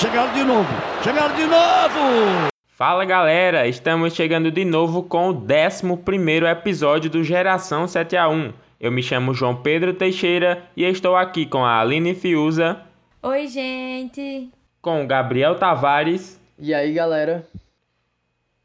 Chegaram 0.00 0.32
de 0.32 0.44
novo. 0.44 0.68
Chegaram 1.04 1.36
de 1.36 1.44
novo. 1.44 2.48
Fala 2.68 3.04
galera, 3.04 3.68
estamos 3.68 4.14
chegando 4.14 4.50
de 4.50 4.64
novo 4.64 5.02
com 5.02 5.28
o 5.28 5.34
11 5.34 6.46
episódio 6.50 7.10
do 7.10 7.22
Geração 7.22 7.86
7 7.86 8.16
a 8.16 8.26
1. 8.26 8.50
Eu 8.80 8.90
me 8.90 9.02
chamo 9.02 9.34
João 9.34 9.54
Pedro 9.54 9.92
Teixeira 9.92 10.62
e 10.74 10.84
estou 10.84 11.16
aqui 11.16 11.44
com 11.44 11.66
a 11.66 11.78
Aline 11.78 12.14
Fiuza. 12.14 12.80
Oi, 13.22 13.46
gente. 13.46 14.48
Com 14.80 15.04
o 15.04 15.06
Gabriel 15.06 15.56
Tavares. 15.56 16.40
E 16.58 16.72
aí, 16.72 16.94
galera? 16.94 17.46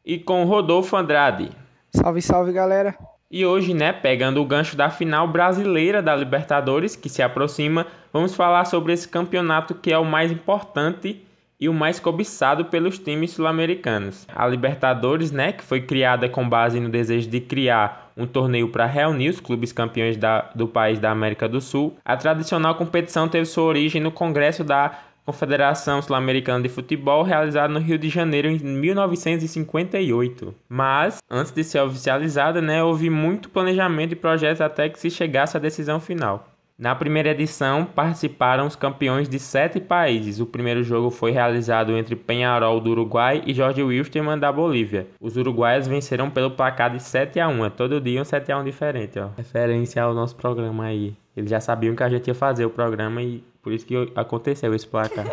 E 0.05 0.17
com 0.17 0.41
o 0.41 0.47
Rodolfo 0.47 0.95
Andrade. 0.95 1.51
Salve, 1.93 2.21
salve, 2.21 2.53
galera. 2.53 2.95
E 3.29 3.45
hoje, 3.45 3.73
né, 3.73 3.91
pegando 3.91 4.41
o 4.41 4.45
gancho 4.45 4.77
da 4.77 4.89
final 4.89 5.27
brasileira 5.27 6.01
da 6.01 6.15
Libertadores, 6.15 6.95
que 6.95 7.09
se 7.09 7.21
aproxima, 7.21 7.85
vamos 8.15 8.33
falar 8.33 8.63
sobre 8.63 8.93
esse 8.93 9.09
campeonato 9.09 9.75
que 9.75 9.91
é 9.91 9.97
o 9.97 10.05
mais 10.05 10.31
importante 10.31 11.21
e 11.59 11.67
o 11.67 11.73
mais 11.73 11.99
cobiçado 11.99 12.63
pelos 12.63 12.97
times 12.97 13.31
sul-americanos. 13.31 14.25
A 14.33 14.47
Libertadores, 14.47 15.33
né, 15.33 15.51
que 15.51 15.61
foi 15.61 15.81
criada 15.81 16.29
com 16.29 16.47
base 16.47 16.79
no 16.79 16.87
desejo 16.87 17.29
de 17.29 17.41
criar 17.41 18.13
um 18.15 18.25
torneio 18.25 18.69
para 18.69 18.85
reunir 18.85 19.27
os 19.27 19.41
clubes 19.41 19.73
campeões 19.73 20.15
da, 20.15 20.49
do 20.55 20.65
país 20.65 20.97
da 20.97 21.11
América 21.11 21.45
do 21.49 21.59
Sul. 21.59 21.97
A 22.05 22.15
tradicional 22.15 22.75
competição 22.75 23.27
teve 23.27 23.43
sua 23.43 23.65
origem 23.65 24.01
no 24.01 24.13
Congresso 24.13 24.63
da 24.63 24.97
Confederação 25.25 26.01
Sul-Americana 26.01 26.63
de 26.63 26.69
Futebol, 26.69 27.21
realizado 27.21 27.71
no 27.71 27.79
Rio 27.79 27.97
de 27.97 28.07
Janeiro 28.07 28.47
em 28.47 28.57
1958. 28.59 30.55
Mas, 30.69 31.17
antes 31.29 31.51
de 31.51 31.65
ser 31.65 31.81
oficializada, 31.81 32.61
né, 32.61 32.81
houve 32.81 33.09
muito 33.09 33.49
planejamento 33.49 34.13
e 34.13 34.15
projetos 34.15 34.61
até 34.61 34.87
que 34.87 34.99
se 34.99 35.09
chegasse 35.09 35.57
à 35.57 35.59
decisão 35.59 35.99
final. 35.99 36.54
Na 36.77 36.93
primeira 36.93 37.29
edição, 37.29 37.85
participaram 37.85 38.67
os 38.67 38.75
campeões 38.75 39.29
de 39.29 39.39
sete 39.39 39.79
países. 39.79 40.41
O 40.41 40.45
primeiro 40.45 40.83
jogo 40.83 41.09
foi 41.09 41.31
realizado 41.31 41.95
entre 41.95 42.17
Penharol 42.17 42.81
do 42.81 42.91
Uruguai 42.91 43.41
e 43.45 43.53
Jorge 43.53 43.81
Wilstermann 43.81 44.37
da 44.37 44.51
Bolívia. 44.51 45.07
Os 45.17 45.37
uruguaios 45.37 45.87
venceram 45.87 46.29
pelo 46.29 46.51
placar 46.51 46.91
de 46.91 47.01
7 47.01 47.39
a 47.39 47.47
1. 47.47 47.65
É 47.65 47.69
todo 47.69 48.01
dia 48.01 48.21
um 48.21 48.25
7 48.25 48.51
a 48.51 48.59
1 48.59 48.65
diferente, 48.65 49.17
ó. 49.17 49.29
Referência 49.37 50.03
ao 50.03 50.13
nosso 50.13 50.35
programa 50.35 50.83
aí. 50.83 51.15
Eles 51.35 51.49
já 51.49 51.61
sabiam 51.61 51.95
que 51.95 52.03
a 52.03 52.09
gente 52.09 52.27
ia 52.27 52.35
fazer 52.35 52.65
o 52.65 52.69
programa 52.69 53.21
e 53.21 53.41
por 53.61 53.71
isso 53.71 53.85
que 53.85 54.11
aconteceu 54.13 54.75
esse 54.75 54.85
placar. 54.85 55.25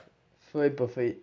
foi, 0.50 0.70
pô, 0.70 0.88
foi 0.88 1.18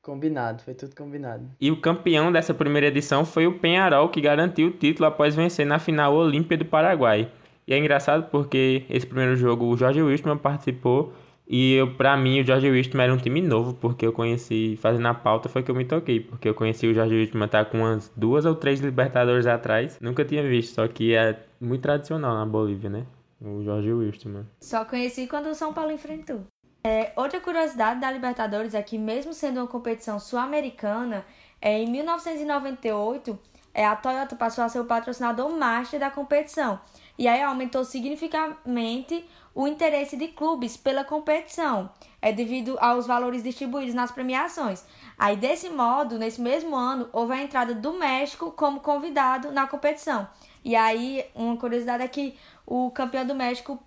combinado, 0.00 0.62
foi 0.62 0.74
tudo 0.74 0.94
combinado. 0.94 1.44
E 1.60 1.72
o 1.72 1.80
campeão 1.80 2.30
dessa 2.30 2.54
primeira 2.54 2.86
edição 2.86 3.24
foi 3.24 3.48
o 3.48 3.58
Penharol, 3.58 4.08
que 4.10 4.20
garantiu 4.20 4.68
o 4.68 4.72
título 4.72 5.08
após 5.08 5.34
vencer 5.34 5.66
na 5.66 5.80
final 5.80 6.14
Olímpia 6.14 6.56
do 6.56 6.64
Paraguai. 6.64 7.28
E 7.66 7.74
é 7.74 7.78
engraçado 7.78 8.28
porque 8.30 8.84
esse 8.90 9.06
primeiro 9.06 9.36
jogo 9.36 9.66
o 9.66 9.76
Jorge 9.76 10.02
Wilstermann 10.02 10.38
participou 10.38 11.12
e 11.46 11.74
eu, 11.74 11.94
pra 11.94 12.16
mim 12.16 12.40
o 12.40 12.44
Jorge 12.44 12.70
Wilstermann 12.70 13.04
era 13.04 13.14
um 13.14 13.18
time 13.18 13.40
novo, 13.40 13.74
porque 13.74 14.06
eu 14.06 14.12
conheci, 14.12 14.78
fazendo 14.80 15.06
a 15.06 15.14
pauta 15.14 15.48
foi 15.48 15.62
que 15.62 15.70
eu 15.70 15.74
me 15.74 15.84
toquei, 15.84 16.20
porque 16.20 16.48
eu 16.48 16.54
conheci 16.54 16.86
o 16.86 16.94
Jorge 16.94 17.14
Wilstermann 17.14 17.48
tá 17.48 17.64
com 17.64 17.78
umas 17.78 18.10
duas 18.16 18.44
ou 18.46 18.54
três 18.54 18.80
Libertadores 18.80 19.46
atrás, 19.46 19.98
nunca 20.00 20.24
tinha 20.24 20.42
visto, 20.42 20.74
só 20.74 20.88
que 20.88 21.14
é 21.14 21.38
muito 21.60 21.82
tradicional 21.82 22.34
na 22.34 22.46
Bolívia, 22.46 22.88
né? 22.88 23.06
O 23.40 23.62
Jorge 23.62 23.92
Wilstermann. 23.92 24.46
Só 24.60 24.84
conheci 24.84 25.26
quando 25.26 25.46
o 25.48 25.54
São 25.54 25.72
Paulo 25.72 25.90
enfrentou. 25.90 26.42
É, 26.84 27.12
outra 27.16 27.40
curiosidade 27.40 28.00
da 28.00 28.10
Libertadores 28.10 28.72
é 28.72 28.82
que 28.82 28.96
mesmo 28.96 29.34
sendo 29.34 29.58
uma 29.60 29.66
competição 29.66 30.18
sul-americana, 30.18 31.24
é, 31.60 31.80
em 31.80 31.90
1998 31.90 33.38
é, 33.74 33.86
a 33.86 33.94
Toyota 33.94 34.36
passou 34.36 34.64
a 34.64 34.68
ser 34.68 34.80
o 34.80 34.84
patrocinador 34.84 35.50
master 35.50 36.00
da 36.00 36.10
competição 36.10 36.80
e 37.22 37.28
aí 37.28 37.40
aumentou 37.40 37.84
significativamente 37.84 39.24
o 39.54 39.68
interesse 39.68 40.16
de 40.16 40.26
clubes 40.26 40.76
pela 40.76 41.04
competição, 41.04 41.88
é 42.20 42.32
devido 42.32 42.76
aos 42.80 43.06
valores 43.06 43.44
distribuídos 43.44 43.94
nas 43.94 44.10
premiações. 44.10 44.84
Aí 45.16 45.36
desse 45.36 45.70
modo, 45.70 46.18
nesse 46.18 46.40
mesmo 46.40 46.74
ano, 46.74 47.08
houve 47.12 47.34
a 47.34 47.40
entrada 47.40 47.76
do 47.76 47.92
México 47.92 48.50
como 48.50 48.80
convidado 48.80 49.52
na 49.52 49.68
competição. 49.68 50.26
E 50.64 50.74
aí 50.74 51.24
uma 51.32 51.56
curiosidade 51.56 52.02
é 52.02 52.08
que 52.08 52.36
o 52.66 52.90
campeão 52.90 53.24
do 53.24 53.36
México 53.36 53.80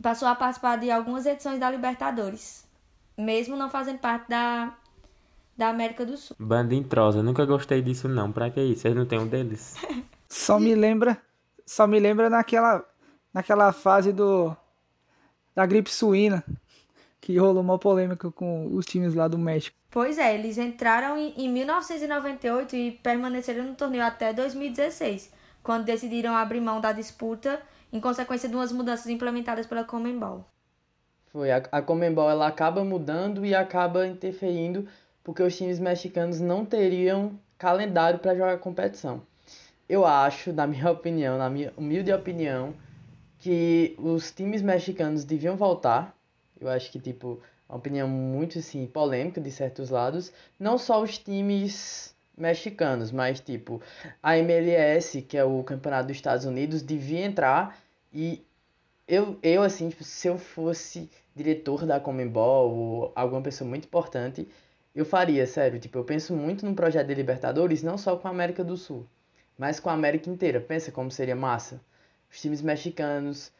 passou 0.00 0.28
a 0.28 0.36
participar 0.36 0.76
de 0.76 0.88
algumas 0.88 1.26
edições 1.26 1.58
da 1.58 1.68
Libertadores, 1.68 2.64
mesmo 3.18 3.56
não 3.56 3.68
fazendo 3.68 3.98
parte 3.98 4.28
da 4.28 4.72
da 5.56 5.70
América 5.70 6.06
do 6.06 6.16
Sul. 6.16 6.36
Banda 6.38 6.72
entrosa, 6.72 7.20
nunca 7.20 7.44
gostei 7.44 7.82
disso 7.82 8.08
não. 8.08 8.30
Pra 8.30 8.48
que 8.48 8.60
isso? 8.60 8.82
Vocês 8.82 8.94
não 8.94 9.06
tem 9.06 9.18
um 9.18 9.26
deles? 9.26 9.74
Só 10.28 10.60
me 10.60 10.74
lembra 10.74 11.20
só 11.66 11.86
me 11.86 11.98
lembra 11.98 12.30
naquela, 12.30 12.84
naquela 13.34 13.72
fase 13.72 14.12
do 14.12 14.56
da 15.54 15.66
gripe 15.66 15.90
suína, 15.90 16.44
que 17.20 17.36
rolou 17.38 17.62
uma 17.62 17.78
polêmica 17.78 18.30
com 18.30 18.66
os 18.74 18.84
times 18.84 19.14
lá 19.14 19.26
do 19.26 19.38
México. 19.38 19.76
Pois 19.90 20.18
é, 20.18 20.34
eles 20.34 20.58
entraram 20.58 21.16
em, 21.16 21.32
em 21.36 21.48
1998 21.48 22.76
e 22.76 22.90
permaneceram 22.92 23.64
no 23.64 23.74
torneio 23.74 24.04
até 24.04 24.34
2016, 24.34 25.32
quando 25.62 25.86
decidiram 25.86 26.36
abrir 26.36 26.60
mão 26.60 26.80
da 26.80 26.92
disputa 26.92 27.60
em 27.90 27.98
consequência 27.98 28.48
de 28.48 28.54
umas 28.54 28.70
mudanças 28.70 29.06
implementadas 29.06 29.66
pela 29.66 29.82
Comembol. 29.82 30.44
Foi, 31.32 31.50
a, 31.50 31.62
a 31.72 31.80
Comembol 31.80 32.30
ela 32.30 32.46
acaba 32.46 32.84
mudando 32.84 33.46
e 33.46 33.54
acaba 33.54 34.06
interferindo 34.06 34.86
porque 35.24 35.42
os 35.42 35.56
times 35.56 35.80
mexicanos 35.80 36.38
não 36.38 36.66
teriam 36.66 37.40
calendário 37.56 38.18
para 38.18 38.34
jogar 38.34 38.58
competição 38.58 39.22
eu 39.88 40.04
acho, 40.04 40.52
na 40.52 40.66
minha 40.66 40.90
opinião, 40.90 41.38
na 41.38 41.48
minha 41.48 41.72
humilde 41.76 42.12
opinião, 42.12 42.74
que 43.38 43.94
os 43.98 44.30
times 44.30 44.62
mexicanos 44.62 45.24
deviam 45.24 45.56
voltar. 45.56 46.16
Eu 46.60 46.68
acho 46.68 46.90
que, 46.90 46.98
tipo, 46.98 47.40
é 47.68 47.72
uma 47.72 47.78
opinião 47.78 48.08
muito, 48.08 48.58
assim, 48.58 48.86
polêmica 48.86 49.40
de 49.40 49.50
certos 49.50 49.90
lados. 49.90 50.32
Não 50.58 50.78
só 50.78 51.02
os 51.02 51.18
times 51.18 52.14
mexicanos, 52.36 53.10
mas, 53.12 53.40
tipo, 53.40 53.80
a 54.22 54.36
MLS, 54.38 55.22
que 55.22 55.36
é 55.36 55.44
o 55.44 55.62
campeonato 55.62 56.08
dos 56.08 56.16
Estados 56.16 56.44
Unidos, 56.44 56.82
devia 56.82 57.24
entrar 57.24 57.78
e 58.12 58.44
eu, 59.08 59.38
eu 59.42 59.62
assim, 59.62 59.88
tipo, 59.88 60.04
se 60.04 60.28
eu 60.28 60.38
fosse 60.38 61.10
diretor 61.34 61.86
da 61.86 62.00
Comembol 62.00 62.70
ou 62.74 63.12
alguma 63.14 63.42
pessoa 63.42 63.68
muito 63.68 63.86
importante, 63.86 64.48
eu 64.94 65.04
faria, 65.04 65.46
sério. 65.46 65.78
Tipo, 65.78 65.98
eu 65.98 66.04
penso 66.04 66.34
muito 66.34 66.66
num 66.66 66.74
projeto 66.74 67.06
de 67.06 67.14
Libertadores, 67.14 67.82
não 67.82 67.98
só 67.98 68.16
com 68.16 68.28
a 68.28 68.30
América 68.30 68.64
do 68.64 68.76
Sul 68.76 69.06
mas 69.58 69.80
com 69.80 69.90
a 69.90 69.92
América 69.92 70.30
inteira. 70.30 70.60
Pensa 70.60 70.92
como 70.92 71.10
seria 71.10 71.36
massa. 71.36 71.80
Os 72.30 72.40
times 72.40 72.60
mexicanos, 72.62 73.52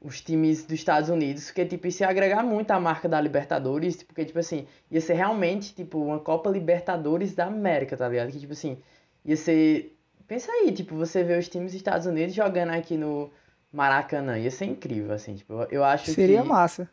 os 0.00 0.20
times 0.20 0.64
dos 0.64 0.74
Estados 0.74 1.08
Unidos, 1.08 1.46
porque 1.46 1.64
tipo, 1.64 1.86
isso 1.86 2.02
ia 2.02 2.08
agregar 2.08 2.42
muito 2.42 2.70
à 2.70 2.78
marca 2.78 3.08
da 3.08 3.20
Libertadores, 3.20 4.02
porque 4.02 4.24
tipo 4.24 4.38
assim, 4.38 4.66
ia 4.90 5.00
ser 5.00 5.14
realmente 5.14 5.74
tipo 5.74 5.98
uma 5.98 6.18
Copa 6.20 6.50
Libertadores 6.50 7.34
da 7.34 7.46
América, 7.46 7.96
tá 7.96 8.08
ligado? 8.08 8.30
Que 8.30 8.38
tipo 8.38 8.52
assim, 8.52 8.78
ia 9.24 9.36
ser 9.36 9.94
Pensa 10.26 10.50
aí, 10.50 10.72
tipo, 10.72 10.94
você 10.94 11.22
vê 11.22 11.36
os 11.36 11.48
times 11.48 11.72
dos 11.72 11.76
Estados 11.76 12.06
Unidos 12.06 12.34
jogando 12.34 12.70
aqui 12.70 12.96
no 12.96 13.30
Maracanã, 13.72 14.38
ia 14.38 14.50
ser 14.50 14.64
incrível 14.64 15.12
assim, 15.12 15.34
tipo, 15.34 15.52
eu 15.70 15.84
acho 15.84 16.10
seria 16.12 16.42
que 16.42 16.48
massa. 16.48 16.88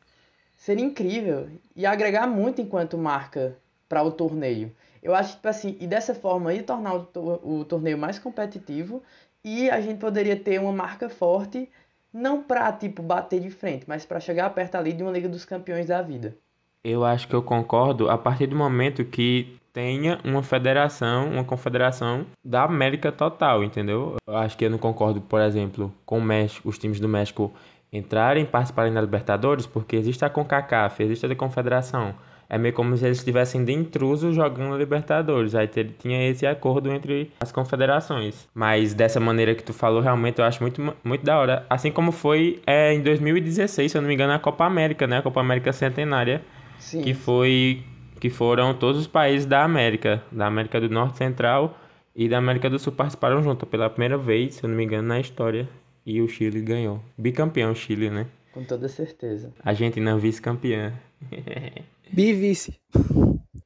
Seria 0.57 0.83
incrível 0.83 1.49
e 1.75 1.85
agregar 1.85 2.27
muito 2.27 2.61
enquanto 2.61 2.97
marca 2.97 3.57
para 3.87 4.03
o 4.03 4.11
torneio. 4.11 4.71
Eu 5.01 5.15
acho 5.15 5.29
que, 5.29 5.35
tipo 5.37 5.47
assim, 5.47 5.77
e 5.79 5.87
dessa 5.87 6.13
forma 6.13 6.53
ia 6.53 6.63
tornar 6.63 6.95
o, 6.95 7.59
o 7.59 7.65
torneio 7.65 7.97
mais 7.97 8.19
competitivo 8.19 9.01
e 9.43 9.69
a 9.69 9.81
gente 9.81 9.97
poderia 9.97 10.35
ter 10.35 10.59
uma 10.59 10.71
marca 10.71 11.09
forte, 11.09 11.69
não 12.13 12.43
pra, 12.43 12.71
tipo, 12.71 13.01
bater 13.01 13.39
de 13.39 13.49
frente, 13.49 13.85
mas 13.87 14.05
para 14.05 14.19
chegar 14.19 14.49
perto 14.51 14.75
ali 14.75 14.93
de 14.93 15.01
uma 15.01 15.11
Liga 15.11 15.27
dos 15.27 15.45
Campeões 15.45 15.87
da 15.87 16.01
vida. 16.01 16.37
Eu 16.83 17.03
acho 17.03 17.27
que 17.27 17.35
eu 17.35 17.41
concordo 17.41 18.09
a 18.09 18.17
partir 18.17 18.47
do 18.47 18.55
momento 18.55 19.05
que 19.05 19.59
tenha 19.73 20.19
uma 20.23 20.43
federação, 20.43 21.29
uma 21.29 21.43
confederação 21.43 22.25
da 22.43 22.63
América 22.63 23.11
total, 23.11 23.63
entendeu? 23.63 24.15
Eu 24.27 24.35
acho 24.35 24.57
que 24.57 24.65
eu 24.65 24.69
não 24.69 24.77
concordo, 24.77 25.21
por 25.21 25.41
exemplo, 25.41 25.93
com 26.05 26.17
o 26.17 26.21
México, 26.21 26.67
os 26.67 26.77
times 26.77 26.99
do 26.99 27.07
México 27.07 27.51
entrarem, 27.91 28.45
participarem 28.45 28.93
da 28.93 29.01
Libertadores, 29.01 29.65
porque 29.65 29.95
existe 29.95 30.23
a 30.25 30.29
CONCACAF, 30.29 31.03
existe 31.03 31.25
a 31.25 31.35
confederação 31.35 32.15
é 32.51 32.57
meio 32.57 32.73
como 32.73 32.97
se 32.97 33.05
eles 33.05 33.19
estivessem 33.19 33.63
de 33.63 33.71
intruso 33.71 34.33
jogando 34.33 34.77
Libertadores. 34.77 35.55
Aí 35.55 35.69
tinha 35.69 36.27
esse 36.29 36.45
acordo 36.45 36.91
entre 36.91 37.31
as 37.39 37.49
confederações. 37.49 38.45
Mas 38.53 38.93
dessa 38.93 39.21
maneira 39.21 39.55
que 39.55 39.63
tu 39.63 39.71
falou, 39.71 40.01
realmente 40.01 40.39
eu 40.39 40.43
acho 40.43 40.61
muito, 40.61 40.93
muito 41.01 41.23
da 41.23 41.39
hora. 41.39 41.65
Assim 41.69 41.93
como 41.93 42.11
foi 42.11 42.61
é, 42.67 42.93
em 42.93 43.01
2016, 43.01 43.89
se 43.89 43.97
eu 43.97 44.01
não 44.01 44.09
me 44.09 44.15
engano, 44.15 44.33
a 44.33 44.39
Copa 44.39 44.65
América, 44.65 45.07
né? 45.07 45.19
A 45.19 45.21
Copa 45.21 45.39
América 45.39 45.71
Centenária. 45.71 46.41
Sim. 46.77 47.01
Que 47.03 47.13
foi. 47.13 47.85
Que 48.19 48.29
foram 48.29 48.73
todos 48.73 48.99
os 48.99 49.07
países 49.07 49.45
da 49.45 49.63
América, 49.63 50.21
da 50.29 50.45
América 50.45 50.81
do 50.81 50.89
Norte 50.89 51.19
Central 51.19 51.77
e 52.13 52.27
da 52.27 52.37
América 52.37 52.69
do 52.69 52.77
Sul 52.77 52.91
participaram 52.91 53.41
junto 53.41 53.65
pela 53.65 53.89
primeira 53.89 54.17
vez, 54.17 54.55
se 54.55 54.63
eu 54.65 54.69
não 54.69 54.75
me 54.75 54.83
engano, 54.83 55.07
na 55.07 55.21
história. 55.21 55.69
E 56.05 56.21
o 56.21 56.27
Chile 56.27 56.59
ganhou. 56.59 56.99
Bicampeão 57.17 57.73
Chile, 57.73 58.09
né? 58.09 58.27
Com 58.51 58.65
toda 58.65 58.89
certeza. 58.89 59.53
A 59.63 59.69
Argentina 59.69 60.17
vice-campeã. 60.17 60.91
Bivice. 62.13 62.77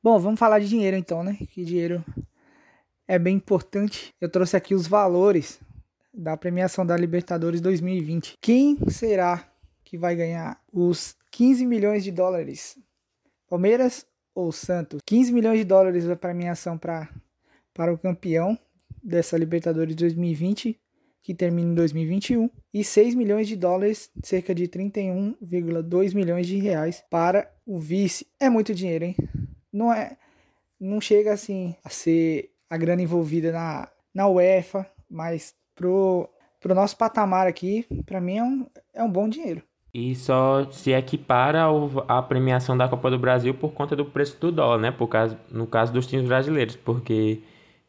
Bom, 0.03 0.19
vamos 0.19 0.39
falar 0.39 0.59
de 0.59 0.69
dinheiro 0.69 0.95
então, 0.95 1.23
né? 1.23 1.35
Que 1.49 1.65
dinheiro 1.65 2.05
é 3.07 3.17
bem 3.17 3.37
importante. 3.37 4.13
Eu 4.21 4.29
trouxe 4.29 4.55
aqui 4.55 4.75
os 4.75 4.85
valores 4.85 5.59
da 6.13 6.37
premiação 6.37 6.85
da 6.85 6.95
Libertadores 6.95 7.59
2020. 7.59 8.37
Quem 8.39 8.77
será 8.87 9.51
que 9.83 9.97
vai 9.97 10.15
ganhar 10.15 10.61
os 10.71 11.15
15 11.31 11.65
milhões 11.65 12.03
de 12.03 12.11
dólares? 12.11 12.77
Palmeiras 13.49 14.05
ou 14.35 14.51
Santos. 14.51 15.01
15 15.03 15.33
milhões 15.33 15.57
de 15.57 15.65
dólares 15.65 16.07
a 16.07 16.15
premiação 16.15 16.77
pra, 16.77 17.09
para 17.73 17.91
o 17.91 17.97
campeão 17.97 18.55
dessa 19.03 19.37
Libertadores 19.37 19.95
2020, 19.95 20.79
que 21.25 21.33
termina 21.33 21.71
em 21.71 21.73
2021, 21.73 22.47
e 22.71 22.83
6 22.83 23.15
milhões 23.15 23.47
de 23.47 23.55
dólares, 23.55 24.11
cerca 24.21 24.53
de 24.53 24.67
31,2 24.67 26.13
milhões 26.13 26.45
de 26.45 26.59
reais 26.59 27.03
para 27.09 27.51
o 27.65 27.79
vice. 27.79 28.27
É 28.39 28.47
muito 28.47 28.75
dinheiro, 28.75 29.05
hein? 29.05 29.15
Não 29.73 29.91
é 29.91 30.17
não 30.79 31.01
chega 31.01 31.33
assim 31.33 31.73
a 31.83 31.89
ser 31.89 32.51
a 32.69 32.77
grana 32.77 33.01
envolvida 33.01 33.51
na, 33.51 33.89
na 34.13 34.27
UEFA, 34.27 34.85
mas 35.09 35.55
pro, 35.73 36.29
pro 36.61 36.75
nosso 36.75 36.95
patamar 36.95 37.47
aqui, 37.47 37.87
para 38.05 38.21
mim 38.21 38.37
é 38.37 38.43
um, 38.43 38.67
é 38.93 39.03
um 39.03 39.09
bom 39.09 39.27
dinheiro. 39.27 39.63
E 39.91 40.13
só 40.13 40.69
se 40.69 40.91
equipara 40.91 41.61
ao, 41.61 42.05
à 42.07 42.21
premiação 42.21 42.77
da 42.77 42.87
Copa 42.87 43.09
do 43.09 43.17
Brasil 43.17 43.55
por 43.55 43.71
conta 43.73 43.95
do 43.95 44.05
preço 44.05 44.39
do 44.39 44.51
dólar, 44.51 44.77
né? 44.77 44.91
Por 44.91 45.07
caso, 45.07 45.35
no 45.49 45.65
caso 45.65 45.91
dos 45.91 46.05
times 46.05 46.27
brasileiros, 46.27 46.75
porque 46.75 47.41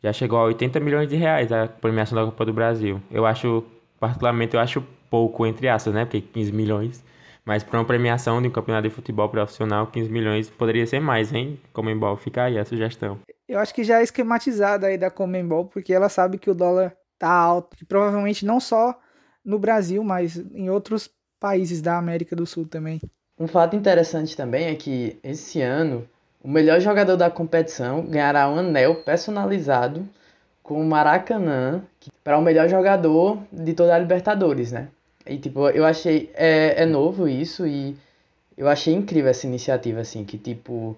já 0.07 0.13
chegou 0.13 0.39
a 0.39 0.45
80 0.45 0.79
milhões 0.79 1.09
de 1.09 1.17
reais 1.17 1.51
a 1.51 1.67
premiação 1.67 2.17
da 2.17 2.25
Copa 2.25 2.45
do 2.45 2.53
Brasil. 2.53 3.03
Eu 3.11 3.27
acho, 3.27 3.65
particularmente, 3.99 4.55
eu 4.55 4.61
acho 4.61 4.81
pouco, 5.11 5.45
entre 5.45 5.69
aspas, 5.69 5.93
né? 5.93 6.05
Porque 6.05 6.21
15 6.21 6.53
milhões. 6.53 7.05
Mas 7.45 7.65
para 7.65 7.79
uma 7.81 7.85
premiação 7.85 8.41
de 8.41 8.47
um 8.47 8.51
campeonato 8.51 8.89
de 8.89 8.95
futebol 8.95 9.29
profissional, 9.29 9.89
15 9.89 10.09
milhões 10.09 10.49
poderia 10.49 10.87
ser 10.87 11.01
mais, 11.01 11.33
hein? 11.33 11.59
Comembol, 11.73 12.17
fica 12.17 12.45
aí 12.45 12.57
a 12.57 12.65
sugestão. 12.65 13.19
Eu 13.49 13.59
acho 13.59 13.75
que 13.75 13.83
já 13.83 13.99
é 13.99 14.05
esquematizada 14.05 14.87
aí 14.87 14.97
da 14.97 15.11
Comembol, 15.11 15.67
porque 15.67 15.93
ela 15.93 16.09
sabe 16.09 16.39
que 16.39 16.51
o 16.51 16.55
dólar 16.55 16.97
tá 17.19 17.29
alto. 17.29 17.77
E 17.81 17.85
provavelmente 17.85 18.47
não 18.47 18.61
só 18.61 18.97
no 19.45 19.59
Brasil, 19.59 20.05
mas 20.05 20.37
em 20.37 20.71
outros 20.71 21.11
países 21.41 21.83
da 21.83 21.99
América 21.99 22.37
do 22.37 22.47
Sul 22.47 22.67
também. 22.67 23.01
Um 23.39 23.49
fato 23.49 23.75
interessante 23.75 24.37
também 24.37 24.67
é 24.67 24.75
que 24.77 25.19
esse 25.23 25.61
ano 25.61 26.09
o 26.47 26.49
melhor 26.49 26.79
jogador 26.81 27.17
da 27.17 27.29
competição 27.29 28.03
ganhará 28.03 28.49
um 28.49 28.61
anel 28.61 28.95
personalizado 28.95 30.09
com 30.63 30.81
o 30.81 30.85
Maracanã 30.85 31.83
para 32.23 32.39
o 32.39 32.41
melhor 32.41 32.69
jogador 32.69 33.43
de 33.51 33.75
toda 33.75 33.93
a 33.93 33.99
Libertadores, 33.99 34.71
né? 34.71 34.87
E 35.27 35.39
tipo, 35.39 35.69
eu 35.71 35.85
achei 35.85 36.31
é, 36.35 36.85
é 36.85 36.87
novo 36.87 37.29
isso 37.29 37.67
e 37.67 37.97
eu 38.57 38.69
achei 38.69 38.95
incrível 38.95 39.29
essa 39.29 39.45
iniciativa 39.45 40.01
assim, 40.01 40.25
que 40.25 40.39
tipo 40.39 40.97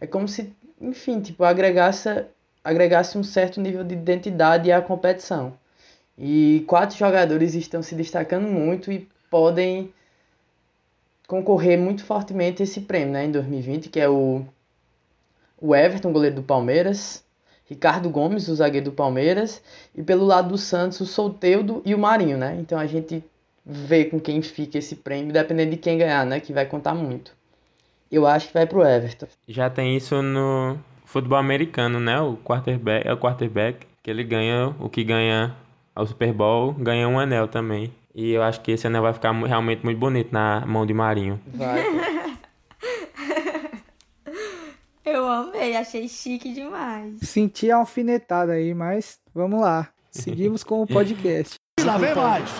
é 0.00 0.06
como 0.06 0.26
se, 0.26 0.52
enfim, 0.80 1.20
tipo 1.20 1.44
agregasse 1.44 2.24
agregasse 2.64 3.16
um 3.16 3.22
certo 3.22 3.60
nível 3.60 3.84
de 3.84 3.94
identidade 3.94 4.72
à 4.72 4.82
competição. 4.82 5.52
E 6.18 6.64
quatro 6.66 6.98
jogadores 6.98 7.54
estão 7.54 7.84
se 7.84 7.94
destacando 7.94 8.48
muito 8.48 8.90
e 8.90 9.08
podem 9.30 9.94
concorrer 11.28 11.78
muito 11.78 12.04
fortemente 12.04 12.62
a 12.62 12.64
esse 12.64 12.80
prêmio 12.80 13.12
né, 13.12 13.26
em 13.26 13.30
2020, 13.30 13.88
que 13.90 14.00
é 14.00 14.08
o, 14.08 14.44
o 15.60 15.74
Everton, 15.74 16.12
goleiro 16.12 16.36
do 16.36 16.42
Palmeiras, 16.42 17.24
Ricardo 17.68 18.08
Gomes, 18.08 18.48
o 18.48 18.54
zagueiro 18.54 18.86
do 18.86 18.92
Palmeiras, 18.92 19.62
e 19.94 20.02
pelo 20.02 20.24
lado 20.24 20.50
do 20.50 20.58
Santos, 20.58 21.00
o 21.00 21.06
Solteudo 21.06 21.82
e 21.84 21.94
o 21.94 21.98
Marinho, 21.98 22.38
né? 22.38 22.56
Então 22.60 22.78
a 22.78 22.86
gente 22.86 23.24
vê 23.64 24.04
com 24.04 24.20
quem 24.20 24.40
fica 24.42 24.78
esse 24.78 24.94
prêmio, 24.94 25.32
dependendo 25.32 25.72
de 25.72 25.76
quem 25.76 25.98
ganhar, 25.98 26.24
né? 26.24 26.38
Que 26.38 26.52
vai 26.52 26.64
contar 26.64 26.94
muito. 26.94 27.32
Eu 28.10 28.26
acho 28.26 28.48
que 28.48 28.54
vai 28.54 28.66
pro 28.66 28.86
Everton. 28.86 29.26
Já 29.48 29.68
tem 29.68 29.96
isso 29.96 30.22
no 30.22 30.78
futebol 31.04 31.38
americano, 31.38 31.98
né? 31.98 32.20
O 32.20 32.36
quarterback, 32.36 33.08
é 33.08 33.12
o 33.12 33.16
quarterback 33.16 33.86
que 34.02 34.10
ele 34.10 34.22
ganha, 34.22 34.72
o 34.78 34.88
que 34.88 35.02
ganha 35.02 35.52
ao 35.92 36.06
Super 36.06 36.32
Bowl, 36.32 36.72
ganha 36.72 37.08
um 37.08 37.18
anel 37.18 37.48
também. 37.48 37.92
E 38.14 38.30
eu 38.30 38.42
acho 38.42 38.60
que 38.60 38.70
esse 38.70 38.86
anel 38.86 39.02
vai 39.02 39.12
ficar 39.12 39.32
realmente 39.32 39.84
muito 39.84 39.98
bonito 39.98 40.32
na 40.32 40.64
mão 40.64 40.86
de 40.86 40.94
Marinho. 40.94 41.40
Vai. 41.48 41.84
Eu 45.04 45.25
amei, 45.40 45.76
achei 45.76 46.08
chique 46.08 46.52
demais. 46.52 47.18
Senti 47.22 47.70
a 47.70 47.76
alfinetada 47.76 48.52
aí, 48.52 48.74
mas 48.74 49.18
vamos 49.34 49.60
lá. 49.60 49.88
Seguimos 50.10 50.64
com 50.64 50.82
o 50.82 50.86
podcast. 50.88 51.54
E 51.78 51.84
lá 51.84 51.98
vem 51.98 52.14
mais. 52.14 52.50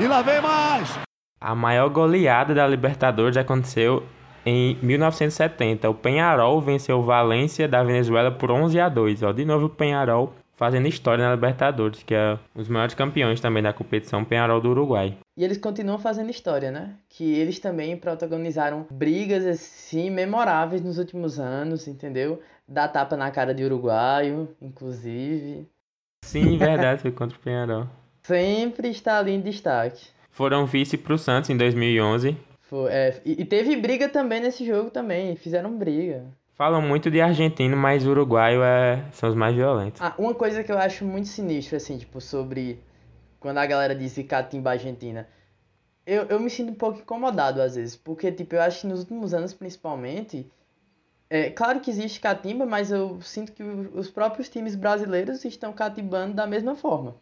E 0.00 0.06
lá 0.06 0.22
vem 0.22 0.40
mais. 0.40 0.98
A 1.40 1.54
maior 1.54 1.88
goleada 1.88 2.54
da 2.54 2.66
Libertadores 2.66 3.36
aconteceu 3.36 4.02
em 4.44 4.76
1970. 4.82 5.88
O 5.88 5.94
Penharol 5.94 6.60
venceu 6.60 6.98
o 6.98 7.04
Valência 7.04 7.68
da 7.68 7.82
Venezuela 7.82 8.30
por 8.30 8.50
11 8.50 8.80
a 8.80 8.88
2. 8.88 9.22
Ó, 9.22 9.32
de 9.32 9.44
novo 9.44 9.66
o 9.66 9.70
Penharol 9.70 10.34
fazendo 10.58 10.88
história 10.88 11.24
na 11.24 11.34
Libertadores, 11.34 12.02
que 12.02 12.12
é 12.12 12.36
os 12.52 12.68
maiores 12.68 12.94
campeões 12.94 13.40
também 13.40 13.62
da 13.62 13.72
competição 13.72 14.24
Penharol 14.24 14.60
do 14.60 14.70
Uruguai. 14.70 15.16
E 15.36 15.44
eles 15.44 15.56
continuam 15.56 16.00
fazendo 16.00 16.30
história, 16.30 16.72
né? 16.72 16.96
Que 17.08 17.38
eles 17.38 17.60
também 17.60 17.96
protagonizaram 17.96 18.84
brigas 18.90 19.46
assim 19.46 20.10
memoráveis 20.10 20.82
nos 20.82 20.98
últimos 20.98 21.38
anos, 21.38 21.86
entendeu? 21.86 22.42
Dá 22.66 22.88
tapa 22.88 23.16
na 23.16 23.30
cara 23.30 23.54
de 23.54 23.64
uruguaio, 23.64 24.48
inclusive. 24.60 25.64
Sim, 26.24 26.58
verdade, 26.58 27.02
foi 27.02 27.12
contra 27.12 27.38
o 27.38 27.40
Penharol. 27.40 27.86
Sempre 28.26 28.88
está 28.88 29.18
ali 29.18 29.30
em 29.30 29.40
destaque. 29.40 30.08
Foram 30.28 30.66
vice 30.66 30.98
pro 30.98 31.16
Santos 31.16 31.50
em 31.50 31.56
2011. 31.56 32.36
Foi, 32.62 32.90
é, 32.90 33.22
e, 33.24 33.42
e 33.42 33.44
teve 33.44 33.76
briga 33.76 34.08
também 34.08 34.40
nesse 34.40 34.66
jogo 34.66 34.90
também, 34.90 35.36
fizeram 35.36 35.78
briga. 35.78 36.26
Falam 36.58 36.82
muito 36.82 37.08
de 37.08 37.20
argentino, 37.20 37.76
mas 37.76 38.04
uruguaio 38.04 38.64
é... 38.64 39.08
são 39.12 39.28
os 39.28 39.36
mais 39.36 39.54
violentos. 39.54 40.02
Ah, 40.02 40.12
uma 40.18 40.34
coisa 40.34 40.64
que 40.64 40.72
eu 40.72 40.76
acho 40.76 41.04
muito 41.04 41.28
sinistra, 41.28 41.76
assim, 41.76 41.96
tipo, 41.96 42.20
sobre 42.20 42.82
quando 43.38 43.58
a 43.58 43.64
galera 43.64 43.94
diz 43.94 44.18
catimba 44.26 44.72
argentina. 44.72 45.28
Eu, 46.04 46.24
eu 46.24 46.40
me 46.40 46.50
sinto 46.50 46.72
um 46.72 46.74
pouco 46.74 46.98
incomodado 46.98 47.62
às 47.62 47.76
vezes, 47.76 47.94
porque, 47.94 48.32
tipo, 48.32 48.56
eu 48.56 48.60
acho 48.60 48.80
que 48.80 48.86
nos 48.88 48.98
últimos 49.02 49.32
anos, 49.32 49.54
principalmente, 49.54 50.50
é 51.30 51.48
claro 51.48 51.78
que 51.78 51.92
existe 51.92 52.18
catimba, 52.18 52.66
mas 52.66 52.90
eu 52.90 53.20
sinto 53.20 53.52
que 53.52 53.62
os 53.62 54.10
próprios 54.10 54.48
times 54.48 54.74
brasileiros 54.74 55.44
estão 55.44 55.72
catimbando 55.72 56.34
da 56.34 56.44
mesma 56.44 56.74
forma. 56.74 57.14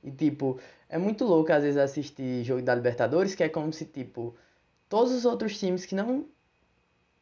E, 0.00 0.12
tipo, 0.12 0.60
é 0.88 0.96
muito 0.96 1.24
louco 1.24 1.52
às 1.52 1.64
vezes 1.64 1.76
assistir 1.76 2.44
jogo 2.44 2.62
da 2.62 2.76
Libertadores, 2.76 3.34
que 3.34 3.42
é 3.42 3.48
como 3.48 3.72
se, 3.72 3.84
tipo, 3.84 4.36
todos 4.88 5.12
os 5.12 5.24
outros 5.24 5.58
times 5.58 5.84
que 5.84 5.96
não 5.96 6.24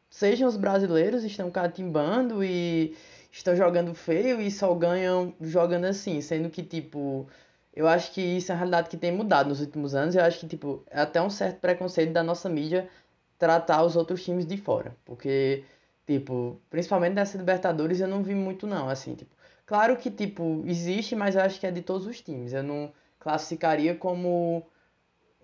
sejam 0.09 0.47
os 0.47 0.57
brasileiros 0.57 1.23
estão 1.23 1.51
catimbando 1.51 2.43
e 2.43 2.95
estão 3.31 3.55
jogando 3.55 3.93
feio 3.93 4.41
e 4.41 4.49
só 4.51 4.73
ganham 4.73 5.33
jogando 5.41 5.85
assim, 5.85 6.21
sendo 6.21 6.49
que, 6.49 6.63
tipo, 6.63 7.27
eu 7.73 7.87
acho 7.87 8.11
que 8.11 8.21
isso 8.21 8.51
é 8.51 8.55
uma 8.55 8.59
realidade 8.59 8.89
que 8.89 8.97
tem 8.97 9.11
mudado 9.11 9.49
nos 9.49 9.61
últimos 9.61 9.95
anos. 9.95 10.15
Eu 10.15 10.23
acho 10.23 10.39
que, 10.39 10.47
tipo, 10.47 10.83
é 10.89 10.99
até 11.01 11.21
um 11.21 11.29
certo 11.29 11.59
preconceito 11.59 12.11
da 12.11 12.23
nossa 12.23 12.49
mídia 12.49 12.89
tratar 13.37 13.83
os 13.83 13.95
outros 13.95 14.23
times 14.23 14.45
de 14.45 14.57
fora. 14.57 14.95
Porque, 15.05 15.63
tipo, 16.05 16.59
principalmente 16.69 17.13
nessa 17.13 17.37
Libertadores 17.37 18.01
eu 18.01 18.07
não 18.07 18.23
vi 18.23 18.35
muito 18.35 18.67
não, 18.67 18.89
assim, 18.89 19.15
tipo. 19.15 19.33
Claro 19.65 19.95
que, 19.97 20.09
tipo, 20.09 20.63
existe, 20.65 21.15
mas 21.15 21.35
eu 21.35 21.41
acho 21.41 21.59
que 21.59 21.67
é 21.67 21.71
de 21.71 21.81
todos 21.81 22.07
os 22.07 22.19
times. 22.21 22.53
Eu 22.53 22.63
não 22.63 22.91
classificaria 23.19 23.95
como 23.95 24.65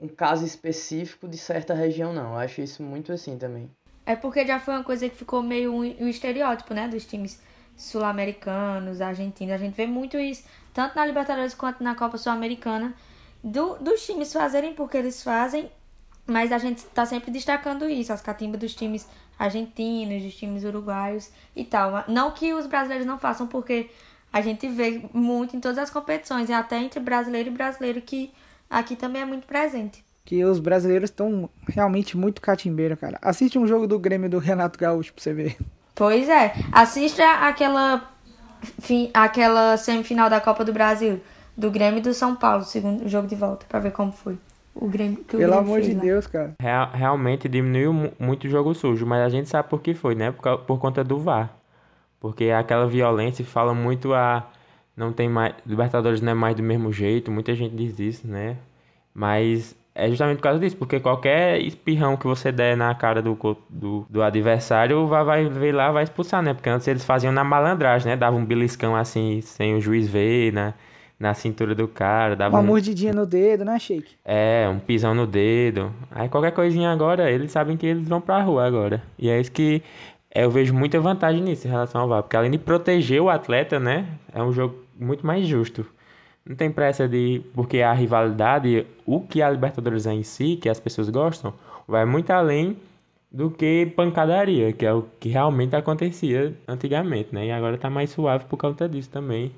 um 0.01 0.07
caso 0.07 0.45
específico 0.45 1.27
de 1.27 1.38
certa 1.38 1.74
região, 1.74 2.12
não. 2.12 2.31
Eu 2.34 2.39
acho 2.39 2.62
isso 2.62 2.81
muito 2.84 3.12
assim 3.13 3.38
também. 3.38 3.69
É 4.05 4.15
porque 4.15 4.45
já 4.45 4.59
foi 4.59 4.75
uma 4.75 4.83
coisa 4.83 5.09
que 5.09 5.15
ficou 5.15 5.41
meio 5.41 5.74
um, 5.74 5.79
um 5.79 6.07
estereótipo, 6.07 6.74
né? 6.74 6.88
Dos 6.88 7.05
times 7.05 7.41
sul-americanos, 7.75 9.01
argentinos. 9.01 9.53
A 9.53 9.57
gente 9.57 9.74
vê 9.74 9.85
muito 9.88 10.17
isso, 10.17 10.43
tanto 10.74 10.95
na 10.95 11.05
Libertadores 11.05 11.53
quanto 11.53 11.83
na 11.83 11.95
Copa 11.95 12.17
Sul-Americana, 12.17 12.93
do, 13.43 13.75
dos 13.75 14.05
times 14.05 14.31
fazerem 14.31 14.74
porque 14.74 14.97
eles 14.97 15.21
fazem, 15.24 15.69
mas 16.25 16.51
a 16.51 16.57
gente 16.57 16.83
tá 16.85 17.05
sempre 17.05 17.31
destacando 17.31 17.89
isso, 17.89 18.13
as 18.13 18.21
catimbas 18.21 18.59
dos 18.59 18.74
times 18.74 19.07
argentinos, 19.38 20.24
dos 20.24 20.35
times 20.35 20.63
uruguaios 20.63 21.29
e 21.55 21.65
tal. 21.65 22.05
Não 22.07 22.31
que 22.31 22.53
os 22.53 22.65
brasileiros 22.65 23.05
não 23.05 23.19
façam, 23.19 23.47
porque 23.47 23.89
a 24.31 24.41
gente 24.41 24.67
vê 24.67 25.03
muito 25.13 25.55
em 25.55 25.59
todas 25.59 25.77
as 25.77 25.89
competições, 25.89 26.50
e 26.50 26.53
até 26.53 26.77
entre 26.77 27.00
brasileiro 27.00 27.50
e 27.50 27.53
brasileiro, 27.53 28.01
que 28.01 28.33
aqui 28.69 28.95
também 28.95 29.21
é 29.21 29.25
muito 29.25 29.47
presente. 29.47 30.04
Que 30.25 30.44
os 30.44 30.60
brasileiros 30.60 31.10
estão 31.12 31.48
realmente 31.67 32.17
muito 32.17 32.41
catimbeiro, 32.41 32.98
cara. 32.98 33.20
Assiste 33.22 33.60
um 33.60 33.67
jogo 33.67 33.86
do 33.86 34.00
Grêmio 34.00 34.27
do 34.29 34.39
Renato 34.39 34.77
Gaúcho 34.79 35.13
pra 35.13 35.22
você 35.24 35.34
ver. 35.34 35.55
Pois 35.94 36.27
é. 36.27 36.53
Assista 36.72 37.24
aquela, 37.48 38.10
fi- 38.82 39.12
aquela 39.13 39.77
semifinal 39.77 40.29
da 40.29 40.41
Copa 40.41 40.65
do 40.65 40.74
Brasil, 40.74 41.22
do 41.55 41.70
Grêmio 41.72 42.00
e 42.00 42.01
do 42.01 42.13
São 42.13 42.36
Paulo, 42.36 42.63
segundo 42.63 43.08
jogo 43.08 43.27
de 43.27 43.36
volta, 43.36 43.65
pra 43.70 43.79
ver 43.79 43.91
como 43.91 44.12
foi. 44.12 44.38
O 44.74 44.88
Grêmio, 44.89 45.17
que 45.17 45.36
o 45.36 45.39
Pelo 45.39 45.51
Grêmio 45.53 45.58
amor 45.60 45.75
fez 45.75 45.88
de 45.88 45.94
lá. 45.96 46.01
Deus, 46.01 46.27
cara. 46.27 46.53
Real- 46.60 46.89
realmente 46.91 47.48
diminuiu 47.48 47.94
mu- 47.94 48.12
muito 48.20 48.46
o 48.46 48.50
jogo 48.50 48.74
sujo, 48.74 49.05
mas 49.05 49.22
a 49.22 49.29
gente 49.29 49.48
sabe 49.48 49.70
por 49.70 49.79
que 49.79 49.94
foi, 49.94 50.15
né? 50.15 50.32
Por, 50.32 50.58
por 50.60 50.79
conta 50.79 51.01
do 51.03 51.17
VAR. 51.20 51.53
Porque 52.20 52.50
aquela 52.50 52.88
violência 52.88 53.46
fala 53.46 53.74
muito 53.74 54.13
a. 54.13 54.50
Não 54.98 55.13
tem 55.13 55.29
mais. 55.29 55.53
Libertadores 55.65 56.20
não 56.20 56.32
é 56.32 56.36
mais 56.36 56.55
do 56.58 56.63
mesmo 56.63 56.91
jeito, 56.91 57.32
muita 57.32 57.53
gente 57.55 57.75
diz 57.75 58.00
isso, 58.00 58.27
né? 58.27 58.58
Mas 59.13 59.75
é 59.95 60.09
justamente 60.09 60.37
por 60.37 60.43
causa 60.43 60.59
disso, 60.59 60.75
porque 60.75 60.99
qualquer 60.99 61.59
espirrão 61.61 62.17
que 62.17 62.27
você 62.27 62.51
der 62.51 62.75
na 62.75 62.93
cara 62.93 63.21
do, 63.21 63.37
do, 63.69 64.05
do 64.09 64.21
adversário, 64.21 65.07
vai, 65.07 65.23
vai 65.23 65.45
ver 65.49 65.71
lá, 65.73 65.89
vai 65.91 66.03
expulsar, 66.03 66.43
né? 66.43 66.53
Porque 66.53 66.69
antes 66.69 66.85
eles 66.87 67.05
faziam 67.05 67.31
na 67.31 67.43
malandragem, 67.45 68.09
né? 68.11 68.17
Dava 68.17 68.35
um 68.35 68.45
beliscão 68.45 68.95
assim, 68.95 69.39
sem 69.41 69.73
o 69.75 69.79
juiz 69.81 70.07
ver, 70.07 70.51
né? 70.53 70.73
Na 71.17 71.33
cintura 71.33 71.73
do 71.73 71.87
cara, 71.87 72.35
dava 72.35 72.57
Uma 72.57 72.61
um, 72.63 72.67
mordidinha 72.67 73.13
no 73.13 73.25
dedo, 73.25 73.63
né, 73.63 73.79
Shake? 73.79 74.15
é, 74.25 74.67
um 74.69 74.79
pisão 74.79 75.15
no 75.15 75.25
dedo. 75.25 75.93
Aí 76.11 76.27
qualquer 76.27 76.51
coisinha 76.51 76.91
agora, 76.91 77.31
eles 77.31 77.51
sabem 77.53 77.77
que 77.77 77.85
eles 77.85 78.05
vão 78.05 78.19
pra 78.19 78.41
rua 78.41 78.65
agora. 78.67 79.01
E 79.17 79.29
é 79.29 79.39
isso 79.39 79.49
que 79.51 79.81
eu 80.33 80.51
vejo 80.51 80.73
muita 80.73 80.99
vantagem 80.99 81.41
nisso 81.41 81.65
em 81.67 81.71
relação 81.71 82.01
ao 82.01 82.09
VAR, 82.09 82.21
porque 82.23 82.35
além 82.35 82.51
de 82.51 82.57
proteger 82.57 83.21
o 83.21 83.29
atleta, 83.29 83.79
né, 83.79 84.05
é 84.33 84.43
um 84.43 84.51
jogo 84.51 84.75
muito 84.99 85.25
mais 85.25 85.47
justo. 85.47 85.85
Não 86.45 86.55
tem 86.55 86.71
pressa 86.71 87.07
de. 87.07 87.41
Porque 87.53 87.81
a 87.81 87.91
rivalidade, 87.91 88.85
o 89.05 89.21
que 89.21 89.41
a 89.41 89.49
Libertadores 89.49 90.05
é 90.05 90.13
em 90.13 90.23
si, 90.23 90.57
que 90.57 90.69
as 90.69 90.79
pessoas 90.79 91.09
gostam, 91.09 91.53
vai 91.87 92.05
muito 92.05 92.29
além 92.31 92.77
do 93.31 93.49
que 93.49 93.87
pancadaria, 93.95 94.71
que 94.71 94.85
é 94.85 94.93
o 94.93 95.03
que 95.19 95.29
realmente 95.29 95.75
acontecia 95.75 96.55
antigamente, 96.67 97.33
né? 97.33 97.47
E 97.47 97.51
agora 97.51 97.77
tá 97.77 97.89
mais 97.89 98.11
suave 98.11 98.45
por 98.45 98.57
causa 98.57 98.87
disso 98.87 99.09
também. 99.09 99.51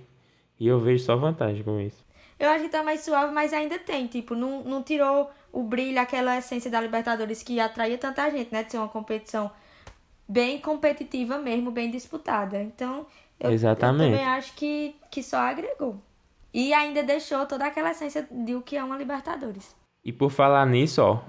E 0.59 0.67
eu 0.67 0.79
vejo 0.79 1.03
só 1.03 1.15
vantagem 1.15 1.61
com 1.61 1.79
isso. 1.79 2.03
Eu 2.39 2.49
acho 2.49 2.65
que 2.65 2.69
tá 2.69 2.83
mais 2.83 3.01
suave, 3.01 3.33
mas 3.33 3.53
ainda 3.53 3.77
tem, 3.77 4.07
tipo, 4.07 4.33
não, 4.33 4.63
não 4.63 4.81
tirou 4.81 5.29
o 5.51 5.63
brilho, 5.63 5.99
aquela 5.99 6.37
essência 6.37 6.71
da 6.71 6.79
Libertadores 6.79 7.43
que 7.43 7.59
atraía 7.59 7.97
tanta 7.97 8.29
gente, 8.31 8.51
né? 8.51 8.63
De 8.63 8.71
ser 8.71 8.77
uma 8.77 8.87
competição 8.87 9.51
bem 10.27 10.59
competitiva 10.59 11.37
mesmo, 11.37 11.69
bem 11.69 11.91
disputada. 11.91 12.61
Então, 12.61 13.05
eu, 13.39 13.51
Exatamente. 13.51 14.11
eu 14.11 14.17
também 14.17 14.25
acho 14.25 14.53
que, 14.53 14.95
que 15.11 15.21
só 15.21 15.37
agregou. 15.37 16.01
E 16.57 16.73
ainda 16.73 17.03
deixou 17.03 17.45
toda 17.45 17.67
aquela 17.67 17.91
essência 17.91 18.27
de 18.31 18.55
o 18.55 18.63
que 18.63 18.75
é 18.75 18.83
uma 18.83 18.97
Libertadores. 18.97 19.75
E 20.03 20.11
por 20.11 20.31
falar 20.31 20.65
nisso, 20.65 21.03
ó, 21.03 21.19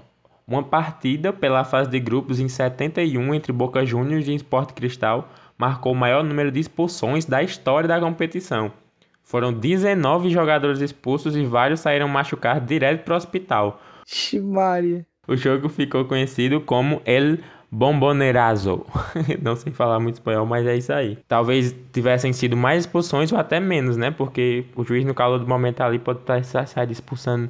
uma 0.47 0.63
partida 0.63 1.31
pela 1.31 1.63
fase 1.63 1.87
de 1.87 1.99
grupos 1.99 2.39
em 2.39 2.49
71 2.49 3.35
entre 3.35 3.53
Boca 3.53 3.85
Juniors 3.85 4.27
e 4.27 4.33
Sport 4.33 4.73
Cristal 4.73 5.29
marcou 5.55 5.91
o 5.91 5.95
maior 5.95 6.23
número 6.23 6.51
de 6.51 6.59
expulsões 6.59 7.25
da 7.25 7.43
história 7.43 7.87
da 7.87 7.99
competição. 7.99 8.73
Foram 9.21 9.53
19 9.53 10.31
jogadores 10.31 10.81
expulsos 10.81 11.35
e 11.35 11.45
vários 11.45 11.81
saíram 11.81 12.07
machucados 12.07 12.67
direto 12.67 13.03
para 13.03 13.13
o 13.13 13.17
hospital. 13.17 13.79
Ximaria. 14.07 15.05
O 15.27 15.35
jogo 15.35 15.69
ficou 15.69 16.05
conhecido 16.05 16.59
como 16.59 17.03
El 17.05 17.37
Bombonerazo. 17.71 18.85
Não 19.41 19.55
sei 19.55 19.71
falar 19.71 19.99
muito 19.99 20.15
espanhol, 20.15 20.45
mas 20.45 20.65
é 20.65 20.75
isso 20.75 20.91
aí. 20.91 21.17
Talvez 21.27 21.75
tivessem 21.91 22.33
sido 22.33 22.57
mais 22.57 22.85
expulsões 22.85 23.31
ou 23.31 23.37
até 23.37 23.59
menos, 23.59 23.97
né? 23.97 24.11
Porque 24.11 24.65
o 24.75 24.83
juiz 24.83 25.05
no 25.05 25.13
calor 25.13 25.39
do 25.39 25.47
momento 25.47 25.81
ali 25.81 25.99
pode 25.99 26.19
estar 26.19 26.43
saindo 26.43 26.91
expulsando 26.91 27.49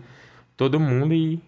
todo 0.58 0.80
mundo 0.80 1.14
e 1.14 1.42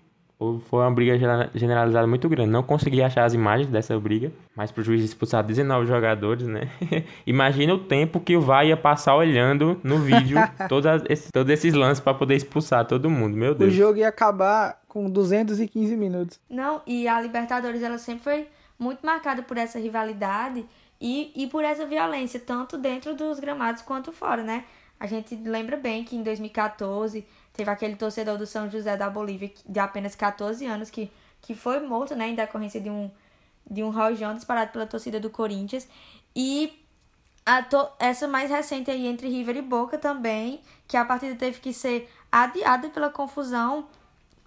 foi 0.69 0.79
uma 0.79 0.91
briga 0.91 1.15
generalizada 1.53 2.07
muito 2.07 2.27
grande. 2.27 2.49
Não 2.49 2.63
consegui 2.63 3.01
achar 3.03 3.25
as 3.25 3.33
imagens 3.33 3.69
dessa 3.69 3.97
briga, 3.99 4.31
mas 4.55 4.71
pro 4.71 4.83
juiz 4.83 5.03
expulsar 5.03 5.43
19 5.43 5.85
jogadores, 5.85 6.47
né? 6.47 6.67
Imagina 7.27 7.73
o 7.73 7.77
tempo 7.77 8.19
que 8.19 8.35
o 8.35 8.41
VAR 8.41 8.65
ia 8.65 8.75
passar 8.75 9.15
olhando 9.15 9.79
no 9.83 9.99
vídeo 9.99 10.37
todos 10.67 11.03
esses, 11.07 11.29
todos 11.31 11.51
esses 11.53 11.73
lances 11.73 11.99
para 11.99 12.15
poder 12.15 12.35
expulsar 12.35 12.85
todo 12.85 13.09
mundo. 13.09 13.37
Meu 13.37 13.53
Deus. 13.53 13.71
O 13.71 13.75
jogo 13.75 13.99
ia 13.99 14.07
acabar 14.07 14.81
com 14.87 15.07
215 15.09 15.95
minutos. 15.95 16.39
Não, 16.49 16.81
e 16.87 17.07
a 17.07 17.21
Libertadores 17.21 17.83
ela 17.83 17.99
sempre 17.99 18.23
foi 18.23 18.47
muito 18.81 19.05
marcada 19.05 19.43
por 19.43 19.57
essa 19.57 19.77
rivalidade 19.77 20.65
e, 20.99 21.31
e 21.35 21.47
por 21.47 21.63
essa 21.63 21.85
violência, 21.85 22.39
tanto 22.39 22.79
dentro 22.79 23.15
dos 23.15 23.39
gramados 23.39 23.83
quanto 23.83 24.11
fora, 24.11 24.43
né? 24.43 24.65
A 24.99 25.05
gente 25.05 25.35
lembra 25.35 25.77
bem 25.77 26.03
que 26.03 26.15
em 26.15 26.23
2014 26.23 27.25
teve 27.53 27.69
aquele 27.69 27.95
torcedor 27.95 28.37
do 28.37 28.45
São 28.45 28.69
José 28.69 28.97
da 28.97 29.09
Bolívia 29.09 29.51
de 29.67 29.79
apenas 29.79 30.15
14 30.15 30.65
anos 30.65 30.89
que, 30.89 31.11
que 31.41 31.53
foi 31.53 31.79
morto, 31.79 32.15
né, 32.15 32.29
em 32.29 32.35
decorrência 32.35 32.81
de 32.81 32.89
um, 32.89 33.09
de 33.69 33.83
um 33.83 33.91
rojão 33.91 34.33
disparado 34.33 34.71
pela 34.71 34.87
torcida 34.87 35.19
do 35.19 35.29
Corinthians. 35.29 35.87
E 36.35 36.73
a 37.45 37.61
to 37.61 37.87
essa 37.99 38.27
mais 38.27 38.49
recente 38.49 38.89
aí 38.89 39.07
entre 39.07 39.27
River 39.27 39.57
e 39.57 39.61
Boca 39.61 39.97
também, 39.97 40.61
que 40.87 40.97
a 40.97 41.05
partida 41.05 41.35
teve 41.35 41.59
que 41.59 41.73
ser 41.73 42.09
adiada 42.31 42.89
pela 42.89 43.09
confusão 43.09 43.87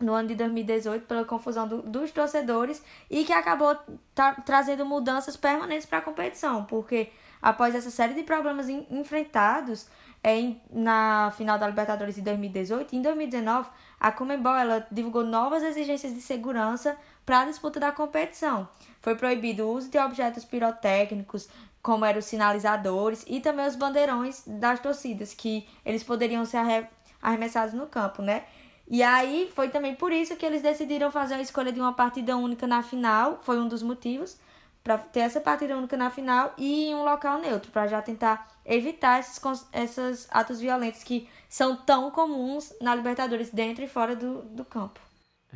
no 0.00 0.12
ano 0.12 0.28
de 0.28 0.34
2018 0.34 1.06
pela 1.06 1.24
confusão 1.24 1.68
do, 1.68 1.82
dos 1.82 2.10
torcedores 2.10 2.82
e 3.10 3.24
que 3.24 3.32
acabou 3.32 3.76
tra 4.14 4.34
trazendo 4.34 4.84
mudanças 4.84 5.36
permanentes 5.36 5.86
para 5.86 5.98
a 5.98 6.02
competição, 6.02 6.64
porque 6.64 7.10
após 7.40 7.74
essa 7.74 7.90
série 7.90 8.14
de 8.14 8.22
problemas 8.22 8.68
enfrentados 8.68 9.86
é, 10.22 10.38
em, 10.38 10.60
na 10.70 11.32
final 11.36 11.58
da 11.58 11.68
Libertadores 11.68 12.14
de 12.14 12.22
2018, 12.22 12.96
em 12.96 13.02
2019 13.02 13.68
a 14.00 14.10
Comembol 14.10 14.56
ela 14.56 14.86
divulgou 14.90 15.24
novas 15.24 15.62
exigências 15.62 16.14
de 16.14 16.20
segurança 16.20 16.96
para 17.24 17.40
a 17.40 17.44
disputa 17.44 17.80
da 17.80 17.92
competição. 17.92 18.68
Foi 19.00 19.14
proibido 19.14 19.64
o 19.64 19.72
uso 19.72 19.90
de 19.90 19.98
objetos 19.98 20.44
pirotécnicos, 20.44 21.48
como 21.82 22.04
eram 22.04 22.18
os 22.18 22.24
sinalizadores 22.24 23.24
e 23.28 23.40
também 23.40 23.66
os 23.66 23.76
bandeirões 23.76 24.42
das 24.46 24.80
torcidas, 24.80 25.34
que 25.34 25.68
eles 25.84 26.02
poderiam 26.02 26.44
ser 26.44 26.88
arremessados 27.20 27.74
no 27.74 27.86
campo, 27.86 28.22
né? 28.22 28.44
E 28.88 29.02
aí 29.02 29.50
foi 29.54 29.68
também 29.68 29.94
por 29.94 30.12
isso 30.12 30.36
que 30.36 30.44
eles 30.44 30.62
decidiram 30.62 31.10
fazer 31.10 31.34
a 31.34 31.40
escolha 31.40 31.72
de 31.72 31.80
uma 31.80 31.92
partida 31.92 32.36
única 32.36 32.66
na 32.66 32.82
final, 32.82 33.40
foi 33.42 33.58
um 33.58 33.66
dos 33.66 33.82
motivos 33.82 34.38
para 34.82 34.98
ter 34.98 35.20
essa 35.20 35.40
partida 35.40 35.76
única 35.76 35.96
na 35.96 36.10
final 36.10 36.52
e 36.58 36.90
em 36.90 36.94
um 36.94 37.04
local 37.04 37.40
neutro, 37.40 37.70
para 37.72 37.86
já 37.86 38.02
tentar 38.02 38.46
evitar 38.66 39.18
esses, 39.18 39.40
esses 39.72 40.28
atos 40.30 40.60
violentos 40.60 41.02
que 41.02 41.26
são 41.48 41.74
tão 41.74 42.10
comuns 42.10 42.74
na 42.82 42.94
Libertadores, 42.94 43.50
dentro 43.50 43.82
e 43.82 43.88
fora 43.88 44.14
do, 44.14 44.42
do 44.42 44.64
campo. 44.64 45.00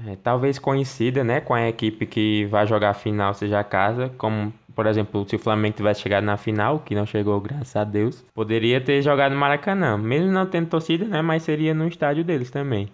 É, 0.07 0.17
talvez 0.17 0.59
coincida 0.59 1.23
né, 1.23 1.41
com 1.41 1.53
a 1.53 1.69
equipe 1.69 2.07
que 2.07 2.47
vai 2.47 2.67
jogar 2.67 2.91
a 2.91 2.95
final 2.95 3.35
seja 3.35 3.61
a 3.61 3.65
casa, 3.65 4.09
como 4.17 4.53
por 4.75 4.87
exemplo, 4.87 5.29
se 5.29 5.35
o 5.35 5.41
Flamengo 5.41 5.77
tivesse 5.77 6.03
chegado 6.03 6.23
na 6.23 6.37
final, 6.37 6.79
que 6.79 6.95
não 6.95 7.05
chegou, 7.05 7.41
graças 7.41 7.75
a 7.75 7.83
Deus, 7.83 8.25
poderia 8.33 8.81
ter 8.81 9.03
jogado 9.03 9.33
no 9.33 9.39
Maracanã, 9.39 9.99
mesmo 9.99 10.31
não 10.31 10.47
tendo 10.47 10.69
torcida, 10.69 11.05
né, 11.05 11.21
mas 11.21 11.43
seria 11.43 11.75
no 11.75 11.89
estádio 11.89 12.23
deles 12.23 12.49
também. 12.49 12.89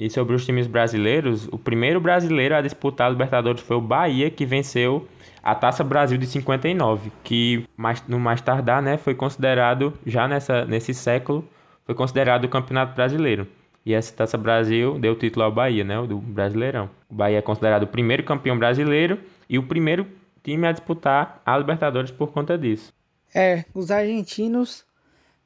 E 0.00 0.08
sobre 0.08 0.34
os 0.34 0.46
times 0.46 0.66
brasileiros, 0.66 1.46
o 1.48 1.58
primeiro 1.58 2.00
brasileiro 2.00 2.54
a 2.56 2.62
disputar 2.62 3.06
a 3.06 3.10
Libertadores 3.10 3.60
foi 3.60 3.76
o 3.76 3.82
Bahia, 3.82 4.30
que 4.30 4.46
venceu 4.46 5.06
a 5.42 5.54
Taça 5.54 5.84
Brasil 5.84 6.16
de 6.16 6.26
59, 6.26 7.12
que 7.22 7.66
mais, 7.76 8.02
no 8.08 8.18
mais 8.18 8.40
tardar, 8.40 8.80
né, 8.80 8.96
foi 8.96 9.14
considerado 9.14 9.92
já 10.06 10.26
nessa 10.26 10.64
nesse 10.64 10.94
século, 10.94 11.46
foi 11.84 11.94
considerado 11.94 12.46
o 12.46 12.48
Campeonato 12.48 12.94
Brasileiro. 12.94 13.46
E 13.84 13.92
essa 13.92 14.10
Taça 14.14 14.38
Brasil 14.38 14.98
deu 14.98 15.14
título 15.14 15.44
ao 15.44 15.52
Bahia, 15.52 15.84
né, 15.84 16.00
do 16.06 16.16
Brasileirão. 16.16 16.88
O 17.10 17.14
Bahia 17.14 17.36
é 17.36 17.42
considerado 17.42 17.82
o 17.82 17.86
primeiro 17.86 18.24
campeão 18.24 18.58
brasileiro 18.58 19.18
e 19.50 19.58
o 19.58 19.62
primeiro 19.62 20.06
time 20.42 20.66
a 20.66 20.72
disputar 20.72 21.42
a 21.44 21.58
Libertadores 21.58 22.10
por 22.10 22.32
conta 22.32 22.56
disso. 22.56 22.90
É, 23.34 23.66
os 23.74 23.90
argentinos 23.90 24.82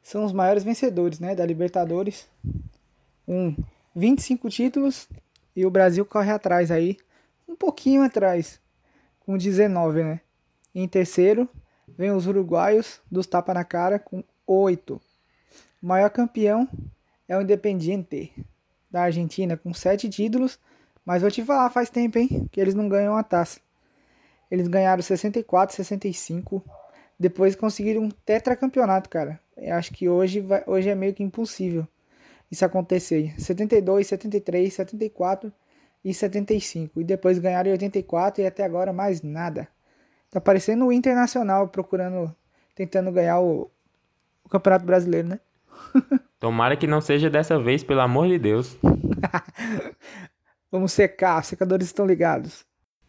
são 0.01 0.25
os 0.25 0.33
maiores 0.33 0.63
vencedores, 0.63 1.19
né, 1.19 1.35
da 1.35 1.45
Libertadores. 1.45 2.29
Um 3.27 3.57
25 3.95 4.51
títulos 4.51 5.09
e 5.55 5.65
o 5.65 5.71
Brasil 5.71 6.05
corre 6.05 6.33
atrás 6.33 6.73
aí, 6.73 6.97
um 7.47 7.55
pouquinho 7.55 8.03
atrás, 8.03 8.61
com 9.21 9.39
19, 9.39 10.03
né? 10.03 10.21
Em 10.75 10.89
terceiro, 10.89 11.49
vem 11.87 12.11
os 12.11 12.27
uruguaios 12.27 13.01
dos 13.09 13.27
tapa 13.29 13.55
na 13.55 13.63
cara 13.63 14.01
com 14.01 14.25
8. 14.45 15.01
O 15.81 15.87
maior 15.87 16.11
campeão 16.11 16.69
é 17.29 17.39
o 17.39 17.43
Independiente 17.43 18.33
da 18.91 19.03
Argentina 19.03 19.57
com 19.57 19.73
7 19.73 20.09
títulos, 20.09 20.59
mas 21.05 21.23
vou 21.23 21.31
te 21.31 21.45
falar, 21.45 21.71
faz 21.71 21.89
tempo, 21.89 22.19
hein, 22.19 22.49
que 22.51 22.61
eles 22.61 22.75
não 22.75 22.89
ganham 22.89 23.17
a 23.17 23.23
taça. 23.23 23.61
Eles 24.51 24.67
ganharam 24.67 25.03
64, 25.03 25.77
65, 25.77 26.65
depois 27.19 27.55
conseguiram 27.55 28.03
um 28.03 28.11
tetracampeonato, 28.11 29.09
cara. 29.09 29.39
Eu 29.57 29.77
acho 29.77 29.93
que 29.93 30.09
hoje, 30.09 30.41
vai, 30.41 30.65
hoje 30.67 30.89
é 30.89 30.97
meio 30.97 31.15
que 31.15 31.23
impossível 31.23 31.87
isso 32.55 32.65
acontecer. 32.65 33.35
72, 33.39 34.07
73, 34.07 34.73
74 34.73 35.53
e 36.05 36.15
75. 36.15 37.01
E 37.01 37.05
depois 37.05 37.39
ganharam 37.39 37.69
em 37.69 37.73
84 37.73 38.43
e 38.43 38.47
até 38.47 38.65
agora 38.65 38.93
mais 38.93 39.23
nada. 39.23 39.69
Tá 40.31 40.41
parecendo 40.41 40.87
o 40.87 40.93
Internacional 40.93 41.69
procurando, 41.69 42.35
tentando 42.75 43.13
ganhar 43.13 43.41
o, 43.41 43.71
o 44.45 44.49
Campeonato 44.49 44.85
Brasileiro, 44.85 45.29
né? 45.29 45.41
Tomara 46.41 46.77
que 46.77 46.87
não 46.87 47.01
seja 47.01 47.31
dessa 47.31 47.59
vez, 47.59 47.85
pelo 47.85 48.01
amor 48.01 48.29
de 48.29 48.39
Deus. 48.39 48.77
Vamos 50.71 50.93
secar, 50.93 51.41
os 51.41 51.47
secadores 51.47 51.87
estão 51.87 52.05
ligados 52.05 52.67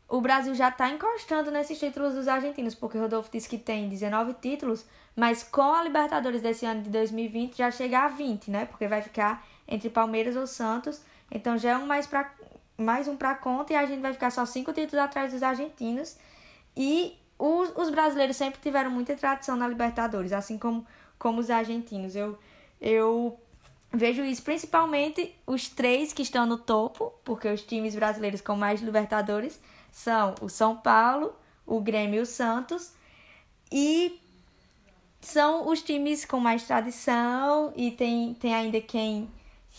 o 0.08 0.22
Brasil 0.22 0.54
já 0.54 0.70
está 0.70 0.90
encostando 0.90 1.50
nesses 1.50 1.80
títulos 1.80 2.14
dos 2.14 2.28
argentinos, 2.28 2.76
porque 2.76 2.98
o 2.98 3.02
Rodolfo 3.02 3.30
disse 3.32 3.50
que 3.50 3.58
tem 3.58 3.90
19 3.90 4.36
títulos, 4.36 4.86
mas 5.16 5.44
com 5.44 5.74
a 5.74 5.82
Libertadores 5.82 6.42
desse 6.42 6.66
ano 6.66 6.84
de 6.84 6.90
2020 6.90 7.58
já 7.58 7.72
chega 7.72 8.00
a 8.00 8.08
20, 8.08 8.52
né? 8.52 8.66
Porque 8.66 8.88
vai 8.88 9.02
ficar 9.02 9.46
entre 9.68 9.90
Palmeiras 9.90 10.36
ou 10.36 10.46
Santos. 10.46 11.02
Então 11.32 11.58
já 11.58 11.72
é 11.72 11.78
um 11.78 11.88
mais, 11.88 12.06
pra, 12.06 12.32
mais 12.78 13.08
um 13.08 13.18
para 13.18 13.34
conta 13.34 13.74
e 13.74 13.76
a 13.76 13.86
gente 13.86 14.02
vai 14.02 14.14
ficar 14.14 14.30
só 14.30 14.46
cinco 14.46 14.72
títulos 14.74 15.04
atrás 15.04 15.34
dos 15.34 15.42
argentinos. 15.42 16.18
E 16.78 17.18
os, 17.40 17.76
os 17.76 17.90
brasileiros 17.90 18.36
sempre 18.36 18.62
tiveram 18.62 18.92
muita 18.92 19.16
tradição 19.16 19.56
na 19.56 19.68
Libertadores, 19.68 20.34
assim 20.34 20.58
como, 20.58 20.86
como 21.18 21.40
os 21.40 21.50
argentinos. 21.50 22.16
Eu, 22.16 22.38
eu 22.80 23.40
vejo 23.92 24.22
isso 24.24 24.44
principalmente 24.44 25.34
os 25.48 25.68
três 25.68 26.14
que 26.14 26.22
estão 26.22 26.46
no 26.46 26.60
topo, 26.60 27.12
porque 27.24 27.48
os 27.48 27.64
times 27.64 27.96
brasileiros 27.96 28.42
com 28.42 28.56
mais 28.56 28.82
Libertadores 28.82 29.60
são 29.96 30.36
o 30.42 30.50
São 30.50 30.76
Paulo, 30.76 31.34
o 31.66 31.80
Grêmio 31.80 32.18
e 32.18 32.22
o 32.22 32.26
Santos. 32.26 32.92
E 33.72 34.20
são 35.22 35.70
os 35.70 35.82
times 35.82 36.26
com 36.26 36.38
mais 36.38 36.64
tradição 36.64 37.72
e 37.78 37.92
tem, 37.92 38.34
tem 38.34 38.54
ainda 38.54 38.82
quem 38.82 39.32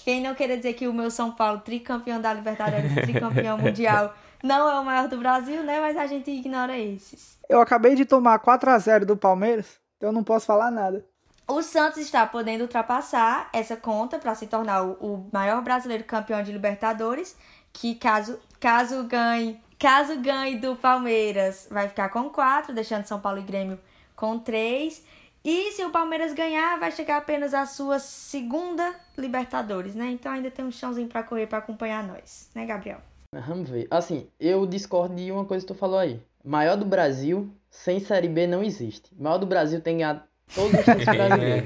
Quem 0.04 0.23
não 0.23 0.35
queira 0.35 0.56
dizer 0.56 0.73
que 0.73 0.88
o 0.88 0.92
meu 0.92 1.11
São 1.11 1.32
Paulo, 1.32 1.61
tricampeão 1.61 2.18
da 2.18 2.32
Libertadores, 2.32 2.94
tricampeão 3.04 3.58
mundial, 3.58 4.14
não 4.42 4.66
é 4.70 4.80
o 4.80 4.85
maior 4.85 5.06
do 5.06 5.18
Brasil, 5.18 5.62
né? 5.62 5.80
Mas 5.80 5.99
a 5.99 6.06
gente 6.06 6.30
ignora 6.30 6.78
esses. 6.78 7.38
Eu 7.46 7.61
acabei 7.61 7.94
de 7.94 8.06
tomar 8.06 8.38
4 8.38 8.70
a 8.70 8.78
0 8.78 9.04
do 9.04 9.18
Palmeiras, 9.18 9.78
então 9.99 10.12
não 10.12 10.25
posso 10.25 10.46
falar 10.46 10.70
nada. 10.70 11.04
O 11.46 11.62
Santos 11.62 11.99
está 11.99 12.26
podendo 12.26 12.62
ultrapassar 12.62 13.50
essa 13.52 13.76
conta 13.76 14.18
para 14.18 14.35
se 14.35 14.46
tornar 14.46 14.82
o, 14.82 14.92
o, 14.94 15.28
maior 15.30 15.62
brasileiro 15.62 16.04
campeão 16.04 16.42
de 16.42 16.52
Libertadores, 16.52 17.37
que 17.73 17.94
caso, 17.94 18.40
caso 18.58 19.04
ganhe, 19.04 19.61
caso 19.78 20.18
ganhe 20.21 20.59
do 20.59 20.76
Palmeiras, 20.76 21.68
vai 21.71 21.88
ficar 21.88 22.09
com 22.09 22.28
4, 22.30 22.75
deixando 22.75 23.04
São 23.04 23.21
Paulo 23.21 23.38
e 23.38 23.42
Grêmio 23.42 23.78
com 24.14 24.38
3. 24.38 25.04
E 25.45 25.73
se 25.73 25.85
o 25.85 25.90
Palmeiras 25.90 26.35
ganhar, 26.35 26.78
vai 26.78 26.90
chegar 26.90 27.18
apenas 27.18 27.54
a 27.54 27.66
sua 27.66 27.99
segunda 28.00 28.95
Libertadores, 29.16 29.95
né? 29.95 30.06
Então 30.11 30.33
ainda 30.33 30.50
tem 30.50 30.64
um 30.64 30.73
chãozinho 30.73 31.09
para 31.09 31.23
correr 31.23 31.47
para 31.47 31.59
acompanhar 31.59 32.02
nós, 32.02 32.50
né, 32.54 32.66
Gabriel? 32.66 32.99
Vamos 33.33 33.71
ver. 33.71 33.87
Assim, 33.90 34.26
eu 34.40 34.66
discordo 34.66 35.14
de 35.14 35.30
uma 35.30 35.45
coisa 35.45 35.64
que 35.64 35.73
tu 35.73 35.78
falou 35.78 35.99
aí. 35.99 36.21
Maior 36.45 36.76
do 36.76 36.85
Brasil, 36.85 37.50
sem 37.71 38.00
Série 38.00 38.28
B 38.28 38.47
não 38.47 38.62
existe. 38.62 39.11
Maior 39.18 39.38
do 39.38 39.47
Brasil 39.47 39.80
tem 39.80 39.99
ganhado 39.99 40.23
todos 40.54 40.73
os 40.73 40.85
títulos 40.85 41.04
brasileiros. 41.16 41.64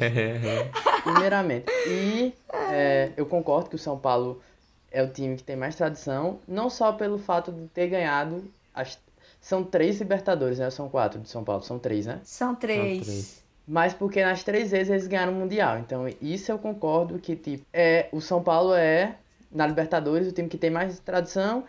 Primeiramente. 1.02 1.66
E 1.88 2.34
é, 2.70 3.12
eu 3.16 3.26
concordo 3.26 3.70
que 3.70 3.76
o 3.76 3.78
São 3.78 3.98
Paulo 3.98 4.42
é 4.90 5.02
o 5.02 5.08
time 5.08 5.36
que 5.36 5.42
tem 5.42 5.56
mais 5.56 5.76
tradição, 5.76 6.38
não 6.46 6.68
só 6.68 6.92
pelo 6.92 7.18
fato 7.18 7.52
de 7.52 7.66
ter 7.68 7.88
ganhado 7.88 8.44
as... 8.74 8.98
São 9.40 9.64
três 9.64 9.98
Libertadores, 9.98 10.58
né? 10.58 10.68
São 10.68 10.88
quatro 10.88 11.18
de 11.18 11.28
São 11.28 11.42
Paulo, 11.42 11.62
são 11.62 11.78
três, 11.78 12.04
né? 12.04 12.20
São 12.24 12.54
três. 12.54 13.06
São 13.06 13.14
três 13.14 13.40
mas 13.70 13.94
porque 13.94 14.20
nas 14.24 14.42
três 14.42 14.72
vezes 14.72 14.90
eles 14.90 15.06
ganharam 15.06 15.32
o 15.32 15.36
Mundial. 15.36 15.78
Então, 15.78 16.08
isso 16.20 16.50
eu 16.50 16.58
concordo 16.58 17.20
que, 17.20 17.36
tipo, 17.36 17.64
é, 17.72 18.08
o 18.10 18.20
São 18.20 18.42
Paulo 18.42 18.74
é, 18.74 19.14
na 19.48 19.64
Libertadores, 19.64 20.26
o 20.26 20.32
time 20.32 20.48
que 20.48 20.58
tem 20.58 20.70
mais 20.70 20.98
tradição 20.98 21.62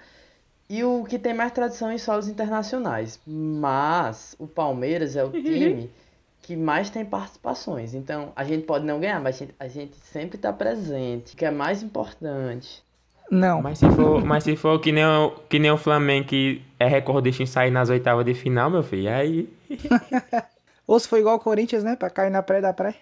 e 0.67 0.83
o 0.83 1.03
que 1.03 1.19
tem 1.19 1.31
mais 1.31 1.51
tradição 1.51 1.91
em 1.91 1.99
solos 1.99 2.27
internacionais. 2.27 3.19
Mas 3.23 4.35
o 4.39 4.47
Palmeiras 4.47 5.15
é 5.15 5.23
o 5.23 5.29
time 5.29 5.91
que 6.41 6.55
mais 6.55 6.89
tem 6.89 7.05
participações. 7.05 7.93
Então, 7.93 8.31
a 8.35 8.43
gente 8.43 8.65
pode 8.65 8.83
não 8.83 8.99
ganhar, 8.99 9.21
mas 9.21 9.35
a 9.35 9.37
gente, 9.37 9.55
a 9.59 9.67
gente 9.67 9.95
sempre 9.97 10.37
está 10.37 10.51
presente, 10.51 11.35
que 11.35 11.45
é 11.45 11.51
mais 11.51 11.83
importante. 11.83 12.83
Não. 13.31 13.61
Mas 13.61 13.79
se 13.79 13.89
for, 13.89 14.25
mas 14.25 14.43
se 14.43 14.57
for 14.57 14.77
que, 14.81 14.91
nem 14.91 15.05
o, 15.05 15.31
que 15.47 15.57
nem 15.57 15.71
o 15.71 15.77
Flamengo 15.77 16.27
que 16.27 16.61
é 16.77 16.85
recordista 16.85 17.41
em 17.41 17.45
sair 17.45 17.71
nas 17.71 17.89
oitavas 17.89 18.25
de 18.25 18.33
final, 18.33 18.69
meu 18.69 18.83
filho, 18.83 19.09
aí. 19.09 19.47
Ou 20.85 20.99
se 20.99 21.07
foi 21.07 21.21
igual 21.21 21.37
o 21.37 21.39
Corinthians, 21.39 21.81
né? 21.81 21.95
Pra 21.95 22.09
cair 22.09 22.29
na 22.29 22.43
pré 22.43 22.59
da 22.59 22.73
pré. 22.73 22.93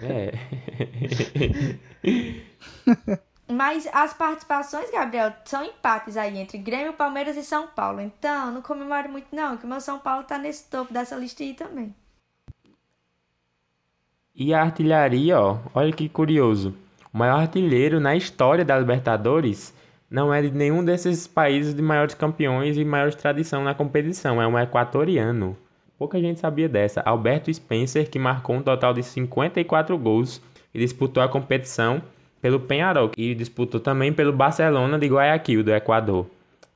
É. 0.00 0.32
Mas 3.50 3.88
as 3.92 4.14
participações, 4.14 4.90
Gabriel, 4.92 5.32
são 5.44 5.64
empates 5.64 6.16
aí 6.16 6.38
entre 6.38 6.56
Grêmio, 6.56 6.92
Palmeiras 6.92 7.36
e 7.36 7.42
São 7.42 7.66
Paulo. 7.66 8.00
Então, 8.00 8.52
não 8.52 8.62
comemoro 8.62 9.10
muito 9.10 9.26
não, 9.32 9.56
que 9.56 9.64
o 9.64 9.68
meu 9.68 9.80
São 9.80 9.98
Paulo 9.98 10.22
tá 10.22 10.38
nesse 10.38 10.70
topo 10.70 10.92
dessa 10.92 11.16
lista 11.16 11.42
aí 11.42 11.54
também. 11.54 11.92
E 14.32 14.54
a 14.54 14.62
artilharia, 14.62 15.40
ó, 15.40 15.58
olha 15.74 15.92
que 15.92 16.08
curioso. 16.08 16.83
O 17.14 17.18
maior 17.18 17.42
artilheiro 17.42 18.00
na 18.00 18.16
história 18.16 18.64
da 18.64 18.76
Libertadores 18.76 19.72
não 20.10 20.34
é 20.34 20.42
de 20.42 20.50
nenhum 20.50 20.84
desses 20.84 21.28
países 21.28 21.72
de 21.72 21.80
maiores 21.80 22.12
campeões 22.12 22.76
e 22.76 22.84
maiores 22.84 23.14
tradição 23.14 23.62
na 23.62 23.72
competição, 23.72 24.42
é 24.42 24.48
um 24.48 24.58
equatoriano. 24.58 25.56
Pouca 25.96 26.18
gente 26.18 26.40
sabia 26.40 26.68
dessa. 26.68 27.02
Alberto 27.02 27.54
Spencer, 27.54 28.10
que 28.10 28.18
marcou 28.18 28.56
um 28.56 28.62
total 28.62 28.92
de 28.92 29.04
54 29.04 29.96
gols 29.96 30.42
e 30.74 30.80
disputou 30.80 31.22
a 31.22 31.28
competição 31.28 32.02
pelo 32.42 32.58
Penharol 32.58 33.12
e 33.16 33.32
disputou 33.32 33.78
também 33.78 34.12
pelo 34.12 34.32
Barcelona 34.32 34.98
de 34.98 35.06
Guayaquil, 35.06 35.62
do 35.62 35.72
Equador. 35.72 36.26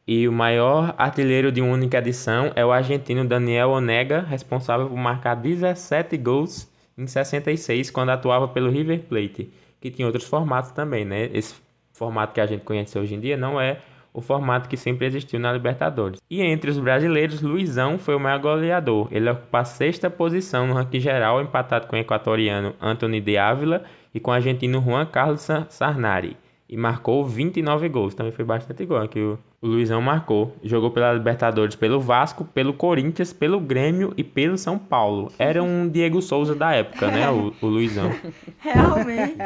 E 0.06 0.28
o 0.28 0.32
maior 0.32 0.94
artilheiro 0.96 1.50
de 1.50 1.60
única 1.60 1.98
edição 1.98 2.52
é 2.54 2.64
o 2.64 2.70
argentino 2.70 3.24
Daniel 3.24 3.70
Onega, 3.70 4.20
responsável 4.20 4.86
por 4.86 4.96
marcar 4.96 5.34
17 5.34 6.16
gols 6.16 6.70
em 6.96 7.08
66 7.08 7.90
quando 7.90 8.10
atuava 8.10 8.46
pelo 8.46 8.70
River 8.70 9.00
Plate, 9.00 9.50
que 9.80 9.90
tinha 9.90 10.06
outros 10.06 10.24
formatos 10.24 10.70
também, 10.72 11.04
né? 11.04 11.30
Esse 11.32 11.54
formato 11.92 12.32
que 12.32 12.40
a 12.40 12.46
gente 12.46 12.64
conhece 12.64 12.98
hoje 12.98 13.14
em 13.14 13.20
dia 13.20 13.36
não 13.36 13.60
é 13.60 13.80
o 14.12 14.20
formato 14.20 14.68
que 14.68 14.76
sempre 14.76 15.06
existiu 15.06 15.38
na 15.38 15.52
Libertadores. 15.52 16.20
E 16.28 16.42
entre 16.42 16.70
os 16.70 16.78
brasileiros, 16.78 17.40
Luizão 17.40 17.98
foi 17.98 18.14
o 18.14 18.20
maior 18.20 18.40
goleador. 18.40 19.08
Ele 19.10 19.30
ocupa 19.30 19.60
a 19.60 19.64
sexta 19.64 20.10
posição 20.10 20.66
no 20.66 20.74
ranking 20.74 21.00
geral, 21.00 21.40
empatado 21.40 21.86
com 21.86 21.96
o 21.96 21.98
equatoriano 21.98 22.74
Anthony 22.80 23.20
de 23.20 23.36
Ávila 23.36 23.84
e 24.14 24.18
com 24.18 24.30
o 24.30 24.34
argentino 24.34 24.82
Juan 24.82 25.06
Carlos 25.06 25.46
Sarnari. 25.68 26.36
E 26.68 26.76
marcou 26.76 27.24
29 27.24 27.88
gols. 27.88 28.14
Também 28.14 28.32
foi 28.32 28.44
bastante 28.44 28.84
gol 28.84 29.06
que 29.08 29.20
o, 29.20 29.38
Luizão 29.62 30.00
marcou. 30.02 30.54
Jogou 30.62 30.90
pela 30.90 31.12
Libertadores 31.12 31.74
pelo 31.74 32.00
Vasco, 32.00 32.44
pelo 32.44 32.74
Corinthians, 32.74 33.32
pelo 33.32 33.58
Grêmio 33.58 34.12
e 34.16 34.22
pelo 34.22 34.58
São 34.58 34.78
Paulo. 34.78 35.32
Era 35.38 35.62
um 35.62 35.88
Diego 35.88 36.20
Souza 36.20 36.54
da 36.54 36.72
época, 36.72 37.10
né? 37.10 37.28
O, 37.30 37.52
o 37.60 37.66
Luizão. 37.66 38.10
Realmente. 38.58 39.36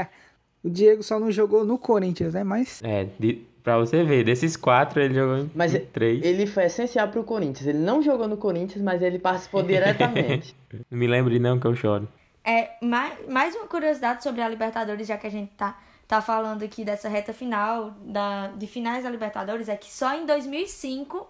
O 0.63 0.71
Diego 0.71 1.03
só 1.03 1.19
não 1.19 1.31
jogou 1.31 1.65
no 1.65 1.79
Corinthians, 1.79 2.35
né? 2.35 2.45
Mas. 2.45 2.81
É, 2.83 3.07
de, 3.19 3.47
Pra 3.63 3.79
você 3.79 4.03
ver, 4.03 4.25
desses 4.25 4.57
quatro 4.57 5.01
ele 5.01 5.15
jogou 5.15 5.39
em 5.39 5.51
mas 5.55 5.73
três. 5.93 6.25
Ele 6.25 6.47
foi 6.47 6.65
essencial 6.65 7.07
pro 7.09 7.23
Corinthians. 7.23 7.69
Ele 7.69 7.79
não 7.79 8.03
jogou 8.03 8.27
no 8.27 8.37
Corinthians, 8.37 8.83
mas 8.83 9.01
ele 9.01 9.21
participou 9.21 9.63
diretamente. 9.63 10.57
não 10.91 10.99
me 10.99 11.07
lembre 11.07 11.39
não 11.39 11.61
que 11.61 11.67
eu 11.67 11.77
choro. 11.77 12.09
É, 12.45 12.71
mais, 12.83 13.29
mais 13.29 13.55
uma 13.55 13.67
curiosidade 13.67 14.25
sobre 14.25 14.43
a 14.43 14.49
Libertadores, 14.49 15.07
já 15.07 15.17
que 15.17 15.29
a 15.29 15.31
gente 15.31 15.53
tá, 15.53 15.79
tá 16.09 16.21
falando 16.21 16.65
aqui 16.65 16.85
dessa 16.85 17.09
reta 17.09 17.33
final, 17.33 17.93
da, 18.05 18.49
de 18.49 18.67
finais 18.67 19.05
da 19.05 19.11
Libertadores, 19.11 19.69
é 19.69 19.77
que 19.77 19.93
só 19.93 20.13
em 20.13 20.27
2005 20.27 21.25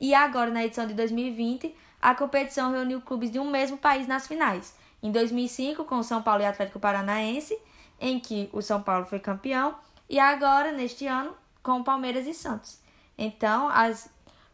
e 0.00 0.14
agora 0.14 0.50
na 0.50 0.64
edição 0.64 0.86
de 0.86 0.94
2020, 0.94 1.74
a 2.00 2.14
competição 2.14 2.72
reuniu 2.72 3.02
clubes 3.02 3.30
de 3.30 3.38
um 3.38 3.50
mesmo 3.50 3.76
país 3.76 4.06
nas 4.06 4.26
finais. 4.26 4.74
Em 5.02 5.12
2005, 5.12 5.84
com 5.84 6.02
São 6.02 6.22
Paulo 6.22 6.42
e 6.42 6.46
Atlético 6.46 6.80
Paranaense, 6.80 7.58
em 8.04 8.20
que 8.20 8.50
o 8.52 8.60
São 8.60 8.82
Paulo 8.82 9.06
foi 9.06 9.18
campeão, 9.18 9.74
e 10.10 10.18
agora, 10.18 10.70
neste 10.70 11.06
ano, 11.06 11.32
com 11.62 11.82
Palmeiras 11.82 12.26
e 12.26 12.34
Santos. 12.34 12.78
Então, 13.16 13.66
as 13.70 14.10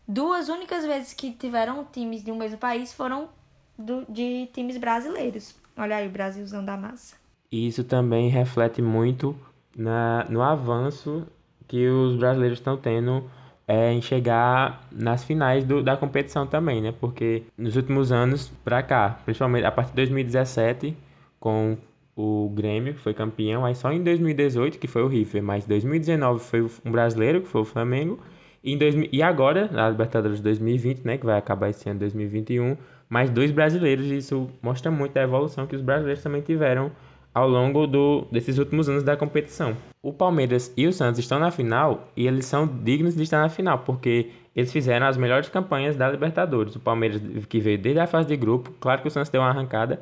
duas 0.07 0.49
únicas 0.49 0.87
vezes 0.87 1.13
que 1.13 1.33
tiveram 1.33 1.85
times 1.85 2.23
de 2.23 2.31
um 2.31 2.37
mesmo 2.37 2.59
país 2.59 2.93
foram 2.93 3.29
do, 3.77 4.07
de 4.09 4.49
times 4.53 4.77
brasileiros. 4.77 5.57
Olha 5.77 5.97
aí 5.97 6.07
o 6.07 6.11
Brasilzão 6.11 6.65
da 6.65 6.77
massa. 6.77 7.17
Isso 7.51 7.83
também 7.83 8.29
reflete 8.29 8.81
muito 8.81 9.37
na, 9.77 10.25
no 10.29 10.43
avanço 10.43 11.27
que 11.67 11.89
os 11.89 12.15
brasileiros 12.15 12.61
estão 12.61 12.77
tendo 12.77 13.29
é, 13.67 13.93
em 13.93 14.01
chegar 14.01 14.87
nas 14.93 15.25
finais 15.25 15.65
do, 15.65 15.83
da 15.83 15.97
competição 15.97 16.47
também, 16.47 16.81
né? 16.81 16.95
Porque 17.01 17.43
nos 17.59 17.75
últimos 17.75 18.13
anos 18.13 18.49
para 18.63 18.81
cá, 18.81 19.19
principalmente 19.25 19.65
a 19.65 19.73
partir 19.73 19.91
de 19.91 19.97
2017, 19.97 20.97
com 21.41 21.77
o 22.21 22.51
Grêmio, 22.51 22.95
foi 22.95 23.15
campeão, 23.15 23.65
aí 23.65 23.75
só 23.75 23.91
em 23.91 24.03
2018 24.03 24.79
que 24.79 24.87
foi 24.87 25.03
o 25.03 25.07
River, 25.07 25.43
mas 25.43 25.65
2019 25.67 26.41
foi 26.41 26.63
um 26.85 26.91
brasileiro, 26.91 27.41
que 27.41 27.49
foi 27.49 27.63
o 27.63 27.65
Flamengo, 27.65 28.19
e, 28.63 28.73
em 28.73 28.79
2000, 28.79 29.09
e 29.11 29.23
agora, 29.23 29.69
na 29.73 29.89
Libertadores 29.89 30.39
de 30.39 30.45
2020, 30.45 31.05
né, 31.05 31.17
que 31.17 31.25
vai 31.25 31.39
acabar 31.39 31.71
esse 31.71 31.89
ano 31.89 32.01
2021, 32.01 32.77
mais 33.09 33.31
dois 33.31 33.51
brasileiros, 33.51 34.07
e 34.07 34.19
isso 34.19 34.49
mostra 34.63 34.91
muito 34.91 35.17
a 35.17 35.23
evolução 35.23 35.67
que 35.67 35.75
os 35.75 35.83
brasileiros 35.83 36.23
também 36.23 36.43
tiveram 36.43 36.93
ao 37.33 37.49
longo 37.49 37.87
do, 37.87 38.27
desses 38.31 38.59
últimos 38.59 38.89
anos 38.89 39.03
da 39.03 39.17
competição. 39.17 39.77
O 40.03 40.13
Palmeiras 40.13 40.73
e 40.77 40.87
o 40.87 40.93
Santos 40.93 41.21
estão 41.21 41.39
na 41.39 41.51
final 41.51 42.09
e 42.17 42.27
eles 42.27 42.45
são 42.45 42.67
dignos 42.67 43.15
de 43.15 43.23
estar 43.23 43.41
na 43.41 43.49
final, 43.49 43.79
porque 43.79 44.31
eles 44.55 44.73
fizeram 44.73 45.07
as 45.07 45.17
melhores 45.17 45.49
campanhas 45.49 45.97
da 45.97 46.11
Libertadores. 46.11 46.75
O 46.75 46.81
Palmeiras 46.81 47.23
que 47.49 47.61
veio 47.61 47.79
desde 47.79 48.01
a 48.01 48.07
fase 48.07 48.29
de 48.29 48.37
grupo, 48.37 48.73
claro 48.81 49.01
que 49.01 49.09
o 49.09 49.11
Santos 49.11 49.31
deu 49.31 49.41
uma 49.41 49.49
arrancada, 49.49 50.01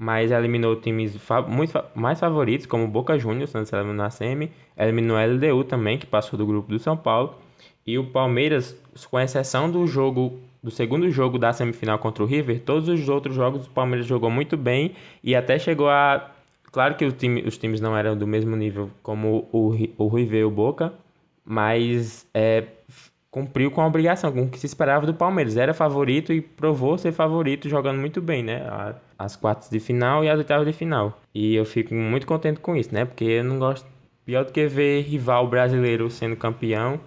mas 0.00 0.30
eliminou 0.30 0.76
times 0.76 1.14
fa 1.18 1.42
muito 1.42 1.72
fa 1.72 1.84
mais 1.94 2.18
favoritos, 2.18 2.64
como 2.64 2.88
Boca 2.88 3.18
Juniors, 3.18 3.50
Santos 3.50 3.70
eliminou 3.70 3.96
na 3.96 4.08
semi, 4.08 4.50
eliminou 4.74 5.14
a 5.14 5.26
LDU 5.26 5.62
também, 5.64 5.98
que 5.98 6.06
passou 6.06 6.38
do 6.38 6.46
grupo 6.46 6.70
do 6.70 6.78
São 6.78 6.96
Paulo, 6.96 7.34
e 7.86 7.98
o 7.98 8.06
Palmeiras, 8.06 8.74
com 9.10 9.20
exceção 9.20 9.70
do 9.70 9.86
jogo 9.86 10.40
do 10.62 10.70
segundo 10.70 11.10
jogo 11.10 11.38
da 11.38 11.52
semifinal 11.52 11.98
contra 11.98 12.22
o 12.22 12.26
River, 12.26 12.62
todos 12.62 12.88
os 12.88 13.08
outros 13.10 13.34
jogos 13.34 13.66
o 13.66 13.70
Palmeiras 13.70 14.06
jogou 14.06 14.30
muito 14.30 14.56
bem 14.56 14.94
e 15.22 15.36
até 15.36 15.58
chegou 15.58 15.90
a 15.90 16.30
claro 16.72 16.94
que 16.94 17.10
time, 17.12 17.42
os 17.46 17.58
times 17.58 17.78
não 17.78 17.94
eram 17.94 18.16
do 18.16 18.26
mesmo 18.26 18.56
nível 18.56 18.90
como 19.02 19.48
o, 19.52 19.74
o 19.98 20.08
River 20.08 20.40
e 20.40 20.44
o 20.44 20.50
Boca, 20.50 20.94
mas 21.44 22.26
é, 22.32 22.64
cumpriu 23.30 23.70
com 23.70 23.80
a 23.80 23.86
obrigação, 23.86 24.32
com 24.32 24.42
o 24.42 24.48
que 24.48 24.58
se 24.58 24.66
esperava 24.66 25.06
do 25.06 25.14
Palmeiras. 25.14 25.56
Era 25.56 25.72
favorito 25.72 26.32
e 26.32 26.40
provou 26.40 26.98
ser 26.98 27.12
favorito 27.12 27.68
jogando 27.68 27.98
muito 27.98 28.20
bem, 28.20 28.42
né? 28.42 28.62
As 29.18 29.36
quartas 29.36 29.70
de 29.70 29.78
final 29.78 30.24
e 30.24 30.28
as 30.28 30.38
oitavas 30.38 30.66
de 30.66 30.72
final. 30.72 31.20
E 31.34 31.54
eu 31.54 31.64
fico 31.64 31.94
muito 31.94 32.26
contente 32.26 32.60
com 32.60 32.74
isso, 32.74 32.92
né? 32.92 33.04
Porque 33.04 33.24
eu 33.24 33.44
não 33.44 33.58
gosto. 33.58 33.86
Pior 34.24 34.44
do 34.44 34.52
que 34.52 34.66
ver 34.66 35.02
rival 35.02 35.48
brasileiro 35.48 36.10
sendo 36.10 36.36
campeão 36.36 37.00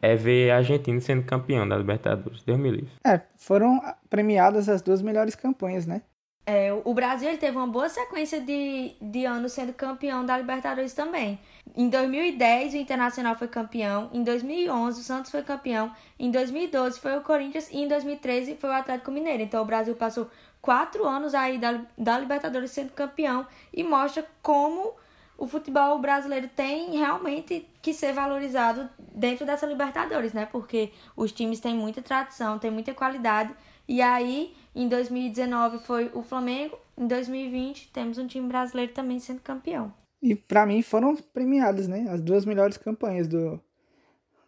é 0.00 0.14
ver 0.14 0.50
a 0.50 0.58
Argentina 0.58 1.00
sendo 1.00 1.22
campeão 1.24 1.68
da 1.68 1.76
Libertadores. 1.76 2.42
Deus 2.42 2.58
me 2.58 2.70
livre. 2.70 2.90
É, 3.04 3.20
foram 3.36 3.80
premiadas 4.08 4.68
as 4.68 4.80
duas 4.80 5.02
melhores 5.02 5.34
campanhas, 5.34 5.86
né? 5.86 6.02
É, 6.46 6.72
o 6.72 6.94
Brasil 6.94 7.28
ele 7.28 7.38
teve 7.38 7.56
uma 7.56 7.66
boa 7.66 7.88
sequência 7.88 8.40
de, 8.40 8.94
de 9.00 9.24
anos 9.24 9.52
sendo 9.52 9.72
campeão 9.72 10.24
da 10.24 10.36
Libertadores 10.38 10.94
também. 10.94 11.38
Em 11.76 11.88
2010, 11.88 12.74
o 12.74 12.76
Internacional 12.76 13.34
foi 13.34 13.48
campeão. 13.48 14.10
Em 14.12 14.22
2011, 14.22 15.00
o 15.00 15.04
Santos 15.04 15.30
foi 15.30 15.42
campeão. 15.42 15.94
Em 16.18 16.30
2012, 16.30 16.98
foi 16.98 17.16
o 17.16 17.22
Corinthians. 17.22 17.68
E 17.70 17.78
em 17.78 17.88
2013, 17.88 18.56
foi 18.56 18.70
o 18.70 18.72
Atlético 18.72 19.10
Mineiro. 19.10 19.42
Então, 19.42 19.62
o 19.62 19.66
Brasil 19.66 19.94
passou 19.94 20.28
quatro 20.60 21.06
anos 21.06 21.34
aí 21.34 21.58
da, 21.58 21.80
da 21.96 22.18
Libertadores 22.18 22.70
sendo 22.70 22.92
campeão. 22.92 23.46
E 23.72 23.84
mostra 23.84 24.26
como 24.42 24.94
o 25.38 25.46
futebol 25.46 25.98
brasileiro 25.98 26.48
tem 26.48 26.98
realmente 26.98 27.66
que 27.80 27.94
ser 27.94 28.12
valorizado 28.12 28.88
dentro 28.98 29.46
dessa 29.46 29.66
Libertadores, 29.66 30.32
né? 30.32 30.46
Porque 30.46 30.92
os 31.16 31.32
times 31.32 31.60
têm 31.60 31.74
muita 31.74 32.02
tradição, 32.02 32.58
têm 32.58 32.70
muita 32.70 32.92
qualidade. 32.92 33.54
E 33.88 34.02
aí, 34.02 34.54
em 34.74 34.88
2019 34.88 35.78
foi 35.78 36.10
o 36.14 36.22
Flamengo. 36.22 36.78
Em 36.96 37.06
2020, 37.06 37.88
temos 37.92 38.18
um 38.18 38.26
time 38.26 38.46
brasileiro 38.46 38.92
também 38.92 39.18
sendo 39.18 39.40
campeão. 39.40 39.92
E 40.22 40.34
para 40.34 40.66
mim 40.66 40.82
foram 40.82 41.16
premiadas, 41.16 41.88
né? 41.88 42.06
As 42.10 42.20
duas 42.20 42.44
melhores 42.44 42.76
campanhas 42.76 43.26
do, 43.26 43.60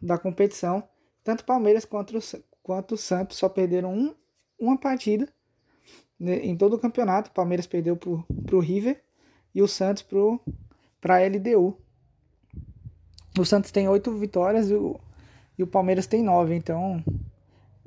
da 0.00 0.18
competição. 0.18 0.86
Tanto 1.24 1.44
Palmeiras 1.44 1.84
quanto, 1.84 2.18
quanto 2.62 2.94
o 2.94 2.98
Santos 2.98 3.38
só 3.38 3.48
perderam 3.48 3.94
um, 3.94 4.14
uma 4.58 4.76
partida 4.78 5.28
né, 6.18 6.36
em 6.44 6.56
todo 6.56 6.74
o 6.74 6.78
campeonato. 6.78 7.30
O 7.30 7.34
Palmeiras 7.34 7.66
perdeu 7.66 7.96
pro, 7.96 8.24
pro 8.44 8.60
River 8.60 9.02
e 9.54 9.62
o 9.62 9.68
Santos 9.68 10.02
pro, 10.02 10.40
pra 11.00 11.18
LDU. 11.18 11.76
O 13.38 13.44
Santos 13.44 13.70
tem 13.70 13.88
oito 13.88 14.12
vitórias 14.18 14.70
e 14.70 14.74
o, 14.74 15.00
e 15.58 15.62
o 15.62 15.66
Palmeiras 15.66 16.06
tem 16.06 16.22
nove. 16.22 16.54
Então, 16.54 17.02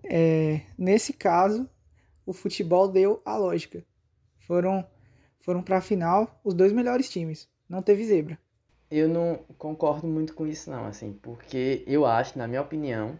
é, 0.03 0.61
nesse 0.77 1.13
caso, 1.13 1.69
o 2.25 2.33
futebol 2.33 2.87
deu 2.87 3.21
a 3.23 3.37
lógica. 3.37 3.85
Foram, 4.39 4.85
foram 5.37 5.61
para 5.61 5.77
a 5.77 5.81
final 5.81 6.39
os 6.43 6.53
dois 6.53 6.73
melhores 6.73 7.09
times. 7.09 7.47
Não 7.67 7.81
teve 7.81 8.05
zebra. 8.05 8.37
Eu 8.89 9.09
não 9.09 9.37
concordo 9.57 10.07
muito 10.07 10.33
com 10.33 10.45
isso 10.45 10.69
não, 10.69 10.85
assim, 10.85 11.13
porque 11.13 11.83
eu 11.87 12.05
acho, 12.05 12.37
na 12.37 12.47
minha 12.47 12.61
opinião, 12.61 13.19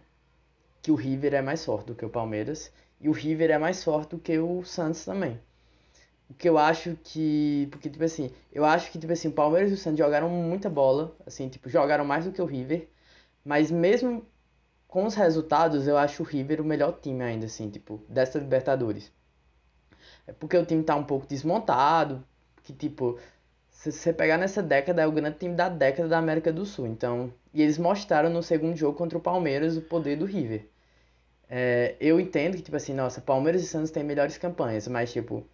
que 0.80 0.90
o 0.92 0.94
River 0.94 1.34
é 1.34 1.42
mais 1.42 1.64
forte 1.64 1.86
do 1.86 1.94
que 1.94 2.04
o 2.04 2.08
Palmeiras 2.08 2.72
e 3.00 3.08
o 3.08 3.12
River 3.12 3.50
é 3.50 3.58
mais 3.58 3.82
forte 3.82 4.10
do 4.10 4.18
que 4.18 4.38
o 4.38 4.64
Santos 4.64 5.04
também. 5.04 5.40
O 6.30 6.34
que 6.34 6.48
eu 6.48 6.58
acho 6.58 6.96
que, 7.02 7.68
porque 7.70 7.90
tipo 7.90 8.04
assim, 8.04 8.30
eu 8.52 8.64
acho 8.64 8.90
que 8.90 8.98
tipo 8.98 9.12
assim, 9.12 9.28
o 9.28 9.32
Palmeiras 9.32 9.70
e 9.70 9.74
o 9.74 9.76
Santos 9.76 9.98
jogaram 9.98 10.28
muita 10.28 10.70
bola, 10.70 11.16
assim, 11.26 11.48
tipo, 11.48 11.68
jogaram 11.68 12.04
mais 12.04 12.24
do 12.24 12.32
que 12.32 12.40
o 12.42 12.46
River, 12.46 12.88
mas 13.44 13.70
mesmo 13.70 14.24
com 14.88 15.04
os 15.04 15.14
resultados, 15.14 15.86
eu 15.88 15.98
acho 15.98 16.22
o 16.22 16.26
River 16.26 16.60
o 16.60 16.64
melhor 16.64 16.98
time 17.00 17.22
ainda, 17.22 17.46
assim, 17.46 17.68
tipo, 17.70 18.00
dessa 18.08 18.38
Libertadores. 18.38 19.12
É 20.26 20.32
porque 20.32 20.56
o 20.56 20.64
time 20.66 20.82
tá 20.82 20.96
um 20.96 21.04
pouco 21.04 21.26
desmontado, 21.26 22.24
que 22.62 22.72
tipo, 22.72 23.18
se 23.76 23.92
você 23.92 24.12
pegar 24.12 24.38
nessa 24.38 24.62
década, 24.62 25.02
é 25.02 25.06
o 25.06 25.12
grande 25.12 25.38
time 25.38 25.54
da 25.54 25.68
década 25.68 26.08
da 26.08 26.18
América 26.18 26.50
do 26.52 26.64
Sul. 26.64 26.86
Então, 26.86 27.32
e 27.52 27.62
eles 27.62 27.76
mostraram 27.78 28.30
no 28.30 28.42
segundo 28.42 28.74
jogo 28.74 28.96
contra 28.96 29.18
o 29.18 29.20
Palmeiras 29.20 29.76
o 29.76 29.82
poder 29.82 30.16
do 30.16 30.24
River. 30.24 30.66
É, 31.48 31.94
eu 32.00 32.18
entendo 32.18 32.56
que, 32.56 32.62
tipo 32.62 32.76
assim, 32.76 32.94
nossa, 32.94 33.20
Palmeiras 33.20 33.62
e 33.62 33.66
Santos 33.66 33.90
têm 33.90 34.02
melhores 34.02 34.38
campanhas, 34.38 34.88
mas, 34.88 35.12
tipo, 35.12 35.46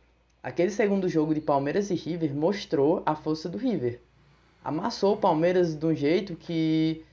aquele 0.42 0.70
segundo 0.70 1.08
jogo 1.08 1.34
de 1.34 1.40
Palmeiras 1.40 1.90
e 1.90 1.94
River 1.94 2.32
mostrou 2.34 3.02
a 3.04 3.16
força 3.16 3.48
do 3.48 3.58
River. 3.58 4.00
Amassou 4.64 5.14
o 5.14 5.18
Palmeiras 5.18 5.74
de 5.74 5.84
um 5.84 5.94
jeito 5.94 6.36
que. 6.36 7.04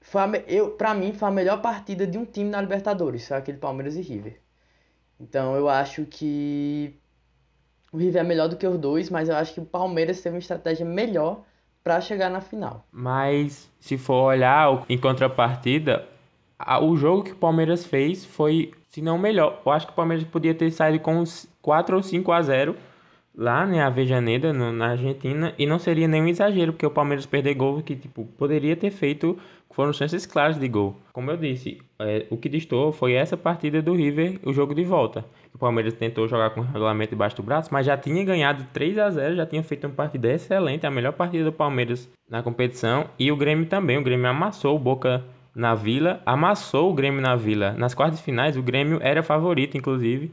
Foi 0.00 0.22
a, 0.22 0.28
eu, 0.46 0.70
pra 0.70 0.94
mim, 0.94 1.12
foi 1.12 1.28
a 1.28 1.32
melhor 1.32 1.60
partida 1.60 2.06
de 2.06 2.16
um 2.16 2.24
time 2.24 2.48
na 2.48 2.62
Libertadores, 2.62 3.26
foi 3.26 3.36
aquele 3.36 3.58
Palmeiras 3.58 3.96
e 3.96 4.00
River. 4.00 4.40
Então, 5.20 5.56
eu 5.56 5.68
acho 5.68 6.06
que 6.06 6.96
o 7.92 7.96
River 7.96 8.22
é 8.22 8.24
melhor 8.24 8.48
do 8.48 8.56
que 8.56 8.66
os 8.66 8.78
dois, 8.78 9.10
mas 9.10 9.28
eu 9.28 9.36
acho 9.36 9.54
que 9.54 9.60
o 9.60 9.64
Palmeiras 9.64 10.20
teve 10.20 10.36
uma 10.36 10.40
estratégia 10.40 10.84
melhor 10.84 11.42
para 11.82 12.00
chegar 12.00 12.28
na 12.28 12.40
final. 12.40 12.84
Mas 12.92 13.70
se 13.80 13.96
for 13.96 14.24
olhar 14.24 14.84
em 14.88 14.98
contrapartida, 14.98 16.06
o 16.82 16.96
jogo 16.96 17.22
que 17.22 17.32
o 17.32 17.36
Palmeiras 17.36 17.86
fez 17.86 18.24
foi, 18.24 18.72
se 18.88 19.00
não 19.00 19.16
melhor. 19.16 19.62
Eu 19.64 19.72
acho 19.72 19.86
que 19.86 19.92
o 19.92 19.96
Palmeiras 19.96 20.24
podia 20.24 20.54
ter 20.54 20.70
saído 20.70 21.00
com 21.00 21.24
4 21.62 21.96
ou 21.96 22.02
5 22.02 22.32
a 22.32 22.42
0 22.42 22.76
lá 23.34 23.64
em 23.66 23.80
Avejaneda, 23.80 24.52
no, 24.52 24.72
na 24.72 24.90
Argentina, 24.90 25.54
e 25.56 25.64
não 25.64 25.78
seria 25.78 26.08
nenhum 26.08 26.26
exagero, 26.26 26.72
porque 26.72 26.84
o 26.84 26.90
Palmeiras 26.90 27.24
perder 27.24 27.54
gol 27.54 27.80
que 27.80 27.94
tipo 27.94 28.24
poderia 28.36 28.74
ter 28.74 28.90
feito 28.90 29.38
foram 29.70 29.92
chances 29.92 30.26
claras 30.26 30.58
de 30.58 30.66
gol. 30.68 30.96
Como 31.12 31.30
eu 31.30 31.36
disse, 31.36 31.78
é, 31.98 32.26
o 32.30 32.36
que 32.36 32.48
distou 32.48 32.92
foi 32.92 33.12
essa 33.12 33.36
partida 33.36 33.80
do 33.80 33.94
River, 33.94 34.38
o 34.44 34.52
jogo 34.52 34.74
de 34.74 34.84
volta. 34.84 35.24
O 35.54 35.58
Palmeiras 35.58 35.94
tentou 35.94 36.26
jogar 36.28 36.50
com 36.50 36.60
o 36.60 36.64
regulamento 36.64 37.10
debaixo 37.10 37.36
do 37.36 37.42
braço, 37.42 37.70
mas 37.72 37.86
já 37.86 37.96
tinha 37.96 38.24
ganhado 38.24 38.66
3 38.72 38.98
a 38.98 39.10
0 39.10 39.36
já 39.36 39.46
tinha 39.46 39.62
feito 39.62 39.86
uma 39.86 39.94
partida 39.94 40.32
excelente, 40.32 40.86
a 40.86 40.90
melhor 40.90 41.12
partida 41.12 41.44
do 41.44 41.52
Palmeiras 41.52 42.08
na 42.28 42.42
competição. 42.42 43.06
E 43.18 43.30
o 43.30 43.36
Grêmio 43.36 43.66
também, 43.66 43.98
o 43.98 44.02
Grêmio 44.02 44.26
amassou 44.28 44.76
o 44.76 44.78
Boca 44.78 45.24
na 45.54 45.74
Vila, 45.74 46.20
amassou 46.24 46.90
o 46.90 46.94
Grêmio 46.94 47.20
na 47.20 47.34
Vila. 47.34 47.72
Nas 47.72 47.94
quartas 47.94 48.20
finais, 48.20 48.56
o 48.56 48.62
Grêmio 48.62 48.98
era 49.02 49.22
favorito, 49.22 49.76
inclusive, 49.76 50.30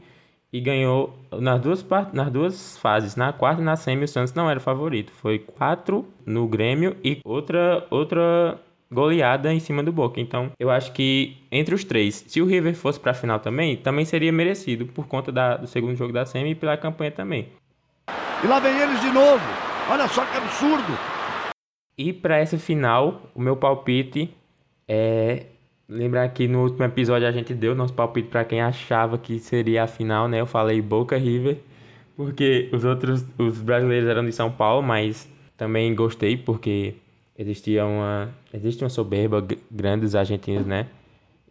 e 0.52 0.60
ganhou 0.60 1.12
nas 1.32 1.60
duas, 1.60 1.84
nas 2.12 2.30
duas 2.30 2.78
fases. 2.78 3.16
Na 3.16 3.32
quarta 3.32 3.60
e 3.60 3.64
na 3.64 3.76
semi, 3.76 4.04
o 4.04 4.08
Santos 4.08 4.34
não 4.34 4.48
era 4.48 4.60
favorito. 4.60 5.12
Foi 5.12 5.38
4 5.38 6.06
no 6.24 6.46
Grêmio 6.46 6.96
e 7.02 7.20
outra, 7.24 7.86
outra 7.90 8.58
goleada 8.90 9.52
em 9.52 9.60
cima 9.60 9.82
do 9.82 9.92
Boca. 9.92 10.20
Então, 10.20 10.50
eu 10.58 10.70
acho 10.70 10.92
que 10.92 11.36
entre 11.50 11.74
os 11.74 11.84
três, 11.84 12.24
se 12.26 12.40
o 12.40 12.46
River 12.46 12.74
fosse 12.74 13.00
para 13.00 13.12
a 13.12 13.14
final 13.14 13.38
também, 13.40 13.76
também 13.76 14.04
seria 14.04 14.32
merecido 14.32 14.86
por 14.86 15.06
conta 15.06 15.32
da, 15.32 15.56
do 15.56 15.66
segundo 15.66 15.96
jogo 15.96 16.12
da 16.12 16.24
semi 16.24 16.50
e 16.50 16.54
pela 16.54 16.76
campanha 16.76 17.10
também. 17.10 17.48
E 18.42 18.46
lá 18.46 18.60
vem 18.60 18.78
eles 18.78 19.00
de 19.00 19.10
novo. 19.10 19.44
Olha 19.90 20.06
só 20.08 20.24
que 20.24 20.36
absurdo. 20.36 20.98
E 21.98 22.12
para 22.12 22.38
essa 22.38 22.58
final, 22.58 23.22
o 23.34 23.40
meu 23.40 23.56
palpite 23.56 24.30
é 24.86 25.46
lembrar 25.88 26.28
que 26.28 26.46
no 26.46 26.62
último 26.62 26.84
episódio 26.84 27.26
a 27.26 27.32
gente 27.32 27.54
deu 27.54 27.74
nosso 27.74 27.94
palpite 27.94 28.28
para 28.28 28.44
quem 28.44 28.60
achava 28.60 29.16
que 29.16 29.38
seria 29.38 29.84
a 29.84 29.86
final, 29.86 30.28
né? 30.28 30.40
Eu 30.40 30.46
falei 30.46 30.82
Boca 30.82 31.16
River, 31.16 31.58
porque 32.16 32.68
os 32.72 32.84
outros 32.84 33.24
os 33.38 33.60
brasileiros 33.60 34.08
eram 34.08 34.24
de 34.24 34.32
São 34.32 34.50
Paulo, 34.50 34.82
mas 34.82 35.28
também 35.56 35.94
gostei 35.94 36.36
porque 36.36 36.94
existia 37.38 37.84
uma 37.84 38.30
existe 38.52 38.82
uma 38.82 38.90
soberba 38.90 39.46
grande 39.70 40.02
dos 40.02 40.14
argentinos, 40.14 40.66
né, 40.66 40.86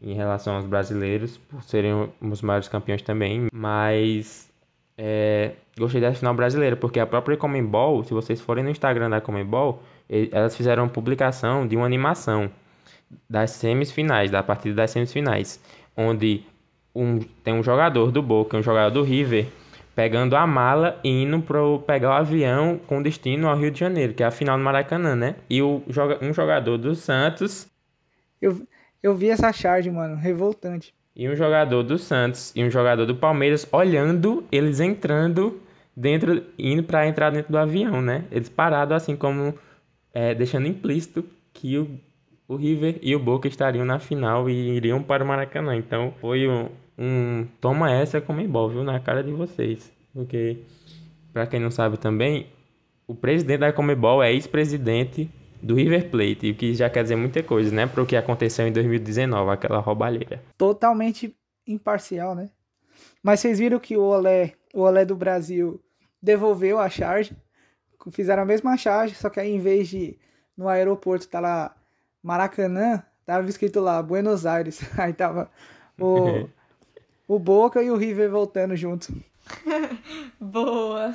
em 0.01 0.13
relação 0.13 0.55
aos 0.55 0.65
brasileiros 0.65 1.37
por 1.37 1.63
serem 1.63 2.09
os 2.21 2.41
maiores 2.41 2.67
campeões 2.67 3.01
também, 3.01 3.47
mas 3.53 4.51
é, 4.97 5.51
gostei 5.77 6.01
da 6.01 6.13
final 6.13 6.33
brasileira 6.33 6.75
porque 6.75 6.99
a 6.99 7.05
própria 7.05 7.37
Comembol, 7.37 8.03
se 8.03 8.13
vocês 8.13 8.39
forem 8.39 8.63
no 8.63 8.69
Instagram 8.69 9.09
da 9.09 9.21
Comembol, 9.21 9.81
elas 10.31 10.55
fizeram 10.55 10.83
uma 10.83 10.89
publicação 10.89 11.67
de 11.67 11.75
uma 11.75 11.85
animação 11.85 12.49
das 13.29 13.51
semifinais, 13.51 14.31
da 14.31 14.41
partida 14.41 14.75
das 14.75 14.91
semifinais, 14.91 15.59
onde 15.95 16.43
um, 16.93 17.19
tem 17.43 17.53
um 17.53 17.63
jogador 17.63 18.11
do 18.11 18.21
Boca, 18.21 18.57
um 18.57 18.63
jogador 18.63 18.91
do 18.91 19.03
River 19.03 19.47
pegando 19.95 20.35
a 20.35 20.45
mala 20.45 20.99
e 21.03 21.23
indo 21.23 21.41
para 21.41 21.59
pegar 21.87 22.09
o 22.09 22.13
avião 22.13 22.77
com 22.85 23.01
destino 23.01 23.47
ao 23.47 23.57
Rio 23.57 23.71
de 23.71 23.79
Janeiro, 23.79 24.13
que 24.13 24.21
é 24.21 24.25
a 24.25 24.31
final 24.31 24.57
do 24.57 24.63
Maracanã, 24.63 25.15
né? 25.15 25.35
E 25.49 25.61
o, 25.61 25.81
um 26.21 26.33
jogador 26.33 26.77
do 26.77 26.93
Santos. 26.93 27.67
Eu, 28.41 28.67
eu 29.01 29.15
vi 29.15 29.29
essa 29.29 29.51
charge, 29.53 29.89
mano, 29.89 30.15
revoltante. 30.17 30.93
E 31.15 31.29
um 31.29 31.35
jogador 31.35 31.81
do 31.81 31.97
Santos 31.97 32.51
e 32.53 32.61
um 32.61 32.69
jogador 32.69 33.05
do 33.05 33.15
Palmeiras 33.15 33.65
olhando 33.71 34.43
eles 34.51 34.81
entrando 34.81 35.61
dentro, 35.95 36.43
indo 36.59 36.83
para 36.83 37.07
entrar 37.07 37.29
dentro 37.29 37.53
do 37.53 37.57
avião, 37.57 38.01
né? 38.01 38.25
Eles 38.29 38.49
parados 38.49 38.97
assim 38.97 39.15
como 39.15 39.57
é, 40.13 40.35
deixando 40.35 40.67
implícito 40.67 41.23
que 41.53 41.77
o, 41.77 41.97
o 42.49 42.57
River 42.57 42.99
e 43.01 43.15
o 43.15 43.19
Boca 43.19 43.47
estariam 43.47 43.85
na 43.85 43.97
final 43.97 44.49
e 44.49 44.75
iriam 44.75 45.01
para 45.01 45.23
o 45.23 45.27
Maracanã. 45.27 45.77
Então 45.77 46.13
foi 46.19 46.49
um, 46.49 46.67
um 46.97 47.45
toma 47.59 47.91
essa 47.91 48.21
como 48.21 48.39
viu, 48.69 48.83
na 48.83 48.99
cara 48.99 49.23
de 49.23 49.31
vocês. 49.31 49.91
Porque, 50.13 50.59
para 51.33 51.45
quem 51.47 51.59
não 51.59 51.71
sabe 51.71 51.97
também, 51.97 52.47
o 53.07 53.13
presidente 53.13 53.59
da 53.59 53.73
Comebol 53.73 54.23
é 54.23 54.31
ex-presidente 54.33 55.29
do 55.61 55.75
River 55.75 56.09
Plate, 56.09 56.51
o 56.51 56.55
que 56.55 56.73
já 56.73 56.89
quer 56.89 57.03
dizer 57.03 57.15
muita 57.15 57.41
coisa, 57.41 57.73
né, 57.73 57.87
para 57.87 58.01
o 58.01 58.05
que 58.05 58.15
aconteceu 58.15 58.67
em 58.67 58.71
2019, 58.71 59.51
aquela 59.51 59.79
roubalheira. 59.79 60.41
Totalmente 60.57 61.35
imparcial, 61.65 62.35
né? 62.35 62.49
Mas 63.23 63.39
vocês 63.39 63.57
viram 63.59 63.79
que 63.79 63.97
o 63.97 64.03
Olé, 64.03 64.53
o 64.73 64.81
Olé 64.81 65.03
do 65.03 65.15
Brasil 65.15 65.81
devolveu 66.21 66.79
a 66.79 66.89
charge, 66.89 67.35
fizeram 68.11 68.43
a 68.43 68.45
mesma 68.45 68.77
charge, 68.77 69.15
só 69.15 69.29
que 69.29 69.39
aí 69.39 69.51
em 69.51 69.59
vez 69.59 69.87
de 69.87 70.17
no 70.55 70.67
aeroporto 70.67 71.27
tá 71.27 71.39
lá 71.39 71.75
Maracanã, 72.21 73.03
tava 73.25 73.47
escrito 73.49 73.79
lá 73.79 74.01
Buenos 74.01 74.45
Aires. 74.45 74.81
Aí 74.97 75.13
tava 75.13 75.49
o 75.99 76.47
o 77.27 77.39
Boca 77.39 77.81
e 77.81 77.89
o 77.89 77.97
River 77.97 78.29
voltando 78.29 78.75
juntos. 78.75 79.09
Boa. 80.39 81.13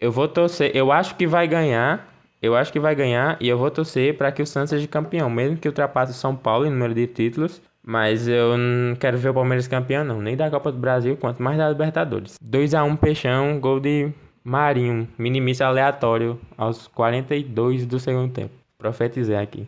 Eu 0.00 0.10
vou 0.10 0.28
torcer, 0.28 0.74
eu 0.74 0.90
acho 0.90 1.14
que 1.16 1.26
vai 1.26 1.46
ganhar. 1.46 2.10
Eu 2.40 2.56
acho 2.56 2.72
que 2.72 2.80
vai 2.80 2.92
ganhar 2.92 3.36
e 3.40 3.48
eu 3.48 3.56
vou 3.56 3.70
torcer 3.70 4.18
para 4.18 4.32
que 4.32 4.42
o 4.42 4.46
Santos 4.46 4.70
seja 4.70 4.88
campeão, 4.88 5.30
mesmo 5.30 5.56
que 5.56 5.68
ultrapasse 5.68 6.10
o 6.10 6.14
São 6.14 6.34
Paulo 6.34 6.66
em 6.66 6.70
número 6.70 6.92
de 6.92 7.06
títulos. 7.06 7.62
Mas 7.84 8.26
eu 8.26 8.56
não 8.58 8.96
quero 8.96 9.16
ver 9.16 9.28
o 9.28 9.34
Palmeiras 9.34 9.68
campeão, 9.68 10.04
não. 10.04 10.20
Nem 10.20 10.36
da 10.36 10.50
Copa 10.50 10.72
do 10.72 10.78
Brasil, 10.78 11.16
quanto 11.16 11.40
mais 11.40 11.56
da 11.56 11.68
Libertadores. 11.68 12.36
2 12.42 12.74
a 12.74 12.82
1 12.82 12.96
Peixão, 12.96 13.60
gol 13.60 13.78
de 13.78 14.12
Marinho. 14.42 15.08
Minimício 15.16 15.64
aleatório 15.64 16.40
aos 16.56 16.88
42 16.88 17.86
do 17.86 18.00
segundo 18.00 18.32
tempo. 18.32 18.54
Profetizei 18.76 19.36
aqui. 19.36 19.66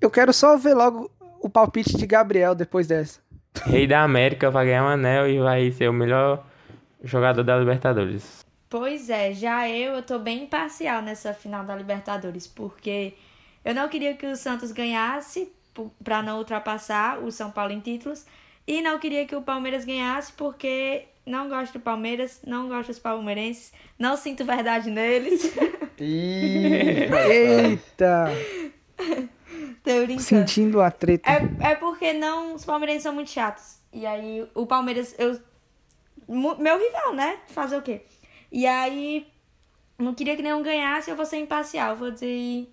Eu 0.00 0.10
quero 0.10 0.32
só 0.32 0.56
ver 0.56 0.74
logo 0.74 1.08
o 1.40 1.48
palpite 1.48 1.96
de 1.96 2.06
Gabriel 2.06 2.54
depois 2.54 2.88
dessa. 2.88 3.20
Rei 3.64 3.86
da 3.86 4.02
América 4.02 4.50
vai 4.50 4.66
ganhar 4.66 4.84
um 4.84 4.88
anel 4.88 5.28
e 5.28 5.38
vai 5.38 5.70
ser 5.70 5.88
o 5.88 5.92
melhor 5.92 6.44
jogador 7.02 7.42
da 7.42 7.56
Libertadores. 7.56 8.44
Pois 8.68 9.10
é, 9.10 9.32
já 9.34 9.68
eu, 9.68 9.92
eu 9.94 10.02
tô 10.02 10.18
bem 10.18 10.44
imparcial 10.44 11.02
nessa 11.02 11.34
final 11.34 11.64
da 11.64 11.76
Libertadores, 11.76 12.46
porque 12.46 13.14
eu 13.64 13.74
não 13.74 13.88
queria 13.88 14.14
que 14.14 14.26
o 14.26 14.34
Santos 14.34 14.72
ganhasse 14.72 15.52
para 16.02 16.22
não 16.22 16.38
ultrapassar 16.38 17.18
o 17.18 17.30
São 17.30 17.50
Paulo 17.50 17.72
em 17.72 17.80
títulos 17.80 18.24
e 18.66 18.80
não 18.80 18.98
queria 18.98 19.26
que 19.26 19.36
o 19.36 19.42
Palmeiras 19.42 19.84
ganhasse 19.84 20.32
porque 20.32 21.04
não 21.26 21.48
gosto 21.48 21.74
do 21.74 21.80
Palmeiras, 21.80 22.40
não 22.46 22.68
gosto 22.68 22.88
dos 22.88 22.98
palmeirenses, 22.98 23.72
não 23.98 24.16
sinto 24.16 24.44
verdade 24.44 24.90
neles. 24.90 25.52
Eita! 27.28 28.30
Tô 29.82 29.90
brincando. 29.90 30.22
Sentindo 30.22 30.80
a 30.80 30.90
treta. 30.90 31.30
É, 31.30 31.70
é 31.72 31.74
porque 31.74 32.12
não, 32.12 32.54
os 32.54 32.64
palmeirenses 32.64 33.02
são 33.02 33.14
muito 33.14 33.30
chatos. 33.30 33.78
E 33.92 34.06
aí 34.06 34.48
o 34.54 34.66
Palmeiras, 34.66 35.14
eu 35.18 35.38
meu 36.28 36.78
rival, 36.78 37.14
né? 37.14 37.38
Fazer 37.48 37.76
o 37.76 37.82
quê? 37.82 38.02
E 38.50 38.66
aí 38.66 39.26
não 39.98 40.14
queria 40.14 40.36
que 40.36 40.42
nenhum 40.42 40.62
ganhasse, 40.62 41.10
eu 41.10 41.16
vou 41.16 41.26
ser 41.26 41.38
imparcial, 41.38 41.96
vou 41.96 42.10
dizer 42.10 42.68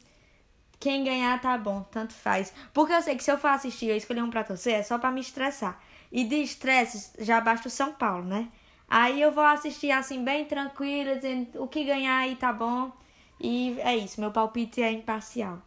quem 0.80 1.04
ganhar 1.04 1.42
tá 1.42 1.58
bom, 1.58 1.84
tanto 1.92 2.14
faz. 2.14 2.54
Porque 2.74 2.94
eu 2.94 3.02
sei 3.02 3.16
que 3.16 3.24
se 3.24 3.32
eu 3.32 3.38
for 3.38 3.50
assistir 3.50 3.88
e 3.88 3.98
escolher 3.98 4.24
um 4.24 4.30
pra 4.30 4.44
torcer, 4.44 4.76
é 4.76 4.84
só 4.84 4.98
pra 4.98 5.12
me 5.12 5.20
estressar. 5.20 5.80
E 6.12 6.24
de 6.24 6.36
estresse 6.38 7.12
já 7.20 7.42
basta 7.42 7.68
o 7.68 7.72
São 7.72 7.94
Paulo, 7.94 8.24
né? 8.24 8.48
Aí 8.88 9.22
eu 9.22 9.32
vou 9.32 9.44
assistir 9.44 9.92
assim, 9.92 10.24
bem 10.24 10.46
tranquila, 10.46 11.16
dizendo 11.16 11.62
o 11.62 11.68
que 11.68 11.84
ganhar 11.84 12.18
aí 12.20 12.36
tá 12.36 12.52
bom. 12.54 12.92
E 13.40 13.78
é 13.82 13.96
isso, 13.96 14.20
meu 14.20 14.32
palpite 14.32 14.82
é 14.82 14.92
imparcial. 14.92 15.62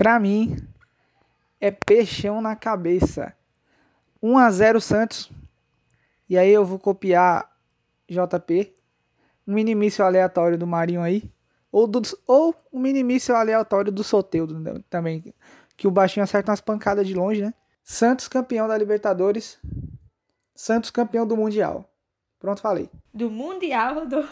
Pra 0.00 0.18
mim, 0.18 0.56
é 1.60 1.70
peixão 1.70 2.40
na 2.40 2.56
cabeça. 2.56 3.34
1 4.22 4.38
a 4.38 4.50
0 4.50 4.80
Santos. 4.80 5.30
E 6.26 6.38
aí 6.38 6.48
eu 6.48 6.64
vou 6.64 6.78
copiar 6.78 7.54
JP. 8.08 8.74
Um 9.46 9.52
minimício 9.52 10.02
aleatório 10.02 10.56
do 10.56 10.66
Marinho 10.66 11.02
aí. 11.02 11.30
Ou, 11.70 11.86
do, 11.86 12.00
ou 12.26 12.56
um 12.72 12.80
minimício 12.80 13.36
aleatório 13.36 13.92
do 13.92 14.02
Soteudo 14.02 14.82
também. 14.88 15.34
Que 15.76 15.86
o 15.86 15.90
baixinho 15.90 16.24
acerta 16.24 16.50
umas 16.50 16.62
pancadas 16.62 17.06
de 17.06 17.12
longe, 17.12 17.42
né? 17.42 17.52
Santos 17.84 18.26
campeão 18.26 18.66
da 18.66 18.78
Libertadores. 18.78 19.58
Santos 20.54 20.90
campeão 20.90 21.26
do 21.26 21.36
Mundial. 21.36 21.84
Pronto, 22.38 22.62
falei. 22.62 22.88
Do 23.12 23.30
Mundial? 23.30 24.06
Do... 24.06 24.26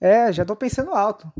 É, 0.00 0.32
já 0.32 0.44
tô 0.44 0.56
pensando 0.56 0.90
alto. 0.90 1.32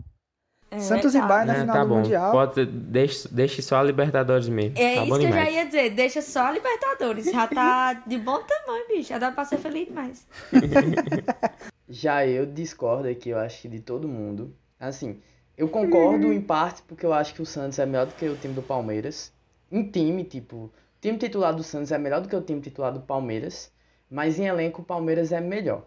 É, 0.72 0.78
Santos 0.80 1.12
tá. 1.12 1.18
e 1.18 1.28
Bayern 1.28 1.46
na 1.46 1.54
é, 1.54 1.60
final 1.60 1.76
tá 1.76 1.82
do 1.82 1.88
bom. 1.90 1.96
Mundial. 1.96 2.32
Pode, 2.32 2.64
deixe, 2.64 3.28
deixe 3.28 3.60
só 3.60 3.76
a 3.76 3.82
Libertadores 3.82 4.48
mesmo. 4.48 4.78
É 4.78 4.94
tá 4.94 5.04
isso 5.04 5.18
que 5.18 5.26
demais. 5.26 5.34
eu 5.36 5.44
já 5.44 5.50
ia 5.50 5.66
dizer. 5.66 5.90
Deixa 5.90 6.22
só 6.22 6.46
a 6.46 6.50
Libertadores. 6.50 7.26
Já 7.26 7.46
tá 7.46 7.92
de 7.92 8.16
bom 8.16 8.42
tamanho, 8.42 8.88
bicho. 8.88 9.10
Já 9.10 9.18
dá 9.18 9.30
pra 9.30 9.44
ser 9.44 9.58
feliz 9.58 9.86
demais. 9.86 10.26
já 11.86 12.26
eu 12.26 12.46
discordo 12.46 13.06
aqui, 13.06 13.28
eu 13.28 13.38
acho 13.38 13.60
que 13.60 13.68
de 13.68 13.80
todo 13.80 14.08
mundo. 14.08 14.56
Assim, 14.80 15.20
eu 15.58 15.68
concordo 15.68 16.32
em 16.32 16.40
parte 16.40 16.80
porque 16.88 17.04
eu 17.04 17.12
acho 17.12 17.34
que 17.34 17.42
o 17.42 17.46
Santos 17.46 17.78
é 17.78 17.84
melhor 17.84 18.06
do 18.06 18.14
que 18.14 18.26
o 18.26 18.36
time 18.36 18.54
do 18.54 18.62
Palmeiras. 18.62 19.30
Em 19.70 19.82
time, 19.82 20.24
tipo, 20.24 20.56
o 20.56 20.72
time 21.02 21.18
titular 21.18 21.54
do 21.54 21.62
Santos 21.62 21.92
é 21.92 21.98
melhor 21.98 22.22
do 22.22 22.28
que 22.28 22.36
o 22.36 22.40
time 22.40 22.62
titular 22.62 22.94
do 22.94 23.00
Palmeiras. 23.00 23.70
Mas 24.10 24.38
em 24.38 24.46
elenco, 24.46 24.80
o 24.80 24.84
Palmeiras 24.86 25.32
é 25.32 25.40
melhor. 25.40 25.86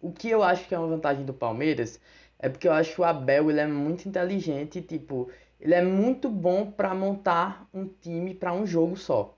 O 0.00 0.12
que 0.12 0.30
eu 0.30 0.44
acho 0.44 0.68
que 0.68 0.74
é 0.76 0.78
uma 0.78 0.86
vantagem 0.86 1.24
do 1.24 1.34
Palmeiras 1.34 1.98
é 2.40 2.48
porque 2.48 2.66
eu 2.66 2.72
acho 2.72 2.94
que 2.94 3.00
o 3.00 3.04
Abel 3.04 3.50
ele 3.50 3.60
é 3.60 3.66
muito 3.66 4.08
inteligente, 4.08 4.80
tipo, 4.80 5.30
ele 5.60 5.74
é 5.74 5.82
muito 5.82 6.30
bom 6.30 6.70
para 6.70 6.94
montar 6.94 7.68
um 7.72 7.86
time 7.86 8.34
para 8.34 8.52
um 8.52 8.66
jogo 8.66 8.96
só. 8.96 9.36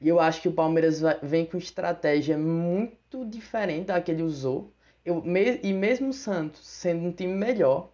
E 0.00 0.08
eu 0.08 0.20
acho 0.20 0.42
que 0.42 0.48
o 0.48 0.52
Palmeiras 0.52 1.00
vem 1.22 1.46
com 1.46 1.56
estratégia 1.56 2.36
muito 2.38 3.24
diferente 3.26 3.86
da 3.86 4.00
que 4.00 4.12
ele 4.12 4.22
usou. 4.22 4.72
Eu, 5.04 5.24
e 5.62 5.72
mesmo 5.72 6.10
o 6.10 6.12
Santos 6.12 6.66
sendo 6.66 7.06
um 7.06 7.12
time 7.12 7.32
melhor, 7.32 7.90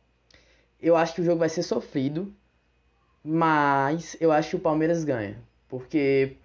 eu 0.81 0.97
acho 0.97 1.15
que 1.15 1.21
o 1.21 1.25
jogo 1.25 1.39
vai 1.39 1.49
ser 1.49 1.63
sofrido, 1.63 2.35
mas 3.23 4.17
eu 4.21 4.33
acho 4.33 4.51
que 4.51 4.57
o 4.57 4.61
Palmeiras 4.61 5.05
ganha, 5.05 5.39
porque 5.69 6.37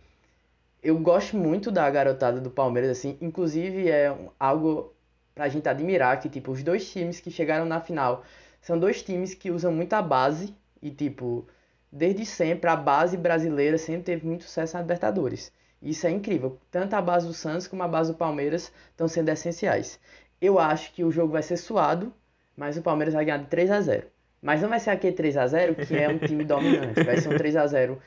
eu 0.82 0.98
gosto 1.00 1.36
muito 1.36 1.72
da 1.72 1.90
garotada 1.90 2.40
do 2.40 2.52
Palmeiras 2.52 2.92
assim, 2.92 3.18
inclusive 3.20 3.90
é 3.90 4.16
algo 4.40 4.94
pra 5.40 5.48
gente 5.48 5.70
admirar 5.70 6.20
que, 6.20 6.28
tipo, 6.28 6.52
os 6.52 6.62
dois 6.62 6.92
times 6.92 7.22
que 7.22 7.32
chegaram 7.32 7.64
na 7.64 7.80
final 7.80 8.26
são 8.62 8.78
dois 8.78 9.02
times 9.02 9.34
que 9.34 9.50
usam 9.50 9.72
muito 9.72 9.94
a 9.94 10.02
base 10.02 10.54
e, 10.82 10.92
tipo, 10.92 11.48
desde 11.90 12.26
sempre 12.26 12.70
a 12.70 12.76
base 12.76 13.16
brasileira 13.16 13.78
sempre 13.78 14.04
teve 14.04 14.28
muito 14.28 14.44
sucesso 14.44 14.76
na 14.76 14.82
Libertadores. 14.82 15.50
Isso 15.82 16.06
é 16.06 16.10
incrível. 16.10 16.60
Tanto 16.70 16.94
a 16.94 17.02
base 17.02 17.26
do 17.26 17.34
Santos 17.34 17.68
como 17.68 17.82
a 17.82 17.88
base 17.88 18.12
do 18.12 18.18
Palmeiras 18.18 18.70
estão 18.92 19.08
sendo 19.08 19.30
essenciais. 19.30 19.98
Eu 20.42 20.60
acho 20.60 20.92
que 20.92 21.06
o 21.06 21.12
jogo 21.12 21.32
vai 21.32 21.42
ser 21.42 21.56
suado, 21.56 22.14
mas 22.54 22.76
o 22.76 22.82
Palmeiras 22.82 23.14
vai 23.14 23.24
ganhar 23.24 23.38
de 23.38 23.48
3 23.48 23.72
a 23.72 23.80
0 23.80 24.08
Mas 24.42 24.62
não 24.62 24.68
vai 24.68 24.82
ser 24.82 24.90
aquele 24.90 25.16
3 25.16 25.38
a 25.38 25.48
0 25.48 25.76
que 25.76 25.96
é 25.96 26.10
um 26.10 26.18
time 26.18 26.44
dominante. 26.44 27.02
Vai 27.02 27.16
ser 27.16 27.30
um 27.30 27.38
3 27.38 27.56
a 27.56 27.66
0 27.66 27.98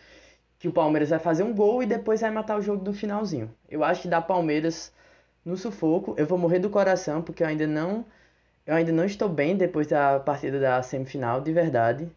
que 0.58 0.68
o 0.68 0.72
Palmeiras 0.72 1.08
vai 1.08 1.18
fazer 1.18 1.44
um 1.44 1.54
gol 1.54 1.82
e 1.82 1.86
depois 1.86 2.20
vai 2.20 2.30
matar 2.30 2.58
o 2.58 2.62
jogo 2.62 2.84
no 2.84 2.92
finalzinho. 2.92 3.50
Eu 3.70 3.82
acho 3.82 4.02
que 4.02 4.08
dá 4.08 4.20
Palmeiras 4.20 4.92
no 5.44 5.56
sufoco. 5.56 6.14
Eu 6.16 6.26
vou 6.26 6.38
morrer 6.38 6.58
do 6.58 6.70
coração 6.70 7.22
porque 7.22 7.42
eu 7.42 7.46
ainda 7.46 7.66
não 7.66 8.04
eu 8.66 8.74
ainda 8.74 8.92
não 8.92 9.04
estou 9.04 9.28
bem 9.28 9.56
depois 9.56 9.88
da 9.88 10.20
partida 10.20 10.60
da 10.60 10.82
semifinal, 10.82 11.40
de 11.40 11.52
verdade. 11.52 12.08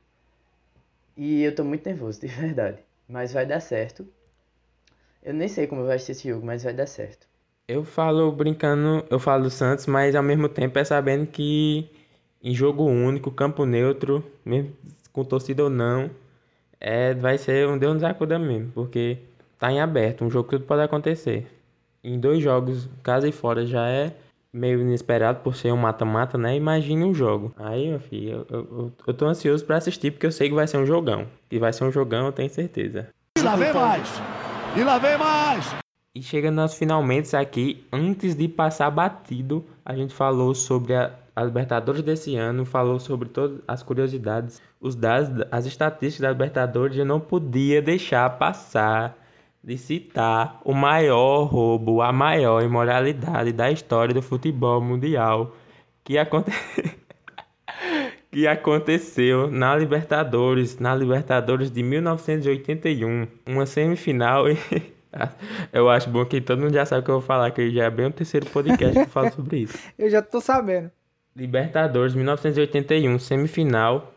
E 1.18 1.44
eu 1.44 1.50
estou 1.50 1.66
muito 1.66 1.86
nervoso, 1.86 2.22
de 2.22 2.28
verdade. 2.30 2.78
Mas 3.10 3.34
vai 3.34 3.46
dar 3.46 3.60
certo. 3.60 4.08
Eu 5.24 5.34
nem 5.34 5.48
sei 5.48 5.66
como 5.66 5.86
vai 5.86 5.98
ser 5.98 6.12
esse 6.12 6.30
jogo, 6.30 6.46
mas 6.46 6.64
vai 6.64 6.74
dar 6.74 6.86
certo. 6.86 7.28
Eu 7.68 7.84
falo 7.84 8.32
brincando, 8.32 9.04
eu 9.10 9.20
falo 9.20 9.44
do 9.44 9.50
Santos, 9.50 9.88
mas 9.88 10.16
ao 10.16 10.22
mesmo 10.22 10.48
tempo 10.48 10.78
é 10.78 10.84
sabendo 10.84 11.26
que 11.26 11.90
em 12.44 12.54
jogo 12.54 12.84
único, 12.84 13.32
campo 13.32 13.66
neutro, 13.66 14.24
mesmo 14.46 14.72
com 15.12 15.24
torcida 15.24 15.64
ou 15.64 15.70
não, 15.70 16.12
é, 16.80 17.16
vai 17.16 17.40
ser 17.40 17.68
um 17.68 17.78
Deus 17.78 17.96
nos 17.96 18.04
acuda 18.04 18.38
mesmo, 18.38 18.72
porque 18.72 19.18
tá 19.58 19.72
em 19.72 19.82
aberto, 19.82 20.24
um 20.24 20.30
jogo 20.30 20.50
que 20.50 20.58
tudo 20.58 20.68
pode 20.68 20.84
acontecer 20.84 21.48
em 22.06 22.20
dois 22.20 22.42
jogos, 22.42 22.88
casa 23.02 23.28
e 23.28 23.32
fora, 23.32 23.66
já 23.66 23.88
é 23.88 24.14
meio 24.54 24.80
inesperado 24.80 25.40
por 25.40 25.56
ser 25.56 25.74
um 25.74 25.78
mata-mata, 25.78 26.38
né? 26.38 26.56
Imagine 26.56 27.04
um 27.04 27.14
jogo. 27.14 27.54
Aí, 27.58 27.90
meu 27.90 28.00
filho, 28.00 28.46
eu, 28.50 28.60
eu, 28.60 28.92
eu 29.06 29.14
tô 29.14 29.26
ansioso 29.26 29.66
para 29.66 29.78
assistir 29.78 30.12
porque 30.12 30.26
eu 30.26 30.32
sei 30.32 30.48
que 30.48 30.56
vai 30.56 30.68
ser 30.68 30.78
um 30.78 30.86
jogão. 30.86 31.28
E 31.52 31.60
vai 31.60 31.74
ser 31.74 31.84
um 31.84 31.92
jogão, 31.92 32.28
eu 32.28 32.32
tenho 32.32 32.50
certeza. 32.50 33.10
E 33.38 33.42
lá 33.42 33.56
vem 33.56 33.74
mais! 33.74 34.10
E 34.78 34.84
lá 34.84 34.98
vem 34.98 35.18
mais! 35.18 35.76
E 36.16 36.22
chegando 36.22 36.62
aos 36.62 36.74
finalmente 36.76 37.36
aqui, 37.36 37.86
antes 37.92 38.36
de 38.36 38.48
passar 38.48 38.90
batido, 38.90 39.66
a 39.84 39.94
gente 39.94 40.14
falou 40.14 40.56
sobre 40.56 40.96
a, 40.96 41.12
a 41.36 41.44
Libertadores 41.44 42.02
desse 42.02 42.38
ano, 42.38 42.64
falou 42.64 42.98
sobre 42.98 43.28
todas 43.28 43.60
as 43.68 43.84
curiosidades, 43.84 44.62
os 44.80 44.96
dados, 44.96 45.46
as 45.52 45.66
estatísticas 45.66 46.22
da 46.22 46.32
Libertadores, 46.32 46.96
eu 46.96 47.06
não 47.06 47.20
podia 47.20 47.82
deixar 47.82 48.30
passar 48.38 49.18
de 49.66 49.80
citar 49.80 50.62
o 50.64 50.74
maior 50.74 51.46
roubo, 51.46 52.00
a 52.00 52.14
maior 52.14 52.62
imoralidade 52.62 53.52
da 53.52 53.72
história 53.72 54.14
do 54.14 54.22
futebol 54.22 54.80
mundial 54.80 55.56
que, 56.04 56.20
aconte... 56.20 56.52
que 58.32 58.46
aconteceu 58.46 59.50
na 59.50 59.76
Libertadores, 59.76 60.78
na 60.78 60.94
Libertadores 60.94 61.72
de 61.72 61.82
1981, 61.82 63.28
uma 63.48 63.66
semifinal 63.66 64.48
e 64.48 64.56
eu 65.74 65.90
acho 65.90 66.12
bom 66.12 66.24
que 66.26 66.40
todo 66.40 66.62
mundo 66.62 66.74
já 66.74 66.86
sabe 66.86 67.02
o 67.02 67.04
que 67.04 67.10
eu 67.10 67.20
vou 67.20 67.24
falar, 67.24 67.50
que 67.50 67.72
já 67.72 67.86
é 67.86 67.90
bem 67.90 68.06
o 68.06 68.12
terceiro 68.12 68.46
podcast 68.46 68.94
que 68.94 69.00
eu 69.00 69.08
falo 69.08 69.32
sobre 69.32 69.58
isso. 69.58 69.80
eu 69.98 70.12
já 70.12 70.22
tô 70.22 70.40
sabendo. 70.40 70.92
Libertadores 71.36 72.14
1981, 72.14 73.18
semifinal, 73.18 74.14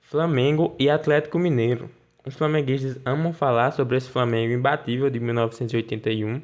Flamengo 0.00 0.72
e 0.78 0.88
Atlético 0.88 1.36
Mineiro. 1.36 1.90
Os 2.26 2.34
flamenguistas 2.34 2.98
amam 3.04 3.34
falar 3.34 3.72
sobre 3.72 3.98
esse 3.98 4.08
Flamengo 4.08 4.54
imbatível 4.54 5.10
de 5.10 5.20
1981, 5.20 6.40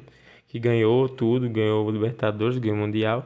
que 0.47 0.59
ganhou 0.59 1.09
tudo, 1.09 1.49
ganhou 1.49 1.87
o 1.87 1.89
Libertadores, 1.89 2.59
ganhou 2.59 2.77
o 2.77 2.79
Mundial. 2.79 3.25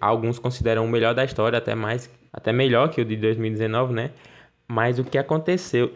Alguns 0.00 0.38
consideram 0.38 0.86
o 0.86 0.88
melhor 0.88 1.14
da 1.14 1.24
história, 1.24 1.58
até 1.58 1.74
mais, 1.74 2.10
até 2.32 2.50
melhor 2.50 2.88
que 2.88 3.02
o 3.02 3.04
de 3.04 3.16
2019, 3.16 3.92
né? 3.92 4.10
Mas 4.66 4.98
o 4.98 5.04
que 5.04 5.18
aconteceu 5.18 5.92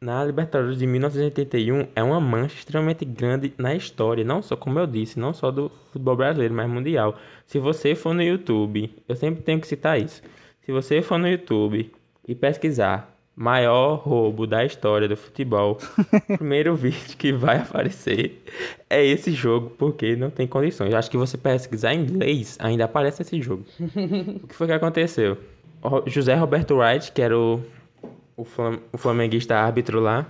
na 0.00 0.24
Libertadores 0.24 0.78
de 0.78 0.86
1981 0.86 1.86
é 1.94 2.02
uma 2.02 2.20
mancha 2.20 2.56
extremamente 2.56 3.04
grande 3.04 3.54
na 3.56 3.74
história, 3.74 4.24
não 4.24 4.42
só, 4.42 4.56
como 4.56 4.80
eu 4.80 4.86
disse, 4.86 5.18
não 5.18 5.32
só 5.32 5.50
do 5.50 5.70
futebol 5.92 6.16
brasileiro, 6.16 6.54
mas 6.54 6.68
mundial. 6.68 7.16
Se 7.46 7.60
você 7.60 7.94
for 7.94 8.14
no 8.14 8.22
YouTube, 8.22 8.92
eu 9.08 9.14
sempre 9.14 9.42
tenho 9.42 9.60
que 9.60 9.66
citar 9.68 10.00
isso. 10.00 10.22
Se 10.62 10.72
você 10.72 11.00
for 11.00 11.18
no 11.18 11.28
YouTube 11.28 11.92
e 12.26 12.34
pesquisar 12.34 13.13
maior 13.36 13.96
roubo 13.96 14.46
da 14.46 14.64
história 14.64 15.08
do 15.08 15.16
futebol. 15.16 15.78
o 16.28 16.36
primeiro 16.38 16.74
vídeo 16.76 17.16
que 17.16 17.32
vai 17.32 17.58
aparecer 17.58 18.42
é 18.88 19.04
esse 19.04 19.32
jogo, 19.32 19.70
porque 19.70 20.16
não 20.16 20.30
tem 20.30 20.46
condições. 20.46 20.94
Acho 20.94 21.10
que 21.10 21.16
você 21.16 21.36
pesquisar 21.36 21.94
em 21.94 22.02
inglês, 22.02 22.56
ainda 22.60 22.84
aparece 22.84 23.22
esse 23.22 23.40
jogo. 23.42 23.64
o 24.42 24.46
que 24.46 24.54
foi 24.54 24.66
que 24.66 24.72
aconteceu? 24.72 25.36
José 26.06 26.34
Roberto 26.34 26.76
Wright, 26.76 27.12
que 27.12 27.20
era 27.20 27.38
o 27.38 27.62
o, 28.36 28.44
flam 28.44 28.78
o 28.92 28.98
flamenguista 28.98 29.56
árbitro 29.56 30.00
lá, 30.00 30.26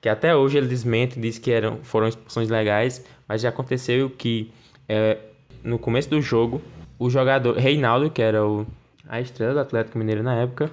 que 0.00 0.08
até 0.08 0.34
hoje 0.34 0.58
ele 0.58 0.66
desmente, 0.66 1.20
diz 1.20 1.38
que 1.38 1.50
eram, 1.50 1.78
foram 1.82 2.08
expulsões 2.08 2.48
legais, 2.48 3.04
mas 3.28 3.42
já 3.42 3.48
aconteceu 3.50 4.10
que 4.10 4.52
é, 4.88 5.18
no 5.62 5.78
começo 5.78 6.10
do 6.10 6.20
jogo, 6.20 6.60
o 6.98 7.08
jogador 7.08 7.56
Reinaldo, 7.56 8.10
que 8.10 8.22
era 8.22 8.46
o, 8.46 8.66
a 9.08 9.20
estrela 9.20 9.54
do 9.54 9.60
Atlético 9.60 9.98
Mineiro 9.98 10.22
na 10.22 10.34
época, 10.34 10.70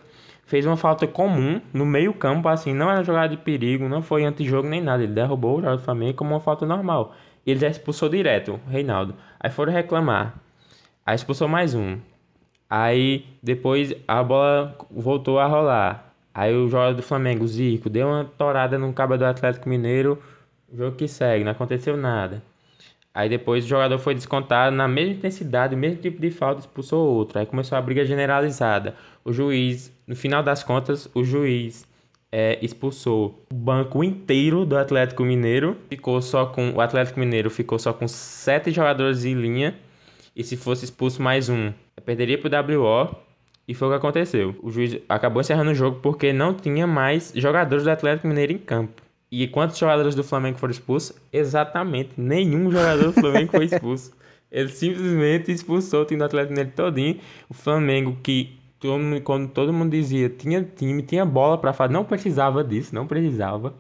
fez 0.50 0.66
uma 0.66 0.76
falta 0.76 1.06
comum 1.06 1.62
no 1.72 1.86
meio 1.86 2.12
campo, 2.12 2.50
assim, 2.50 2.74
não 2.74 2.90
era 2.90 3.04
jogada 3.04 3.30
de 3.30 3.38
perigo, 3.38 3.88
não 3.88 4.02
foi 4.02 4.26
antijogo 4.26 4.68
nem 4.68 4.82
nada, 4.82 5.04
ele 5.04 5.14
derrubou 5.14 5.54
o 5.54 5.56
jogador 5.58 5.78
do 5.78 5.84
Flamengo 5.84 6.16
como 6.16 6.32
uma 6.32 6.40
falta 6.40 6.66
normal. 6.66 7.14
E 7.46 7.52
ele 7.52 7.60
já 7.60 7.68
expulsou 7.68 8.10
direto, 8.10 8.60
o 8.66 8.70
Reinaldo. 8.70 9.14
Aí 9.40 9.52
foram 9.52 9.72
reclamar. 9.72 10.34
Aí 11.06 11.16
expulsou 11.16 11.48
mais 11.48 11.76
um. 11.76 12.00
Aí 12.68 13.28
depois 13.44 13.94
a 14.08 14.24
bola 14.24 14.76
voltou 14.90 15.38
a 15.38 15.46
rolar. 15.46 16.14
Aí 16.34 16.56
o 16.56 16.68
jogador 16.68 16.96
do 16.96 17.04
Flamengo, 17.04 17.48
Zico, 17.48 17.88
deu 17.88 18.08
uma 18.08 18.26
torada 18.26 18.80
no 18.80 18.92
cabo 18.92 19.16
do 19.20 19.26
Atlético 19.26 19.70
Mineiro. 19.70 20.20
Jogo 20.74 20.96
que 20.96 21.08
segue, 21.08 21.44
não 21.44 21.52
aconteceu 21.52 21.96
nada. 21.96 22.42
Aí 23.14 23.28
depois 23.28 23.66
o 23.66 23.68
jogador 23.68 23.98
foi 23.98 24.14
descontado 24.14 24.76
na 24.76 24.88
mesma 24.88 25.16
intensidade, 25.16 25.76
o 25.76 25.78
mesmo 25.78 25.98
tipo 25.98 26.22
de 26.22 26.30
falta, 26.30 26.62
expulsou 26.62 27.16
outro. 27.16 27.40
Aí 27.40 27.46
começou 27.46 27.78
a 27.78 27.82
briga 27.82 28.06
generalizada. 28.06 28.96
O 29.26 29.34
juiz, 29.34 29.92
no 30.06 30.16
final 30.16 30.44
das 30.44 30.64
contas, 30.64 31.10
o 31.14 31.24
juiz 31.24 31.88
é, 32.32 32.60
expulsou 32.62 33.46
o 33.52 33.56
banco 33.56 34.04
inteiro 34.04 34.66
do 34.66 34.78
Atlético 34.78 35.24
Mineiro. 35.24 35.76
Ficou 35.90 36.22
só 36.22 36.46
com 36.46 36.72
o 36.72 36.82
Atlético 36.82 37.20
Mineiro 37.20 37.50
ficou 37.50 37.80
só 37.80 37.92
com 37.94 38.08
sete 38.08 38.72
jogadores 38.72 39.26
em 39.26 39.34
linha. 39.34 39.76
E 40.36 40.44
se 40.44 40.56
fosse 40.56 40.86
expulso 40.86 41.22
mais 41.22 41.50
um, 41.50 41.74
perderia 42.06 42.38
pro 42.38 42.50
WO. 42.50 43.16
E 43.68 43.74
foi 43.74 43.88
o 43.88 43.92
que 43.92 43.98
aconteceu. 43.98 44.56
O 44.64 44.72
juiz 44.72 44.98
acabou 45.08 45.42
encerrando 45.42 45.72
o 45.72 45.76
jogo 45.76 46.00
porque 46.02 46.34
não 46.34 46.54
tinha 46.54 46.88
mais 46.88 47.32
jogadores 47.36 47.84
do 47.84 47.92
Atlético 47.92 48.28
Mineiro 48.28 48.54
em 48.54 48.58
campo. 48.58 49.09
E 49.32 49.48
quantos 49.48 49.78
jogadores 49.78 50.16
do 50.16 50.24
Flamengo 50.24 50.58
foram 50.58 50.72
expulsos? 50.72 51.16
Exatamente, 51.32 52.12
nenhum 52.18 52.72
jogador 52.72 53.06
do 53.06 53.14
Flamengo 53.14 53.52
foi 53.52 53.66
expulso. 53.66 54.12
Ele 54.52 54.70
simplesmente 54.70 55.52
expulsou 55.52 56.02
o 56.02 56.06
time 56.06 56.18
do 56.18 56.26
Atlético 56.26 56.54
Mineiro 56.54 56.72
todinho. 56.76 57.20
O 57.48 57.54
Flamengo 57.54 58.18
que 58.24 58.58
todo, 58.80 59.22
quando 59.22 59.50
todo 59.50 59.72
mundo 59.72 59.92
dizia 59.92 60.30
tinha 60.30 60.64
time, 60.64 61.04
tinha 61.04 61.24
bola 61.24 61.58
para 61.58 61.74
fazer, 61.74 61.94
não 61.94 62.04
precisava 62.04 62.64
disso, 62.64 62.96
não 62.96 63.06
precisava. 63.06 63.76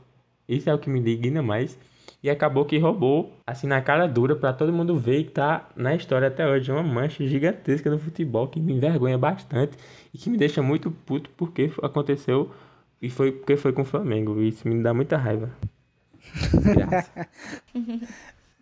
Isso 0.47 0.69
é 0.69 0.73
o 0.73 0.77
que 0.77 0.89
me 0.89 0.99
indigna 0.99 1.41
mais. 1.41 1.77
E 2.21 2.29
acabou 2.29 2.65
que 2.65 2.77
roubou, 2.77 3.33
assim, 3.47 3.65
na 3.65 3.81
cara 3.81 4.05
dura, 4.05 4.35
para 4.35 4.51
todo 4.51 4.73
mundo 4.73 4.97
ver 4.97 5.19
e 5.19 5.23
tá 5.23 5.69
na 5.75 5.95
história 5.95 6.27
até 6.27 6.45
hoje. 6.45 6.69
Uma 6.71 6.83
mancha 6.83 7.25
gigantesca 7.25 7.89
no 7.89 7.97
futebol 7.97 8.47
que 8.47 8.59
me 8.59 8.73
envergonha 8.73 9.17
bastante 9.17 9.77
e 10.13 10.17
que 10.17 10.29
me 10.29 10.37
deixa 10.37 10.61
muito 10.61 10.91
puto 10.91 11.29
porque 11.37 11.71
aconteceu 11.81 12.51
e 13.01 13.09
foi 13.09 13.31
porque 13.31 13.57
foi 13.57 13.73
com 13.73 13.81
o 13.81 13.85
Flamengo. 13.85 14.41
Isso 14.41 14.67
me 14.67 14.81
dá 14.81 14.93
muita 14.93 15.17
raiva. 15.17 15.51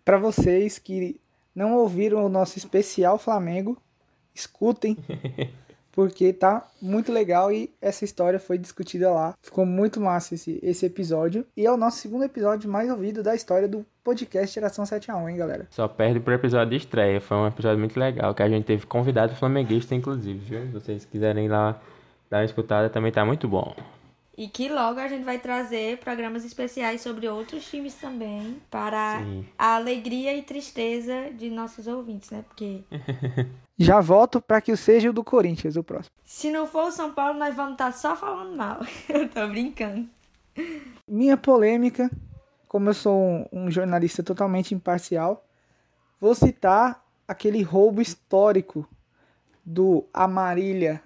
para 0.06 0.17
vocês 0.17 0.80
que 0.80 1.19
não 1.56 1.76
ouviram 1.76 2.26
o 2.26 2.30
nosso 2.30 2.58
especial 2.58 3.17
Flamengo, 3.17 3.78
escutem. 4.34 4.97
porque 5.97 6.32
tá 6.32 6.67
muito 6.80 7.12
legal 7.12 7.52
e 7.52 7.73
essa 7.82 8.06
história 8.06 8.39
foi 8.39 8.60
discutida 8.60 9.10
lá. 9.10 9.34
Ficou 9.41 9.65
muito 9.65 10.00
massa 10.00 10.36
esse, 10.36 10.60
esse 10.62 10.86
episódio. 10.86 11.43
E 11.58 11.65
é 11.65 11.71
o 11.71 11.76
nosso 11.76 11.97
segundo 11.97 12.23
episódio 12.23 12.69
mais 12.69 12.88
ouvido 12.91 13.23
da 13.23 13.34
história 13.34 13.67
do 13.67 13.84
podcast 14.04 14.54
Geração 14.54 14.86
7x1, 14.86 15.28
hein, 15.28 15.38
galera? 15.38 15.65
Só 15.71 15.88
perde 15.88 16.19
pro 16.19 16.36
episódio 16.36 16.69
de 16.69 16.76
estreia. 16.76 17.19
Foi 17.19 17.36
um 17.36 17.47
episódio 17.47 17.80
muito 17.80 18.00
legal, 18.00 18.36
que 18.36 18.43
a 18.43 18.47
gente 18.47 18.65
teve 18.65 18.86
convidado 18.86 19.36
flamenguista, 19.36 19.95
inclusive, 19.95 20.38
viu? 20.38 20.62
Se 20.67 20.71
vocês 20.71 21.04
quiserem 21.04 21.45
ir 21.45 21.50
lá 21.50 21.82
dar 22.30 22.38
uma 22.38 22.45
escutada, 22.45 22.91
também 22.91 23.12
tá 23.12 23.26
muito 23.26 23.47
bom. 23.47 23.76
E 24.38 24.47
que 24.47 24.69
logo 24.69 25.00
a 25.00 25.08
gente 25.08 25.23
vai 25.23 25.39
trazer 25.39 25.97
programas 25.97 26.45
especiais 26.45 27.02
sobre 27.02 27.28
outros 27.28 27.67
times 27.67 27.95
também, 27.95 28.62
para 28.69 29.19
Sim. 29.19 29.43
a 29.58 29.76
alegria 29.76 30.38
e 30.38 30.43
tristeza 30.43 31.32
de 31.32 31.50
nossos 31.50 31.88
ouvintes, 31.88 32.30
né? 32.30 32.45
Porque. 32.47 32.84
Já 33.80 34.00
voto 34.00 34.39
para 34.39 34.62
que 34.62 34.76
seja 34.76 35.10
o 35.10 35.13
do 35.13 35.23
Corinthians, 35.23 35.76
o 35.76 35.84
próximo. 35.84 36.12
Se 36.23 36.52
não 36.52 36.67
for 36.67 36.89
o 36.89 36.91
São 36.91 37.13
Paulo, 37.13 37.39
nós 37.39 37.56
vamos 37.56 37.73
estar 37.73 37.91
tá 37.91 37.97
só 37.97 38.15
falando 38.15 38.56
mal. 38.56 38.80
eu 39.10 39.28
tô 39.28 39.47
brincando. 39.47 40.08
Minha 41.08 41.36
polêmica, 41.36 42.10
como 42.67 42.89
eu 42.89 42.93
sou 42.93 43.19
um, 43.19 43.45
um 43.52 43.71
jornalista 43.71 44.21
totalmente 44.21 44.76
imparcial, 44.76 45.43
vou 46.19 46.36
citar 46.36 47.04
aquele 47.28 47.63
roubo 47.63 48.02
histórico 48.02 48.88
do 49.65 50.06
Amarília 50.13 51.02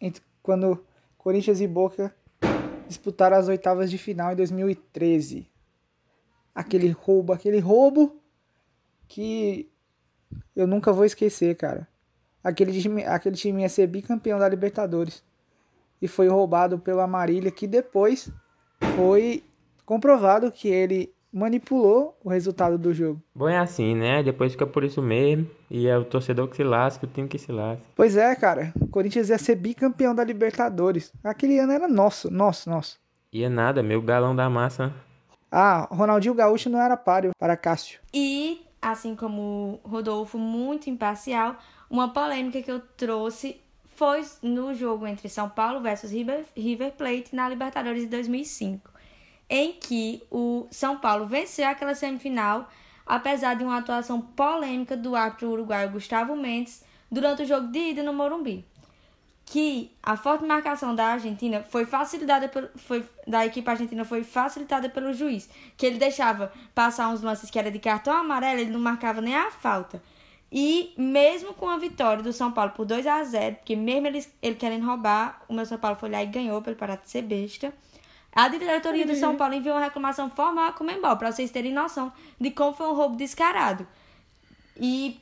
entre 0.00 0.22
quando 0.42 0.84
Corinthians 1.16 1.60
e 1.60 1.66
Boca 1.66 2.14
disputaram 2.88 3.36
as 3.36 3.48
oitavas 3.48 3.90
de 3.90 3.98
final 3.98 4.32
em 4.32 4.36
2013. 4.36 5.48
Aquele 6.54 6.90
roubo, 6.90 7.32
aquele 7.32 7.58
roubo 7.58 8.20
que 9.06 9.70
eu 10.56 10.66
nunca 10.66 10.92
vou 10.92 11.04
esquecer, 11.04 11.56
cara. 11.56 11.86
Aquele 12.42 12.80
time, 12.80 13.04
aquele 13.04 13.36
time 13.36 13.62
ia 13.62 13.68
ser 13.68 13.86
bicampeão 13.86 14.38
da 14.38 14.48
Libertadores. 14.48 15.22
E 16.00 16.08
foi 16.08 16.28
roubado 16.28 16.78
pelo 16.78 17.00
Amarília, 17.00 17.50
que 17.50 17.66
depois 17.66 18.30
foi 18.96 19.44
comprovado 19.84 20.50
que 20.50 20.68
ele 20.68 21.12
manipulou 21.38 22.18
o 22.22 22.28
resultado 22.28 22.76
do 22.76 22.92
jogo. 22.92 23.22
Bom, 23.34 23.48
é 23.48 23.58
assim, 23.58 23.94
né? 23.94 24.22
Depois 24.22 24.52
fica 24.52 24.66
por 24.66 24.84
isso 24.84 25.00
mesmo. 25.00 25.48
E 25.70 25.86
é 25.86 25.96
o 25.96 26.04
torcedor 26.04 26.48
que 26.48 26.56
se 26.56 26.64
lasca, 26.64 27.06
o 27.06 27.08
time 27.08 27.28
que 27.28 27.38
se 27.38 27.52
lasca. 27.52 27.82
Pois 27.94 28.16
é, 28.16 28.34
cara. 28.34 28.72
O 28.80 28.86
Corinthians 28.86 29.28
ia 29.28 29.38
ser 29.38 29.54
bicampeão 29.54 30.14
da 30.14 30.24
Libertadores. 30.24 31.12
Aquele 31.22 31.58
ano 31.58 31.72
era 31.72 31.88
nosso, 31.88 32.30
nosso, 32.30 32.68
nosso. 32.68 32.98
Ia 33.32 33.48
nada, 33.48 33.82
meu 33.82 34.02
galão 34.02 34.34
da 34.34 34.48
massa. 34.50 34.92
Ah, 35.50 35.88
Ronaldinho 35.90 36.34
Gaúcho 36.34 36.68
não 36.68 36.80
era 36.80 36.96
páreo 36.96 37.30
para 37.38 37.56
Cássio. 37.56 38.00
E, 38.12 38.60
assim 38.80 39.14
como 39.14 39.80
Rodolfo, 39.84 40.38
muito 40.38 40.90
imparcial, 40.90 41.56
uma 41.88 42.12
polêmica 42.12 42.60
que 42.60 42.70
eu 42.70 42.80
trouxe 42.96 43.60
foi 43.94 44.22
no 44.42 44.74
jogo 44.74 45.06
entre 45.06 45.28
São 45.28 45.48
Paulo 45.48 45.80
versus 45.80 46.10
River, 46.10 46.44
River 46.56 46.92
Plate 46.92 47.34
na 47.34 47.48
Libertadores 47.48 48.02
de 48.02 48.08
2005 48.08 48.97
em 49.48 49.72
que 49.72 50.22
o 50.30 50.66
São 50.70 50.98
Paulo 50.98 51.26
venceu 51.26 51.66
aquela 51.66 51.94
semifinal, 51.94 52.68
apesar 53.06 53.54
de 53.54 53.64
uma 53.64 53.78
atuação 53.78 54.20
polêmica 54.20 54.96
do 54.96 55.16
árbitro 55.16 55.50
uruguaio 55.50 55.90
Gustavo 55.90 56.36
Mendes 56.36 56.84
durante 57.10 57.42
o 57.42 57.46
jogo 57.46 57.68
de 57.68 57.78
ida 57.78 58.02
no 58.02 58.12
Morumbi. 58.12 58.64
Que 59.46 59.90
a 60.02 60.14
forte 60.14 60.44
marcação 60.44 60.94
da 60.94 61.06
Argentina 61.06 61.62
foi 61.62 61.86
facilitada 61.86 62.48
pelo, 62.48 62.68
foi, 62.76 63.02
da 63.26 63.46
equipe 63.46 63.68
argentina 63.68 64.04
foi 64.04 64.22
facilitada 64.22 64.90
pelo 64.90 65.14
juiz, 65.14 65.48
que 65.74 65.86
ele 65.86 65.96
deixava 65.96 66.52
passar 66.74 67.08
uns 67.08 67.22
lances 67.22 67.50
que 67.50 67.58
era 67.58 67.70
de 67.70 67.78
cartão 67.78 68.14
amarelo, 68.14 68.60
ele 68.60 68.70
não 68.70 68.80
marcava 68.80 69.22
nem 69.22 69.34
a 69.34 69.50
falta. 69.50 70.02
E 70.52 70.92
mesmo 70.96 71.54
com 71.54 71.68
a 71.68 71.78
vitória 71.78 72.22
do 72.22 72.32
São 72.32 72.52
Paulo 72.52 72.72
por 72.72 72.84
2 72.84 73.06
a 73.06 73.22
0 73.22 73.56
porque 73.56 73.76
mesmo 73.76 74.06
ele, 74.06 74.26
ele 74.42 74.54
querendo 74.54 74.86
roubar, 74.86 75.42
o 75.48 75.54
meu 75.54 75.64
São 75.64 75.78
Paulo 75.78 75.96
foi 75.96 76.10
lá 76.10 76.22
e 76.22 76.26
ganhou 76.26 76.60
pelo 76.60 76.76
parar 76.76 76.96
de 76.96 77.08
ser 77.08 77.22
besta. 77.22 77.72
A 78.32 78.48
diretoria 78.48 79.06
do 79.06 79.14
São 79.14 79.36
Paulo 79.36 79.54
enviou 79.54 79.74
uma 79.74 79.84
reclamação 79.84 80.30
formal 80.30 80.66
à 80.66 80.72
Comembol, 80.72 81.16
para 81.16 81.32
vocês 81.32 81.50
terem 81.50 81.72
noção 81.72 82.12
de 82.40 82.50
como 82.50 82.72
foi 82.72 82.86
um 82.86 82.94
roubo 82.94 83.16
descarado. 83.16 83.86
E 84.76 85.20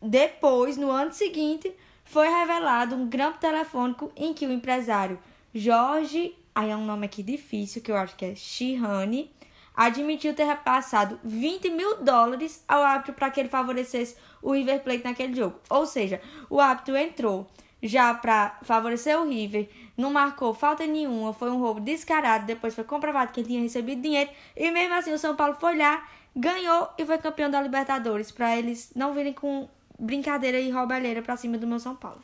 depois, 0.00 0.76
no 0.76 0.90
ano 0.90 1.12
seguinte, 1.12 1.74
foi 2.04 2.28
revelado 2.28 2.94
um 2.94 3.08
grampo 3.08 3.38
telefônico 3.38 4.12
em 4.16 4.32
que 4.32 4.46
o 4.46 4.52
empresário 4.52 5.18
Jorge, 5.54 6.34
aí 6.54 6.70
é 6.70 6.76
um 6.76 6.84
nome 6.84 7.06
aqui 7.06 7.22
difícil, 7.22 7.82
que 7.82 7.90
eu 7.90 7.96
acho 7.96 8.14
que 8.14 8.24
é 8.24 8.34
Shihane, 8.34 9.32
admitiu 9.74 10.34
ter 10.34 10.44
repassado 10.44 11.18
20 11.24 11.70
mil 11.70 12.02
dólares 12.02 12.64
ao 12.66 12.82
árbitro 12.82 13.14
para 13.14 13.30
que 13.30 13.40
ele 13.40 13.48
favorecesse 13.48 14.16
o 14.42 14.52
River 14.52 14.82
Plate 14.82 15.04
naquele 15.04 15.34
jogo. 15.34 15.56
Ou 15.70 15.86
seja, 15.86 16.20
o 16.50 16.60
árbitro 16.60 16.96
entrou 16.96 17.46
já 17.82 18.12
para 18.14 18.58
favorecer 18.62 19.20
o 19.20 19.28
River, 19.28 19.68
não 19.96 20.12
marcou 20.12 20.52
falta 20.52 20.86
nenhuma, 20.86 21.32
foi 21.32 21.50
um 21.50 21.58
roubo 21.58 21.80
descarado. 21.80 22.46
Depois 22.46 22.74
foi 22.74 22.84
comprovado 22.84 23.32
que 23.32 23.40
ele 23.40 23.48
tinha 23.48 23.60
recebido 23.60 24.02
dinheiro 24.02 24.30
e 24.56 24.70
mesmo 24.70 24.94
assim 24.94 25.12
o 25.12 25.18
São 25.18 25.36
Paulo 25.36 25.54
foi 25.58 25.76
lá, 25.76 26.06
ganhou 26.34 26.88
e 26.98 27.04
foi 27.04 27.18
campeão 27.18 27.50
da 27.50 27.60
Libertadores, 27.60 28.30
para 28.30 28.56
eles 28.56 28.92
não 28.94 29.12
virem 29.12 29.32
com 29.32 29.68
brincadeira 29.98 30.58
e 30.58 30.70
roubalheira 30.70 31.22
para 31.22 31.36
cima 31.36 31.58
do 31.58 31.66
meu 31.66 31.78
São 31.78 31.94
Paulo. 31.94 32.20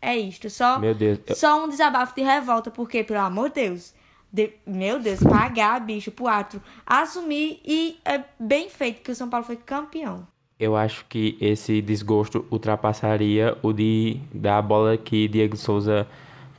É 0.00 0.16
isto, 0.16 0.50
só 0.50 0.78
meu 0.78 0.94
Deus, 0.94 1.18
eu... 1.26 1.34
só 1.34 1.64
um 1.64 1.68
desabafo 1.68 2.14
de 2.14 2.22
revolta, 2.22 2.70
porque 2.70 3.02
pelo 3.02 3.20
amor 3.20 3.48
de 3.48 3.66
Deus, 3.66 3.94
de, 4.30 4.52
meu 4.66 4.98
Deus, 4.98 5.20
pagar 5.20 5.80
bicho 5.80 6.10
pro 6.10 6.26
Atro 6.26 6.62
assumir 6.84 7.60
e 7.64 7.98
é 8.04 8.22
bem 8.38 8.68
feito 8.68 9.02
que 9.02 9.10
o 9.10 9.14
São 9.14 9.30
Paulo 9.30 9.46
foi 9.46 9.56
campeão 9.56 10.26
eu 10.58 10.76
acho 10.76 11.04
que 11.08 11.36
esse 11.40 11.82
desgosto 11.82 12.46
ultrapassaria 12.50 13.56
o 13.62 13.72
de 13.72 14.18
da 14.32 14.60
bola 14.62 14.96
que 14.96 15.28
Diego 15.28 15.56
Souza 15.56 16.06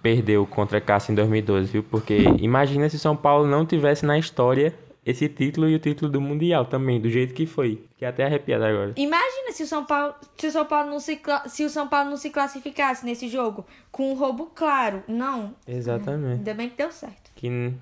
perdeu 0.02 0.46
contra 0.46 0.80
Cássio 0.80 1.12
em 1.12 1.16
2012, 1.16 1.72
viu? 1.72 1.84
Porque 1.84 2.18
imagina 2.40 2.88
se 2.90 3.00
São 3.00 3.16
Paulo 3.16 3.48
não 3.48 3.66
tivesse 3.66 4.06
na 4.06 4.18
história 4.18 4.74
esse 5.06 5.30
título 5.30 5.70
e 5.70 5.76
o 5.76 5.80
título 5.80 6.12
do 6.12 6.20
Mundial 6.20 6.66
também, 6.66 7.00
do 7.00 7.10
jeito 7.10 7.34
que 7.34 7.46
foi. 7.46 7.82
Fiquei 7.94 8.08
até 8.08 8.26
arrepiado 8.26 8.66
agora. 8.66 8.94
Imagina 8.98 9.54
se 9.54 9.64
o 9.64 9.68
São 9.68 9.86
Paulo, 9.86 10.14
se 10.36 10.48
o 10.48 10.52
São 10.52 10.66
Paulo 10.66 10.90
não 10.90 11.00
se, 11.00 11.20
se 11.48 11.64
o 11.64 11.70
São 11.70 11.88
Paulo 11.88 12.10
não 12.10 12.18
se 12.18 12.30
classificasse 12.30 13.06
nesse 13.06 13.30
jogo 13.30 13.66
com 13.90 14.12
um 14.12 14.16
roubo 14.16 14.52
claro. 14.54 15.02
Não. 15.08 15.56
Exatamente. 15.66 16.40
Ainda 16.40 16.54
bem 16.54 16.70
que 16.70 16.76
deu 16.78 16.92
certo. 16.92 17.32
Que 17.36 17.74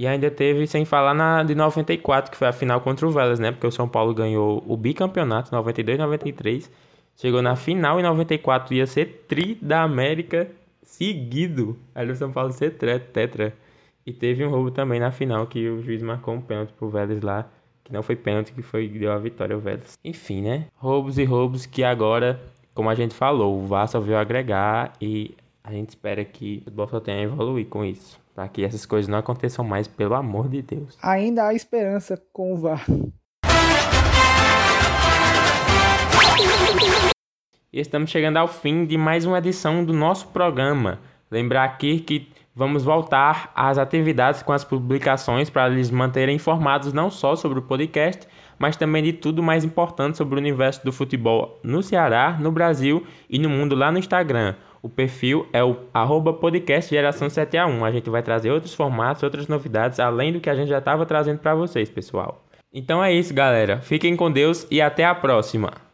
e 0.00 0.06
ainda 0.06 0.30
teve, 0.30 0.66
sem 0.66 0.86
falar 0.86 1.12
na 1.12 1.42
de 1.42 1.54
94, 1.54 2.30
que 2.30 2.36
foi 2.38 2.48
a 2.48 2.54
final 2.54 2.80
contra 2.80 3.06
o 3.06 3.10
Vélez, 3.10 3.38
né? 3.38 3.52
Porque 3.52 3.66
o 3.66 3.70
São 3.70 3.86
Paulo 3.86 4.14
ganhou 4.14 4.64
o 4.66 4.74
bicampeonato 4.74 5.54
92 5.54 5.98
93. 5.98 6.70
Chegou 7.14 7.42
na 7.42 7.54
final 7.54 8.00
em 8.00 8.02
94, 8.02 8.72
ia 8.72 8.86
ser 8.86 9.26
tri 9.28 9.58
da 9.60 9.82
América 9.82 10.50
seguido. 10.82 11.78
Aí 11.94 12.10
o 12.10 12.16
São 12.16 12.32
Paulo 12.32 12.50
ser 12.50 12.78
tetra. 12.78 13.54
E 14.06 14.10
teve 14.10 14.42
um 14.42 14.48
roubo 14.48 14.70
também 14.70 14.98
na 14.98 15.10
final 15.10 15.46
que 15.46 15.68
o 15.68 15.82
juiz 15.82 16.02
marcou 16.02 16.32
um 16.32 16.40
pênalti 16.40 16.72
pro 16.72 16.88
Vélez 16.88 17.20
lá, 17.20 17.46
que 17.84 17.92
não 17.92 18.02
foi 18.02 18.16
pênalti, 18.16 18.52
que 18.52 18.62
foi 18.62 18.88
deu 18.88 19.12
a 19.12 19.18
vitória 19.18 19.54
ao 19.54 19.60
Vélez. 19.60 19.98
Enfim, 20.02 20.40
né? 20.40 20.64
Roubos 20.76 21.18
e 21.18 21.24
roubos 21.24 21.66
que 21.66 21.84
agora, 21.84 22.40
como 22.72 22.88
a 22.88 22.94
gente 22.94 23.12
falou, 23.12 23.62
o 23.62 23.86
só 23.86 24.00
veio 24.00 24.16
agregar 24.16 24.94
e 24.98 25.34
a 25.62 25.70
gente 25.70 25.90
espera 25.90 26.24
que 26.24 26.56
o 26.62 26.64
futebol 26.64 26.88
só 26.88 27.00
tenha 27.00 27.18
a 27.18 27.22
evoluir 27.24 27.66
com 27.66 27.84
isso 27.84 28.18
para 28.40 28.48
que 28.48 28.64
essas 28.64 28.86
coisas 28.86 29.06
não 29.06 29.18
aconteçam 29.18 29.62
mais, 29.62 29.86
pelo 29.86 30.14
amor 30.14 30.48
de 30.48 30.62
Deus. 30.62 30.96
Ainda 31.02 31.46
há 31.46 31.52
esperança 31.52 32.18
com 32.32 32.54
o 32.54 32.56
VAR. 32.56 32.86
E 37.70 37.78
estamos 37.78 38.08
chegando 38.08 38.38
ao 38.38 38.48
fim 38.48 38.86
de 38.86 38.96
mais 38.96 39.26
uma 39.26 39.36
edição 39.36 39.84
do 39.84 39.92
nosso 39.92 40.28
programa. 40.28 40.98
Lembrar 41.30 41.64
aqui 41.64 42.00
que 42.00 42.32
vamos 42.54 42.82
voltar 42.82 43.52
às 43.54 43.76
atividades 43.76 44.42
com 44.42 44.54
as 44.54 44.64
publicações 44.64 45.50
para 45.50 45.68
lhes 45.68 45.90
manterem 45.90 46.36
informados 46.36 46.94
não 46.94 47.10
só 47.10 47.36
sobre 47.36 47.58
o 47.58 47.62
podcast, 47.62 48.26
mas 48.58 48.74
também 48.74 49.02
de 49.02 49.12
tudo 49.12 49.42
mais 49.42 49.64
importante 49.66 50.16
sobre 50.16 50.36
o 50.36 50.38
universo 50.38 50.82
do 50.82 50.90
futebol 50.90 51.60
no 51.62 51.82
Ceará, 51.82 52.38
no 52.40 52.50
Brasil 52.50 53.06
e 53.28 53.38
no 53.38 53.50
mundo 53.50 53.74
lá 53.74 53.92
no 53.92 53.98
Instagram. 53.98 54.54
O 54.82 54.88
perfil 54.88 55.46
é 55.52 55.62
o 55.62 55.76
arroba 55.92 56.32
podcast 56.32 56.90
geração 56.90 57.28
7 57.28 57.58
a 57.58 57.66
1. 57.66 57.84
A 57.84 57.90
gente 57.92 58.08
vai 58.08 58.22
trazer 58.22 58.50
outros 58.50 58.74
formatos, 58.74 59.22
outras 59.22 59.46
novidades, 59.46 60.00
além 60.00 60.32
do 60.32 60.40
que 60.40 60.48
a 60.48 60.54
gente 60.54 60.68
já 60.68 60.78
estava 60.78 61.04
trazendo 61.04 61.38
para 61.38 61.54
vocês, 61.54 61.90
pessoal. 61.90 62.42
Então 62.72 63.02
é 63.02 63.12
isso, 63.12 63.34
galera. 63.34 63.80
Fiquem 63.80 64.16
com 64.16 64.30
Deus 64.30 64.66
e 64.70 64.80
até 64.80 65.04
a 65.04 65.14
próxima. 65.14 65.89